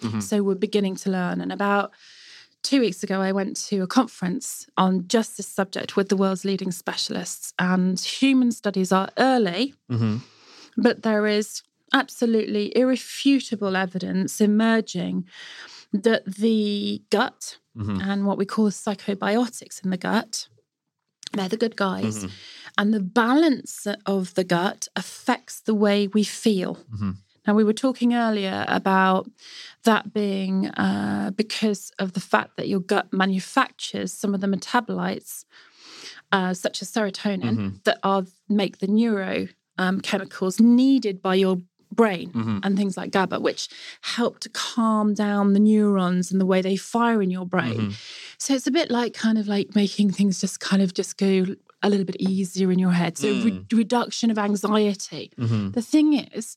Mhm. 0.00 0.22
So, 0.22 0.42
we're 0.42 0.54
beginning 0.54 0.96
to 0.96 1.10
learn. 1.10 1.40
And 1.40 1.52
about 1.52 1.92
two 2.64 2.80
weeks 2.80 3.02
ago, 3.04 3.20
I 3.20 3.30
went 3.32 3.56
to 3.68 3.82
a 3.82 3.86
conference 3.86 4.66
on 4.76 5.06
just 5.06 5.36
this 5.36 5.46
subject 5.46 5.94
with 5.96 6.08
the 6.08 6.16
world's 6.16 6.44
leading 6.44 6.72
specialists. 6.72 7.52
And 7.58 8.00
human 8.00 8.50
studies 8.50 8.90
are 8.90 9.10
early, 9.18 9.74
Mhm. 9.90 10.22
but 10.76 11.02
there 11.02 11.26
is 11.26 11.62
absolutely 11.92 12.76
irrefutable 12.76 13.76
evidence 13.76 14.40
emerging 14.40 15.28
that 15.92 16.24
the 16.24 17.02
gut 17.10 17.58
Mhm. 17.76 18.02
and 18.02 18.26
what 18.26 18.38
we 18.38 18.46
call 18.46 18.70
psychobiotics 18.70 19.84
in 19.84 19.90
the 19.90 19.96
gut, 19.96 20.48
they're 21.32 21.48
the 21.48 21.56
good 21.56 21.76
guys. 21.76 22.24
Mhm. 22.24 22.30
And 22.78 22.94
the 22.94 23.00
balance 23.00 23.86
of 24.06 24.34
the 24.34 24.42
gut 24.44 24.88
affects 24.96 25.60
the 25.60 25.74
way 25.74 26.08
we 26.08 26.24
feel. 26.24 26.78
Now, 27.46 27.54
we 27.54 27.64
were 27.64 27.74
talking 27.74 28.14
earlier 28.14 28.64
about 28.68 29.30
that 29.84 30.12
being 30.14 30.68
uh, 30.68 31.32
because 31.36 31.92
of 31.98 32.14
the 32.14 32.20
fact 32.20 32.56
that 32.56 32.68
your 32.68 32.80
gut 32.80 33.12
manufactures 33.12 34.12
some 34.12 34.34
of 34.34 34.40
the 34.40 34.46
metabolites, 34.46 35.44
uh, 36.32 36.54
such 36.54 36.80
as 36.82 36.90
serotonin, 36.90 37.56
Mhm. 37.56 37.84
that 37.84 37.98
are 38.02 38.24
make 38.48 38.78
the 38.78 38.86
neuro 38.86 39.48
um, 39.76 40.00
chemicals 40.00 40.60
needed 40.60 41.20
by 41.20 41.34
your 41.34 41.58
brain 41.92 42.30
Mhm. 42.32 42.60
and 42.62 42.76
things 42.76 42.96
like 42.96 43.10
GABA, 43.10 43.40
which 43.40 43.68
help 44.02 44.38
to 44.40 44.48
calm 44.48 45.14
down 45.14 45.52
the 45.52 45.58
neurons 45.60 46.30
and 46.30 46.40
the 46.40 46.46
way 46.46 46.62
they 46.62 46.76
fire 46.76 47.20
in 47.20 47.30
your 47.30 47.44
brain. 47.46 47.90
Mhm. 47.90 47.94
So 48.38 48.54
it's 48.54 48.66
a 48.68 48.70
bit 48.70 48.90
like 48.90 49.14
kind 49.14 49.36
of 49.36 49.48
like 49.48 49.74
making 49.74 50.12
things 50.12 50.40
just 50.40 50.60
kind 50.60 50.80
of 50.80 50.94
just 50.94 51.16
go 51.18 51.44
a 51.84 51.88
little 51.90 52.06
bit 52.06 52.16
easier 52.20 52.72
in 52.72 52.78
your 52.78 52.92
head. 52.92 53.16
So 53.18 53.28
re- 53.28 53.50
Mm. 53.52 53.72
reduction 53.72 54.30
of 54.30 54.38
anxiety. 54.38 55.30
Mhm. 55.38 55.72
The 55.74 55.82
thing 55.82 56.14
is, 56.14 56.56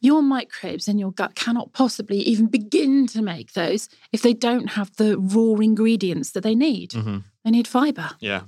your 0.00 0.20
microbes 0.22 0.88
in 0.88 0.98
your 0.98 1.12
gut 1.12 1.34
cannot 1.34 1.72
possibly 1.72 2.18
even 2.32 2.46
begin 2.48 3.06
to 3.08 3.22
make 3.22 3.52
those 3.52 3.88
if 4.12 4.20
they 4.22 4.34
don't 4.34 4.70
have 4.78 4.90
the 4.96 5.16
raw 5.18 5.54
ingredients 5.60 6.30
that 6.32 6.42
they 6.42 6.54
need. 6.54 6.90
Mhm. 6.90 7.22
They 7.44 7.50
need 7.50 7.68
fiber. 7.68 8.10
yeah, 8.20 8.42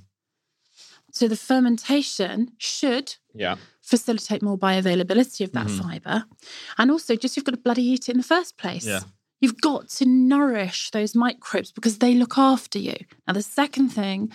So 1.11 1.27
the 1.27 1.37
fermentation 1.37 2.51
should 2.57 3.15
yeah, 3.33 3.55
facilitate 3.81 4.41
more 4.43 4.57
bioavailability 4.57 5.41
of 5.43 5.51
that 5.53 5.67
Mhm. 5.67 5.81
fiber. 5.81 6.25
And 6.77 6.91
also, 6.91 7.15
just 7.15 7.35
you've 7.35 7.45
got 7.45 7.53
to 7.55 7.61
bloody 7.67 7.83
eat 7.83 8.07
it 8.07 8.11
in 8.11 8.17
the 8.17 8.23
first 8.35 8.57
place. 8.57 8.85
Yeah. 8.85 9.01
You've 9.39 9.61
got 9.61 9.89
to 9.97 10.05
nourish 10.05 10.91
those 10.91 11.15
microbes 11.15 11.71
because 11.71 11.97
they 11.99 12.13
look 12.15 12.37
after 12.37 12.79
you. 12.79 12.97
Now, 13.27 13.33
the 13.33 13.41
second 13.43 13.89
thing, 13.89 14.31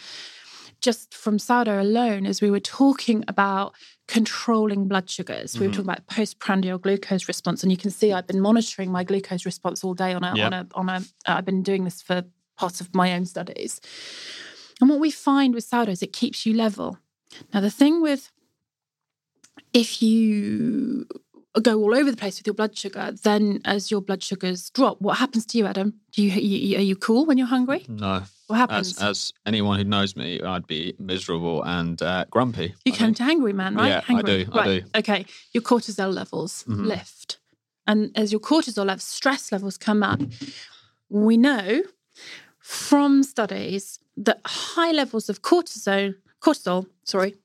just 0.82 1.14
from 1.14 1.38
sourdough 1.38 1.80
alone, 1.80 2.26
is 2.26 2.40
we 2.42 2.50
were 2.50 2.60
talking 2.60 3.24
about 3.28 3.74
controlling 4.08 4.88
blood 4.88 5.08
sugars. 5.08 5.58
We 5.58 5.66
were 5.66 5.72
Mhm. 5.72 5.76
talking 5.76 5.90
about 5.90 6.06
postprandial 6.08 6.78
glucose 6.78 7.28
response, 7.28 7.62
and 7.62 7.70
you 7.72 7.78
can 7.78 7.90
see 7.90 8.12
I've 8.12 8.26
been 8.26 8.40
monitoring 8.40 8.90
my 8.92 9.04
glucose 9.04 9.46
response 9.46 9.82
all 9.84 9.94
day 9.94 10.12
on 10.12 10.24
a 10.24 10.34
Yeah. 10.36 10.46
on 10.46 10.52
a 10.52 10.66
on 10.74 10.88
a. 10.88 10.96
Uh, 11.26 11.36
I've 11.36 11.44
been 11.46 11.62
doing 11.62 11.84
this 11.84 12.02
for 12.02 12.24
part 12.56 12.80
of 12.80 12.94
my 12.94 13.14
own 13.14 13.24
studies. 13.24 13.80
And 14.80 14.90
what 14.90 15.00
we 15.00 15.10
find 15.10 15.54
with 15.54 15.64
sourdough 15.64 15.92
is 15.92 16.02
it 16.02 16.12
keeps 16.12 16.44
you 16.44 16.52
level. 16.54 16.98
Now, 17.54 17.60
the 17.60 17.70
thing 17.70 18.02
with 18.02 18.30
if 19.72 20.02
you 20.02 21.06
go 21.62 21.78
all 21.80 21.94
over 21.94 22.10
the 22.10 22.16
place 22.16 22.38
with 22.38 22.46
your 22.46 22.54
blood 22.54 22.76
sugar, 22.76 23.12
then 23.22 23.60
as 23.64 23.90
your 23.90 24.00
blood 24.00 24.22
sugars 24.22 24.70
drop, 24.70 25.00
what 25.00 25.18
happens 25.18 25.44
to 25.46 25.58
you, 25.58 25.66
Adam? 25.66 26.00
Do 26.12 26.22
you, 26.22 26.30
you 26.30 26.76
are 26.78 26.80
you 26.82 26.96
cool 26.96 27.24
when 27.26 27.38
you're 27.38 27.46
hungry? 27.46 27.84
no. 27.88 28.22
What 28.52 28.58
happens? 28.58 28.98
As 28.98 29.02
as 29.02 29.32
anyone 29.46 29.78
who 29.78 29.84
knows 29.84 30.14
me, 30.14 30.38
I'd 30.42 30.66
be 30.66 30.94
miserable 30.98 31.62
and 31.62 32.00
uh, 32.02 32.26
grumpy. 32.30 32.74
you 32.84 32.92
I 32.92 32.96
think. 32.96 33.16
to 33.16 33.22
angry 33.22 33.54
man, 33.54 33.74
right? 33.76 33.88
Yeah, 33.88 34.00
I 34.06 34.12
Hangry. 34.12 34.26
do, 34.44 34.50
I 34.52 34.58
Right. 34.58 34.84
do. 34.84 34.90
Okay. 34.98 35.26
Your 35.54 35.62
cortisol 35.62 36.12
levels 36.12 36.62
Mhm. 36.68 36.84
lift, 36.86 37.38
and 37.86 38.10
as 38.14 38.30
your 38.30 38.42
cortisol 38.42 38.84
levels, 38.84 39.04
stress 39.04 39.50
levels 39.52 39.78
come 39.78 40.02
up. 40.02 40.20
We 41.08 41.38
know 41.38 41.82
from 42.58 43.22
studies 43.22 43.98
that 44.18 44.40
high 44.44 44.92
levels 44.92 45.30
of 45.30 45.40
cortisol, 45.40 46.14
cortisol, 46.42 46.84
sorry, 47.04 47.36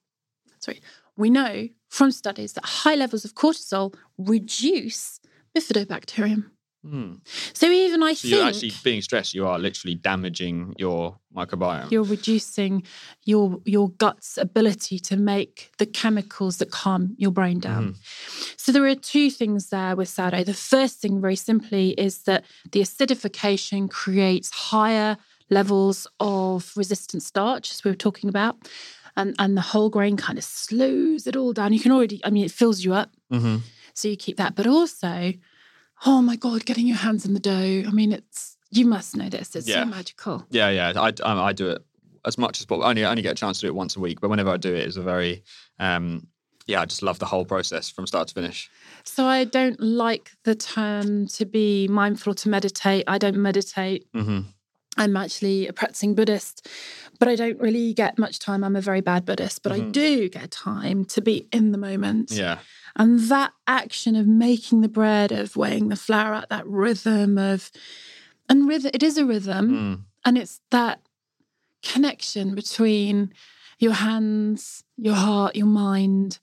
sorry, 0.59 0.81
we 1.15 1.29
know 1.29 1.69
from 1.87 2.11
studies 2.11 2.51
that 2.53 2.65
high 2.83 2.95
levels 2.95 3.23
of 3.23 3.33
cortisol 3.33 3.95
reduce 4.17 5.21
bifidobacterium. 5.55 6.51
Hmm. 6.89 7.13
So 7.53 7.67
even 7.69 8.01
I 8.03 8.13
So 8.13 8.21
think 8.21 8.33
you're 8.33 8.45
actually 8.47 8.71
being 8.83 9.01
stressed. 9.01 9.33
You 9.33 9.45
are 9.47 9.59
literally 9.59 9.95
damaging 9.95 10.73
your 10.77 11.17
microbiome. 11.35 11.91
you're 11.91 12.03
reducing 12.03 12.83
your 13.25 13.59
your 13.65 13.89
gut's 13.89 14.37
ability 14.37 14.97
to 14.99 15.17
make 15.17 15.71
the 15.77 15.85
chemicals 15.85 16.57
that 16.57 16.71
calm 16.71 17.15
your 17.17 17.31
brain 17.31 17.59
down. 17.59 17.95
So 18.55 18.71
there 18.71 18.85
are 18.85 18.95
two 18.95 19.29
things 19.29 19.69
there 19.69 19.95
with 19.95 20.09
sourdough. 20.09 20.45
The 20.45 20.53
first 20.53 20.99
thing, 21.01 21.19
very 21.21 21.35
simply, 21.35 21.89
is 21.91 22.23
that 22.23 22.43
the 22.71 22.81
acidification 22.81 23.89
creates 23.89 24.49
higher 24.71 25.17
levels 25.49 26.07
of 26.19 26.71
resistant 26.75 27.23
starch, 27.23 27.71
as 27.71 27.83
we 27.83 27.91
were 27.91 27.95
talking 27.95 28.29
about. 28.29 28.55
And, 29.15 29.35
and 29.39 29.57
the 29.57 29.61
whole 29.61 29.89
grain 29.89 30.15
kind 30.15 30.37
of 30.37 30.43
slows 30.43 31.25
it 31.25 31.35
all 31.35 31.51
down. 31.51 31.73
You 31.73 31.79
can 31.79 31.91
already, 31.91 32.21
I 32.23 32.29
mean, 32.29 32.45
it 32.45 32.51
fills 32.51 32.83
you 32.85 32.93
up. 32.93 33.09
Mhm. 33.31 33.61
So 33.93 34.07
you 34.09 34.15
keep 34.17 34.37
that. 34.37 34.53
But 34.55 34.67
also, 34.67 35.33
oh 36.05 36.21
my 36.21 36.35
God, 36.35 36.65
getting 36.65 36.87
your 36.87 36.97
hands 36.97 37.25
in 37.25 37.33
the 37.33 37.39
dough. 37.39 37.83
I 37.87 37.91
mean, 37.91 38.11
it's, 38.11 38.57
you 38.69 38.85
must 38.85 39.15
know 39.15 39.29
this. 39.29 39.55
It's 39.55 39.67
Yeah. 39.67 39.83
so 39.83 39.89
magical. 39.89 40.45
Yeah, 40.49 40.69
yeah. 40.69 40.93
I, 40.95 41.11
I, 41.23 41.47
I 41.49 41.53
do 41.53 41.69
it 41.69 41.83
as 42.25 42.37
much 42.37 42.59
as 42.59 42.65
possible. 42.65 42.85
I 42.85 42.89
only, 42.89 43.05
I 43.05 43.09
only 43.09 43.21
get 43.21 43.31
a 43.31 43.35
chance 43.35 43.59
to 43.59 43.61
do 43.65 43.67
it 43.67 43.75
once 43.75 43.95
a 43.95 43.99
week, 43.99 44.19
but 44.21 44.29
whenever 44.29 44.49
I 44.49 44.57
do 44.57 44.73
it, 44.73 44.85
it's 44.85 44.97
a 44.97 45.01
very, 45.01 45.43
um, 45.79 46.27
yeah, 46.67 46.81
I 46.81 46.85
just 46.85 47.01
love 47.01 47.19
the 47.19 47.25
whole 47.25 47.45
process 47.45 47.89
from 47.89 48.05
start 48.07 48.27
to 48.27 48.33
finish. 48.33 48.69
So 49.03 49.25
I 49.25 49.45
don't 49.45 49.79
like 49.79 50.31
the 50.43 50.53
term 50.53 51.27
to 51.29 51.45
be 51.45 51.87
mindful 51.87 52.33
to 52.35 52.49
meditate. 52.49 53.05
I 53.07 53.17
don't 53.17 53.37
meditate. 53.37 54.05
hmm 54.13 54.41
I'm 54.97 55.15
actually 55.15 55.67
a 55.67 55.73
practicing 55.73 56.15
Buddhist, 56.15 56.67
but 57.19 57.27
I 57.27 57.35
don't 57.35 57.59
really 57.59 57.93
get 57.93 58.17
much 58.17 58.39
time. 58.39 58.63
I'm 58.63 58.75
a 58.75 58.81
very 58.81 59.01
bad 59.01 59.25
Buddhist, 59.25 59.63
but 59.63 59.71
I 59.71 59.79
Mhm. 59.79 59.91
do 59.91 60.29
get 60.29 60.51
time 60.51 61.05
to 61.05 61.21
be 61.21 61.47
in 61.51 61.71
the 61.71 61.77
moment. 61.77 62.31
Yeah. 62.31 62.59
And 62.95 63.19
that 63.29 63.53
action 63.67 64.15
of 64.15 64.25
making 64.25 64.81
the 64.81 64.89
bread, 64.89 65.31
of 65.31 65.55
weighing 65.55 65.89
the 65.89 65.95
flour 65.95 66.33
out, 66.33 66.49
that 66.49 66.67
rhythm 66.67 67.37
of, 67.37 67.71
and 68.49 68.67
rhythm, 68.67 68.91
it 68.93 69.03
is 69.03 69.17
a 69.17 69.25
rhythm. 69.25 69.69
Mm. 69.69 70.03
And 70.25 70.37
it's 70.37 70.61
that 70.71 71.01
connection 71.83 72.55
between 72.55 73.33
your 73.79 73.93
hands, 73.93 74.83
your 74.97 75.13
heart, 75.15 75.55
your 75.55 75.67
mind, 75.67 76.39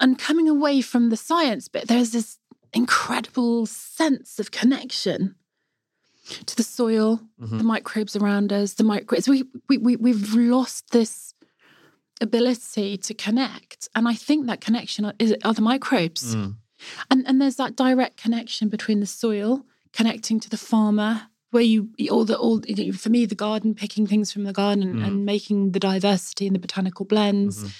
and 0.00 0.18
coming 0.18 0.48
away 0.48 0.80
from 0.80 1.10
the 1.10 1.16
science 1.16 1.68
bit. 1.68 1.86
There's 1.86 2.12
this 2.12 2.38
incredible 2.72 3.66
sense 3.66 4.38
of 4.38 4.50
connection 4.50 5.34
to 6.46 6.56
the 6.56 6.62
soil, 6.62 7.20
Mhm. 7.40 7.58
the 7.58 7.64
microbes 7.64 8.14
around 8.16 8.52
us, 8.52 8.74
the 8.74 8.84
microbes. 8.84 9.28
We, 9.28 9.44
we, 9.68 9.78
we, 9.78 9.96
we've 9.96 10.34
lost 10.34 10.90
this 10.90 11.34
ability 12.20 12.96
to 12.98 13.14
connect. 13.14 13.88
And 13.94 14.06
I 14.08 14.14
think 14.14 14.46
that 14.46 14.60
connection 14.60 15.04
are- 15.06 15.14
is, 15.18 15.34
are 15.44 15.54
the 15.54 15.62
microbes. 15.62 16.34
Mm. 16.34 16.56
And 17.10 17.26
and 17.26 17.40
there's 17.40 17.56
that 17.56 17.76
direct 17.76 18.16
connection 18.16 18.68
between 18.68 19.00
the 19.00 19.06
soil 19.06 19.66
connecting 19.92 20.40
to 20.40 20.48
the 20.48 20.56
farmer, 20.56 21.22
where 21.50 21.62
you 21.62 21.90
all 22.10 22.24
the 22.24 22.36
all 22.38 22.60
for 22.94 23.10
me 23.10 23.26
the 23.26 23.34
garden, 23.34 23.74
picking 23.74 24.06
things 24.06 24.32
from 24.32 24.44
the 24.44 24.52
garden 24.52 24.82
and, 24.88 24.94
Mm. 25.00 25.06
and 25.06 25.24
making 25.26 25.72
the 25.72 25.80
diversity 25.80 26.46
and 26.46 26.54
the 26.54 26.60
botanical 26.60 27.04
blends. 27.04 27.64
Mhm. 27.64 27.72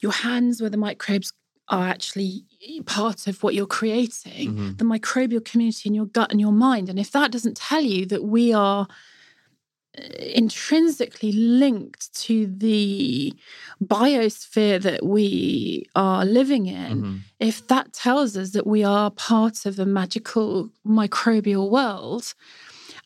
Your 0.00 0.12
hands, 0.12 0.60
where 0.60 0.70
the 0.70 0.76
microbes 0.76 1.32
are 1.68 1.88
actually 1.88 2.44
part 2.86 3.26
of 3.26 3.42
what 3.42 3.54
you're 3.54 3.66
creating, 3.66 4.54
Mhm. 4.54 4.78
the 4.78 4.84
microbial 4.84 5.44
community 5.44 5.88
in 5.88 5.94
your 5.94 6.06
gut 6.06 6.30
and 6.30 6.40
your 6.40 6.52
mind. 6.52 6.88
And 6.88 6.98
if 6.98 7.10
that 7.12 7.32
doesn't 7.32 7.56
tell 7.56 7.80
you 7.82 8.04
that 8.06 8.24
we 8.24 8.52
are 8.52 8.86
intrinsically 10.18 11.30
linked 11.32 12.12
to 12.14 12.46
the 12.46 13.32
biosphere 13.82 14.82
that 14.82 15.04
we 15.06 15.86
are 15.94 16.24
living 16.24 16.66
in, 16.66 17.02
Mhm. 17.02 17.20
if 17.38 17.66
that 17.68 17.92
tells 17.92 18.36
us 18.36 18.50
that 18.50 18.66
we 18.66 18.82
are 18.82 19.10
part 19.12 19.64
of 19.66 19.78
a 19.78 19.86
magical 19.86 20.70
microbial 20.84 21.70
world 21.70 22.34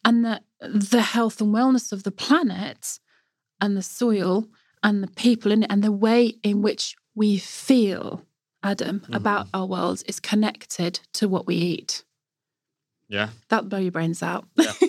and 0.05 0.25
that 0.25 0.45
the 0.61 1.03
health 1.03 1.41
and 1.43 1.55
wellness 1.55 1.93
of 1.93 2.05
the 2.05 2.11
planet 2.11 2.99
and 3.61 3.77
the 3.77 3.83
soil 3.83 4.49
and 4.83 5.03
the 5.03 5.09
people 5.09 5.53
in 5.53 5.65
it 5.65 5.71
and 5.71 5.85
the 5.85 5.93
way 5.93 6.39
in 6.43 6.63
which 6.63 6.97
we 7.15 7.37
feel, 7.37 8.25
Adam, 8.71 9.03
about 9.13 9.47
our 9.55 9.67
world 9.67 10.03
is 10.07 10.21
connected 10.21 11.01
to 11.15 11.29
what 11.29 11.47
we 11.47 11.55
eat. 11.55 12.05
Yeah. 13.09 13.29
That'll 13.49 13.69
blow 13.69 13.79
your 13.79 13.93
brains 13.93 14.23
out. 14.23 14.45
Yeah. 14.57 14.73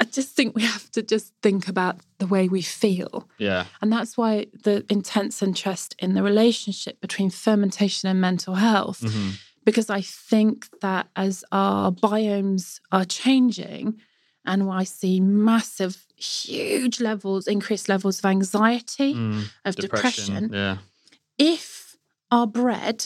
I 0.00 0.04
just 0.10 0.34
think 0.34 0.56
we 0.56 0.62
have 0.62 0.90
to 0.92 1.02
just 1.02 1.32
think 1.42 1.68
about 1.68 2.00
the 2.18 2.26
way 2.26 2.48
we 2.48 2.60
feel. 2.62 3.28
Yeah. 3.38 3.66
And 3.80 3.92
that's 3.92 4.16
why 4.16 4.46
the 4.64 4.84
intense 4.90 5.42
interest 5.42 5.94
in 6.00 6.14
the 6.14 6.22
relationship 6.24 7.00
between 7.00 7.30
fermentation 7.30 8.08
and 8.08 8.20
mental 8.20 8.54
health. 8.56 9.00
Mhm. 9.02 9.38
Because 9.64 9.88
I 9.90 10.00
think 10.00 10.66
that 10.80 11.06
as 11.14 11.44
our 11.52 11.92
biomes 11.92 12.80
are 12.90 13.04
changing, 13.04 14.00
and 14.44 14.68
I 14.68 14.82
see 14.82 15.20
massive, 15.20 16.04
huge 16.16 17.00
levels, 17.00 17.46
increased 17.46 17.88
levels 17.88 18.18
of 18.18 18.24
anxiety, 18.24 19.14
Mm. 19.14 19.44
of 19.64 19.76
depression, 19.76 20.50
Yeah. 20.52 20.78
if 21.38 21.91
our 22.32 22.46
bread, 22.46 22.98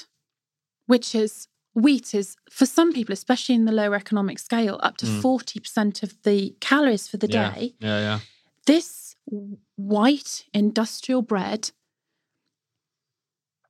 which 0.87 1.15
is 1.15 1.49
wheat, 1.75 2.15
is 2.15 2.37
for 2.51 2.65
some 2.65 2.91
people, 2.93 3.13
especially 3.13 3.55
in 3.55 3.67
the 3.67 3.73
lower 3.73 3.95
economic 3.97 4.39
scale, 4.39 4.79
up 4.83 4.97
to 4.99 5.07
Mm. 5.07 5.21
40% 5.21 6.03
of 6.03 6.11
the 6.23 6.57
calories 6.61 7.07
for 7.09 7.19
the 7.19 7.29
yeah. 7.29 7.51
day, 7.55 7.75
Yeah. 7.81 7.99
Yeah. 8.07 8.19
this 8.67 9.15
white 9.77 10.45
industrial 10.55 11.21
bread 11.23 11.71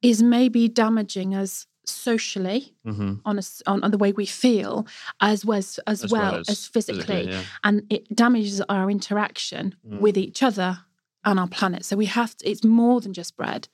is 0.03 0.23
maybe 0.23 0.69
damaging 0.69 1.35
us 1.35 1.67
socially 1.89 2.75
hmm 2.85 3.15
on 3.25 3.39
us 3.39 3.63
on, 3.67 3.83
on 3.85 3.91
the 3.93 3.99
way 3.99 4.11
we 4.13 4.27
feel 4.27 4.87
as 5.21 5.45
well 5.45 5.59
as, 5.59 5.79
as, 5.87 6.05
As 6.05 6.11
well, 6.13 6.33
well 6.33 6.41
as, 6.41 6.49
as 6.49 6.67
physically, 6.67 7.03
physically, 7.03 7.33
yeah. 7.33 7.43
and 7.63 7.83
it 7.91 8.05
damages 8.15 8.61
our 8.69 8.91
interaction 8.91 9.75
Mm. 9.89 10.01
with 10.01 10.17
each 10.19 10.43
other 10.43 10.81
and 11.25 11.39
our 11.39 11.47
planet 11.49 11.85
so 11.85 11.97
we 11.97 12.07
have 12.07 12.37
to 12.39 12.49
it's 12.51 12.65
more 12.65 13.01
than 13.01 13.13
just 13.13 13.37
bread 13.37 13.69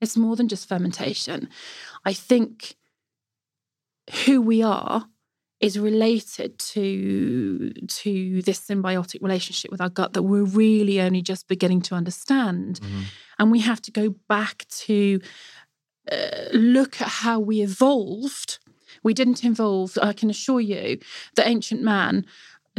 it's 0.00 0.16
more 0.16 0.36
than 0.36 0.48
just 0.48 0.68
fermentation. 0.68 1.48
I 2.04 2.12
think 2.12 2.76
who 4.24 4.40
we 4.40 4.62
are 4.62 5.06
is 5.60 5.78
related 5.78 6.58
to 6.58 7.70
to 7.86 8.42
this 8.42 8.60
symbiotic 8.60 9.20
relationship 9.22 9.70
with 9.70 9.80
our 9.80 9.90
gut 9.90 10.14
that 10.14 10.22
we're 10.22 10.44
really 10.44 11.00
only 11.00 11.22
just 11.22 11.48
beginning 11.48 11.82
to 11.82 11.94
understand. 11.94 12.80
Mhm. 12.82 13.04
and 13.38 13.50
we 13.50 13.60
have 13.60 13.80
to 13.80 13.90
go 13.90 14.14
back 14.28 14.66
to 14.68 15.18
uh, 16.12 16.48
look 16.52 17.00
at 17.00 17.08
how 17.08 17.38
we 17.40 17.62
evolved. 17.62 18.58
We 19.02 19.14
didn't 19.14 19.44
evolve 19.44 19.96
i 20.02 20.12
can 20.12 20.28
assure 20.30 20.60
you 20.60 20.98
that 21.36 21.46
ancient 21.46 21.80
man 21.82 22.26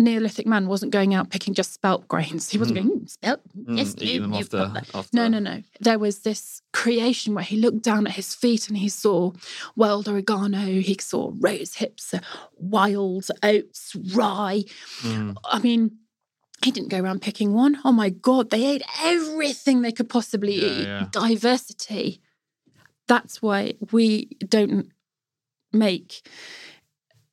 neolithic 0.01 0.45
man 0.47 0.67
wasn't 0.67 0.91
going 0.91 1.13
out 1.13 1.29
picking 1.29 1.53
just 1.53 1.73
spelt 1.73 2.07
grains 2.07 2.49
he 2.49 2.57
wasn't 2.57 2.77
going 2.77 2.89
"Mm, 3.01 3.09
spelt 3.09 3.39
yes 3.67 3.93
Mm, 3.95 4.01
eating 4.03 4.21
them 4.21 4.31
no, 4.31 4.37
off 4.37 4.53
no, 4.53 4.59
the, 4.67 4.73
no." 4.73 4.81
off 4.93 5.09
No, 5.13 5.27
no, 5.27 5.39
no. 5.39 5.63
There 5.79 5.99
was 5.99 6.19
this 6.19 6.61
creation 6.73 7.33
where 7.33 7.43
he 7.43 7.57
looked 7.57 7.81
down 7.83 8.07
at 8.07 8.13
his 8.13 8.33
feet 8.35 8.67
and 8.69 8.77
he 8.77 8.89
saw 8.89 9.31
wild 9.75 10.07
oregano, 10.07 10.59
he 10.65 10.97
saw 10.99 11.31
rose 11.39 11.75
hips, 11.75 12.13
uh, 12.13 12.19
wild 12.57 13.27
oats, 13.43 13.95
rye. 14.13 14.63
Mm. 15.01 15.35
I 15.45 15.59
mean, 15.59 15.97
he 16.63 16.71
didn't 16.71 16.89
go 16.89 16.99
around 16.99 17.21
picking 17.21 17.53
one. 17.53 17.79
Oh 17.83 17.91
my 17.91 18.09
God, 18.09 18.49
they 18.49 18.65
ate 18.65 18.83
everything 19.03 19.81
they 19.81 19.91
could 19.91 20.09
possibly 20.09 20.53
Yeah, 20.55 20.67
eat. 20.81 20.87
yeah. 20.87 21.07
Diversity. 21.11 22.21
That's 23.07 23.41
why 23.41 23.73
we 23.91 24.27
don't 24.47 24.91
make 25.73 26.27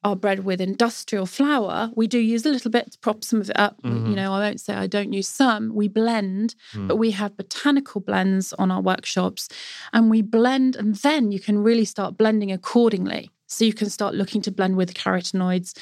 our 0.04 0.14
bread 0.14 0.44
with 0.44 0.60
industrial 0.60 1.26
flour. 1.26 1.90
We 1.96 2.06
do 2.06 2.18
use 2.18 2.46
a 2.46 2.50
little 2.50 2.70
bit 2.70 2.92
to 2.92 2.98
prop 2.98 3.24
some 3.24 3.40
of 3.40 3.50
it 3.50 3.58
up. 3.58 3.76
You 3.82 3.90
Mhm. 3.90 4.14
know, 4.14 4.32
I 4.32 4.38
won't 4.38 4.60
say 4.60 4.74
I 4.74 4.86
don't 4.86 5.12
use 5.12 5.28
some. 5.28 5.74
We 5.74 5.88
blend, 5.88 6.54
Mm. 6.72 6.86
but 6.88 6.96
we 6.96 7.10
have 7.12 7.36
botanical 7.36 8.00
blends 8.00 8.52
on 8.54 8.70
our 8.70 8.80
workshops 8.80 9.48
and 9.92 10.08
we 10.08 10.22
blend, 10.22 10.76
and 10.76 10.94
then 10.96 11.32
you 11.32 11.40
can 11.40 11.58
really 11.58 11.84
start 11.84 12.16
blending 12.16 12.52
accordingly. 12.52 13.30
So 13.48 13.64
you 13.64 13.72
can 13.72 13.90
start 13.90 14.14
looking 14.14 14.40
to 14.42 14.50
blend 14.52 14.76
with 14.76 14.94
carotenoids. 14.94 15.72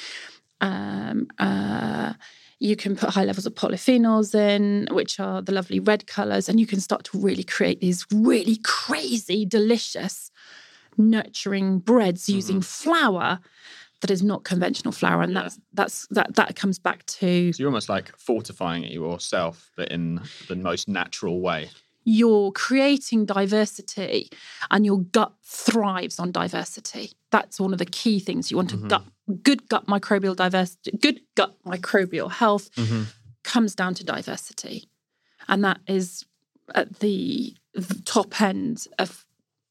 Um, 0.61 1.27
uh, 1.37 2.13
you 2.59 2.75
can 2.75 2.95
put 2.95 3.09
high 3.11 3.23
levels 3.25 3.45
of 3.45 3.53
polyphenols 3.53 4.33
in, 4.33 4.87
which 4.91 5.19
are 5.19 5.43
the 5.43 5.51
lovely 5.51 5.79
red 5.79 6.07
colors, 6.07 6.49
and 6.49 6.59
you 6.59 6.65
can 6.65 6.79
start 6.79 7.03
to 7.03 7.19
really 7.19 7.43
create 7.43 7.81
these 7.81 8.03
really 8.11 8.57
crazy, 8.63 9.45
delicious, 9.45 10.31
nurturing 10.97 11.77
breads 11.79 12.27
using 12.27 12.61
flour 12.61 13.39
that 14.01 14.11
is 14.11 14.21
not 14.21 14.43
conventional 14.43 14.91
flour, 14.91 15.21
and 15.21 15.33
Yeah. 15.33 15.43
that's 15.43 15.59
that's 15.73 16.07
that 16.11 16.35
that 16.35 16.55
comes 16.55 16.79
back 16.79 17.05
to 17.05 17.51
So 17.53 17.61
you're 17.61 17.69
almost 17.69 17.89
like 17.89 18.15
fortifying 18.17 18.83
it 18.83 18.91
yourself, 18.91 19.71
but 19.75 19.89
in 19.89 20.21
the 20.47 20.55
most 20.55 20.87
natural 20.87 21.41
way. 21.41 21.69
you're 22.09 22.53
creating 22.53 23.25
diversity 23.25 24.29
and 24.71 24.85
your 24.85 25.01
gut 25.01 25.33
thrives 25.43 26.19
on 26.19 26.31
diversity. 26.31 27.11
That's 27.31 27.59
one 27.59 27.73
of 27.73 27.79
the 27.79 27.85
key 27.85 28.21
things. 28.21 28.49
You 28.49 28.55
want 28.55 28.71
a 28.71 28.77
mm-hmm. 28.77 28.87
gut, 28.87 29.03
good 29.43 29.67
gut 29.67 29.87
microbial 29.87 30.33
diversity, 30.33 30.95
good 30.97 31.19
gut 31.35 31.57
microbial 31.65 32.31
health 32.31 32.73
mm-hmm. 32.75 33.03
comes 33.43 33.75
down 33.75 33.93
to 33.95 34.05
diversity. 34.05 34.87
And 35.49 35.65
that 35.65 35.81
is 35.85 36.23
at 36.73 36.99
the, 36.99 37.53
the 37.73 38.01
top 38.05 38.39
end 38.41 38.87
of, 38.99 39.25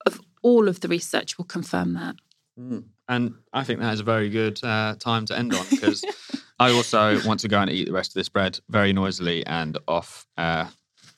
of 0.04 0.20
all 0.42 0.68
of 0.68 0.80
the 0.80 0.88
research 0.88 1.38
will 1.38 1.46
confirm 1.46 1.94
that. 1.94 2.16
Hmm. 2.58 2.80
And 3.08 3.34
I 3.52 3.64
think 3.64 3.80
that 3.80 3.94
is 3.94 4.00
a 4.00 4.04
very 4.04 4.28
good 4.28 4.62
uh, 4.64 4.96
time 4.98 5.26
to 5.26 5.38
end 5.38 5.54
on 5.54 5.64
because 5.70 6.04
I 6.58 6.72
also 6.72 7.20
want 7.26 7.40
to 7.40 7.48
go 7.48 7.60
and 7.60 7.70
eat 7.70 7.86
the 7.86 7.92
rest 7.92 8.10
of 8.10 8.14
this 8.14 8.28
bread 8.28 8.58
very 8.68 8.92
noisily 8.92 9.46
and 9.46 9.78
off 9.86 10.26
uh, 10.36 10.66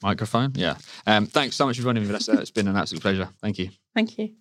microphone. 0.03 0.53
Yeah. 0.55 0.77
Um, 1.07 1.27
thanks 1.27 1.57
so 1.57 1.67
much 1.67 1.77
for 1.77 1.83
joining 1.83 2.03
me, 2.03 2.07
Vanessa. 2.09 2.33
It's 2.41 2.51
been 2.51 2.69
an 2.69 2.77
absolute 2.77 3.03
pleasure. 3.03 3.29
Thank 3.41 3.59
you. 3.59 3.71
Thank 3.95 4.19
you. 4.19 4.35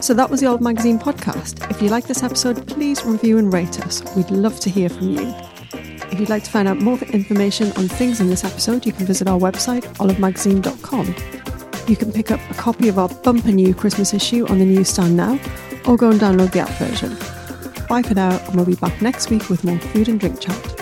So 0.00 0.14
that 0.14 0.28
was 0.28 0.40
the 0.40 0.46
Olive 0.46 0.60
Magazine 0.60 0.98
podcast. 0.98 1.70
If 1.70 1.80
you 1.80 1.88
like 1.88 2.06
this 2.06 2.22
episode, 2.22 2.66
please 2.66 3.04
review 3.04 3.38
and 3.38 3.52
rate 3.52 3.80
us. 3.86 4.02
We'd 4.16 4.30
love 4.30 4.58
to 4.60 4.70
hear 4.70 4.88
from 4.88 5.10
you. 5.10 5.34
If 6.12 6.18
you'd 6.18 6.28
like 6.28 6.44
to 6.44 6.50
find 6.50 6.68
out 6.68 6.78
more 6.78 6.98
information 6.98 7.68
on 7.72 7.88
things 7.88 8.20
in 8.20 8.28
this 8.28 8.44
episode, 8.44 8.84
you 8.84 8.92
can 8.92 9.06
visit 9.06 9.28
our 9.28 9.38
website, 9.38 9.82
olivemagazine.com. 9.96 11.06
You 11.88 11.96
can 11.96 12.12
pick 12.12 12.30
up 12.30 12.40
a 12.50 12.54
copy 12.54 12.88
of 12.88 12.98
our 12.98 13.08
bumper 13.08 13.52
new 13.52 13.74
Christmas 13.74 14.12
issue 14.12 14.46
on 14.48 14.58
the 14.58 14.64
newsstand 14.64 15.16
now, 15.16 15.38
or 15.86 15.96
go 15.96 16.10
and 16.10 16.20
download 16.20 16.52
the 16.52 16.60
app 16.60 16.70
version. 16.70 17.16
Bye 17.88 18.02
for 18.02 18.14
now, 18.14 18.38
and 18.46 18.56
we'll 18.56 18.64
be 18.64 18.74
back 18.74 19.02
next 19.02 19.30
week 19.30 19.48
with 19.48 19.64
more 19.64 19.78
food 19.78 20.08
and 20.08 20.18
drink 20.18 20.40
chat. 20.40 20.81